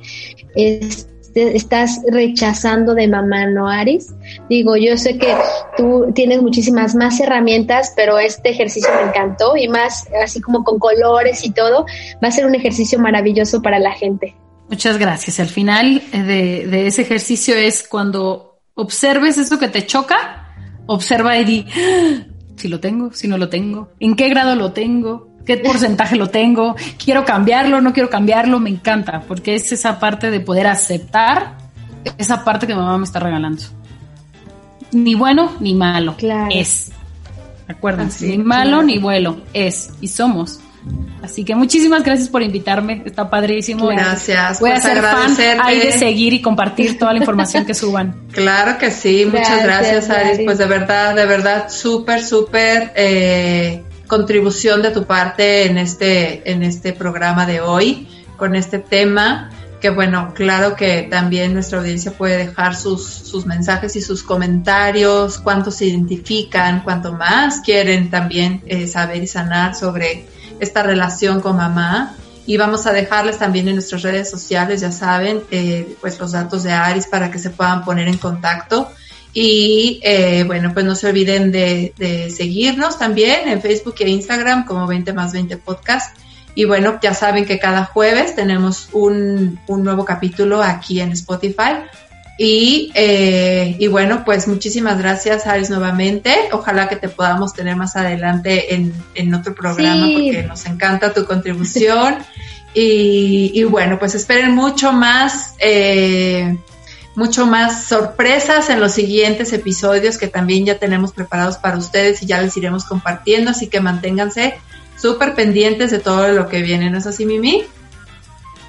es 0.54 1.08
estás 1.34 2.00
rechazando 2.08 2.94
de 2.94 3.08
mamá, 3.08 3.46
¿no, 3.46 3.68
Aris? 3.68 4.14
Digo, 4.48 4.76
yo 4.76 4.96
sé 4.96 5.18
que 5.18 5.34
tú 5.76 6.12
tienes 6.14 6.40
muchísimas 6.40 6.94
más 6.94 7.18
herramientas, 7.18 7.94
pero 7.96 8.20
este 8.20 8.50
ejercicio 8.50 8.90
me 8.94 9.08
encantó 9.08 9.56
y 9.56 9.66
más 9.66 10.06
así 10.22 10.40
como 10.40 10.62
con 10.62 10.78
colores 10.78 11.44
y 11.44 11.50
todo, 11.50 11.84
va 12.22 12.28
a 12.28 12.30
ser 12.32 12.46
un 12.46 12.54
ejercicio 12.54 13.00
maravilloso 13.00 13.60
para 13.60 13.80
la 13.80 13.90
gente. 13.90 14.36
Muchas 14.68 14.98
gracias. 14.98 15.40
Al 15.40 15.48
final 15.48 16.02
eh, 16.12 16.22
de, 16.22 16.66
de 16.66 16.86
ese 16.86 17.02
ejercicio 17.02 17.54
es 17.54 17.86
cuando 17.86 18.60
observes 18.74 19.38
eso 19.38 19.58
que 19.58 19.68
te 19.68 19.86
choca, 19.86 20.54
observa 20.86 21.36
y 21.38 21.44
di, 21.44 21.66
ah, 21.68 22.26
si 22.56 22.68
lo 22.68 22.80
tengo, 22.80 23.12
si 23.12 23.28
no 23.28 23.38
lo 23.38 23.48
tengo, 23.48 23.90
en 24.00 24.16
qué 24.16 24.28
grado 24.28 24.54
lo 24.54 24.72
tengo, 24.72 25.36
qué 25.44 25.56
porcentaje 25.58 26.16
lo 26.16 26.30
tengo, 26.30 26.76
quiero 27.02 27.24
cambiarlo, 27.24 27.80
no 27.80 27.92
quiero 27.92 28.08
cambiarlo, 28.08 28.60
me 28.60 28.70
encanta, 28.70 29.20
porque 29.26 29.54
es 29.54 29.72
esa 29.72 29.98
parte 29.98 30.30
de 30.30 30.40
poder 30.40 30.66
aceptar 30.66 31.58
esa 32.18 32.44
parte 32.44 32.66
que 32.66 32.74
mamá 32.74 32.98
me 32.98 33.04
está 33.04 33.20
regalando. 33.20 33.62
Ni 34.92 35.14
bueno 35.14 35.52
ni 35.60 35.74
malo, 35.74 36.16
es. 36.50 36.92
Acuérdense, 37.68 38.26
ni 38.26 38.38
malo 38.38 38.82
ni 38.82 38.98
bueno, 38.98 39.38
es 39.52 39.90
y 40.00 40.08
somos. 40.08 40.60
Así 41.22 41.44
que 41.44 41.54
muchísimas 41.54 42.02
gracias 42.02 42.28
por 42.28 42.42
invitarme, 42.42 43.02
está 43.06 43.30
padrísimo. 43.30 43.86
Gracias. 43.86 44.58
Voy 44.58 44.70
a 44.70 44.80
ser 44.80 45.00
fan 45.00 45.36
hay 45.62 45.78
de 45.78 45.92
seguir 45.92 46.32
y 46.32 46.42
compartir 46.42 46.98
toda 46.98 47.12
la 47.12 47.20
información 47.20 47.64
que 47.64 47.74
suban. 47.74 48.22
Claro 48.32 48.78
que 48.78 48.90
sí, 48.90 49.26
muchas 49.26 49.62
gracias, 49.62 50.08
Aris. 50.08 50.40
Pues 50.44 50.56
de 50.56 50.64
verdad, 50.64 51.14
de 51.14 51.26
verdad, 51.26 51.68
súper, 51.68 52.22
súper 52.24 52.90
eh, 52.96 53.82
contribución 54.06 54.80
de 54.80 54.90
tu 54.90 55.04
parte 55.04 55.66
en 55.66 55.76
este, 55.76 56.50
en 56.50 56.62
este 56.62 56.94
programa 56.94 57.44
de 57.44 57.60
hoy, 57.60 58.08
con 58.38 58.56
este 58.56 58.78
tema, 58.78 59.50
que 59.82 59.90
bueno, 59.90 60.32
claro 60.34 60.76
que 60.76 61.02
también 61.02 61.52
nuestra 61.52 61.80
audiencia 61.80 62.12
puede 62.12 62.38
dejar 62.38 62.74
sus, 62.74 63.04
sus 63.04 63.44
mensajes 63.44 63.94
y 63.96 64.00
sus 64.00 64.22
comentarios, 64.22 65.38
cuántos 65.38 65.76
se 65.76 65.86
identifican, 65.86 66.82
cuánto 66.84 67.12
más 67.12 67.60
quieren 67.60 68.08
también 68.08 68.62
eh, 68.66 68.86
saber 68.86 69.22
y 69.22 69.26
sanar 69.26 69.74
sobre 69.74 70.26
esta 70.62 70.82
relación 70.82 71.40
con 71.40 71.56
mamá. 71.56 72.16
Y 72.44 72.56
vamos 72.56 72.86
a 72.86 72.92
dejarles 72.92 73.38
también 73.38 73.68
en 73.68 73.74
nuestras 73.74 74.02
redes 74.02 74.28
sociales, 74.28 74.80
ya 74.80 74.90
saben, 74.90 75.42
eh, 75.50 75.96
pues 76.00 76.18
los 76.18 76.32
datos 76.32 76.64
de 76.64 76.72
Aris 76.72 77.06
para 77.06 77.30
que 77.30 77.38
se 77.38 77.50
puedan 77.50 77.84
poner 77.84 78.08
en 78.08 78.18
contacto 78.18 78.90
y 79.34 80.00
eh, 80.02 80.44
bueno, 80.44 80.72
pues 80.74 80.84
no 80.84 80.94
se 80.94 81.08
olviden 81.08 81.52
de, 81.52 82.32
seguirnos 82.34 82.98
también 82.98 83.48
en 83.48 83.62
Facebook 83.62 83.94
e 84.00 84.10
Instagram 84.10 84.66
como 84.66 84.86
20 84.86 85.12
más 85.12 85.32
20 85.32 85.56
podcast. 85.58 86.16
Y 86.54 86.66
bueno, 86.66 86.98
ya 87.02 87.14
saben 87.14 87.46
que 87.46 87.58
cada 87.58 87.86
jueves 87.86 88.34
tenemos 88.34 88.90
un, 88.92 89.58
un 89.66 89.84
nuevo 89.84 90.04
capítulo 90.04 90.62
aquí 90.62 91.00
en 91.00 91.12
Spotify. 91.12 91.76
Y, 92.38 92.90
eh, 92.94 93.76
y 93.78 93.86
bueno, 93.88 94.24
pues 94.24 94.48
muchísimas 94.48 94.98
gracias, 94.98 95.46
Aris, 95.46 95.70
nuevamente. 95.70 96.34
Ojalá 96.52 96.88
que 96.88 96.96
te 96.96 97.08
podamos 97.08 97.52
tener 97.52 97.76
más 97.76 97.94
adelante 97.96 98.74
en, 98.74 98.92
en 99.14 99.34
otro 99.34 99.54
programa 99.54 100.06
porque 100.12 100.44
nos 100.48 100.64
encanta 100.66 101.12
tu 101.12 101.24
contribución. 101.24 102.16
y, 102.74 103.52
y, 103.54 103.64
bueno, 103.64 103.98
pues 103.98 104.14
esperen 104.14 104.54
mucho 104.54 104.92
más, 104.92 105.54
eh, 105.58 106.56
mucho 107.14 107.46
más 107.46 107.84
sorpresas 107.84 108.70
en 108.70 108.80
los 108.80 108.92
siguientes 108.92 109.52
episodios 109.52 110.16
que 110.16 110.26
también 110.26 110.64
ya 110.64 110.78
tenemos 110.78 111.12
preparados 111.12 111.58
para 111.58 111.76
ustedes 111.76 112.22
y 112.22 112.26
ya 112.26 112.40
les 112.40 112.56
iremos 112.56 112.84
compartiendo. 112.84 113.50
Así 113.50 113.66
que 113.68 113.80
manténganse 113.80 114.54
súper 114.96 115.34
pendientes 115.34 115.90
de 115.90 115.98
todo 115.98 116.28
lo 116.28 116.48
que 116.48 116.62
viene, 116.62 116.88
¿no 116.88 116.98
es 116.98 117.06
así, 117.06 117.26
Mimi? 117.26 117.66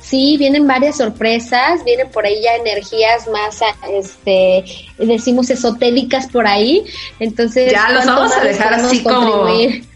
Sí, 0.04 0.36
vienen 0.38 0.68
varias 0.68 0.98
sorpresas, 0.98 1.84
vienen 1.86 2.10
por 2.12 2.26
ahí 2.26 2.42
ya 2.44 2.56
energías 2.56 3.28
más, 3.30 3.62
este, 3.90 4.66
decimos 4.98 5.50
esotéricas 5.50 6.28
por 6.28 6.46
ahí, 6.46 6.84
entonces... 7.20 7.72
Ya 7.72 7.90
los 7.90 8.06
vamos 8.06 8.34
a 8.36 8.42
dejar 8.42 8.74
así 8.74 9.02
como... 9.02 9.48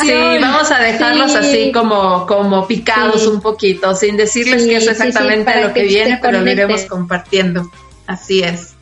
sí, 0.00 0.12
vamos 0.40 0.70
a 0.70 0.78
dejarlos 0.78 1.34
así 1.34 1.70
como, 1.72 2.26
como 2.26 2.66
picados 2.66 3.26
un 3.26 3.40
poquito, 3.42 3.94
sin 3.94 4.16
decirles 4.16 4.64
que 4.64 4.76
es 4.76 4.88
exactamente 4.88 5.60
lo 5.62 5.72
que, 5.74 5.82
viene, 5.84 6.18
pero 6.20 6.40
lo 6.40 6.50
iremos 6.50 6.82
compartiendo. 6.86 7.70
Así 8.06 8.42
es. 8.42 8.74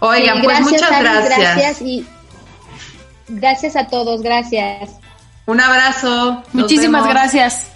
Oigan, 0.00 0.42
pues 0.42 0.60
muchas 0.62 0.90
gracias. 0.90 1.38
Gracias 1.38 1.82
y 1.82 2.06
gracias 3.28 3.76
a 3.76 3.86
todos, 3.86 4.22
gracias. 4.22 4.90
Un 5.46 5.60
abrazo. 5.60 6.42
Muchísimas 6.52 7.06
gracias. 7.06 7.66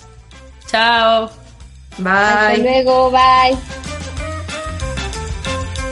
Chao. 0.67 1.44
Bye. 1.99 2.13
Hasta 2.13 2.57
luego, 2.59 3.11
bye. 3.11 3.59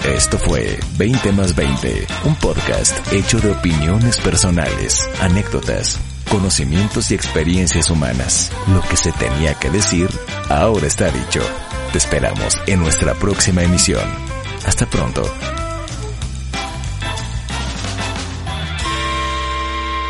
Esto 0.05 0.37
fue 0.37 0.79
20 0.97 1.33
más 1.33 1.55
20, 1.55 2.07
un 2.25 2.35
podcast 2.37 3.13
hecho 3.13 3.39
de 3.41 3.53
opiniones 3.53 4.19
personales, 4.19 5.09
anécdotas, 5.21 6.01
conocimientos 6.29 7.11
y 7.13 7.15
experiencias 7.15 7.89
humanas. 7.89 8.51
Lo 8.75 8.81
que 8.89 8.97
se 8.97 9.13
tenía 9.13 9.55
que 9.55 9.71
decir, 9.71 10.09
ahora 10.49 10.89
está 10.89 11.09
dicho. 11.11 11.41
Te 11.93 11.99
esperamos 11.99 12.59
en 12.67 12.81
nuestra 12.81 13.15
próxima 13.15 13.63
emisión. 13.63 14.03
Hasta 14.67 14.87
pronto. 14.87 15.23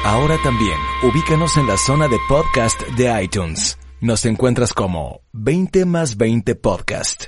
Ahora 0.05 0.37
también, 0.43 0.79
ubícanos 1.03 1.57
en 1.59 1.67
la 1.67 1.77
zona 1.77 2.09
de 2.09 2.19
podcast 2.29 2.81
de 2.97 3.23
iTunes. 3.23 3.77
Nos 4.03 4.25
encuentras 4.25 4.73
como 4.73 5.21
20 5.33 5.85
más 5.85 6.17
20 6.17 6.57
podcast. 6.57 7.27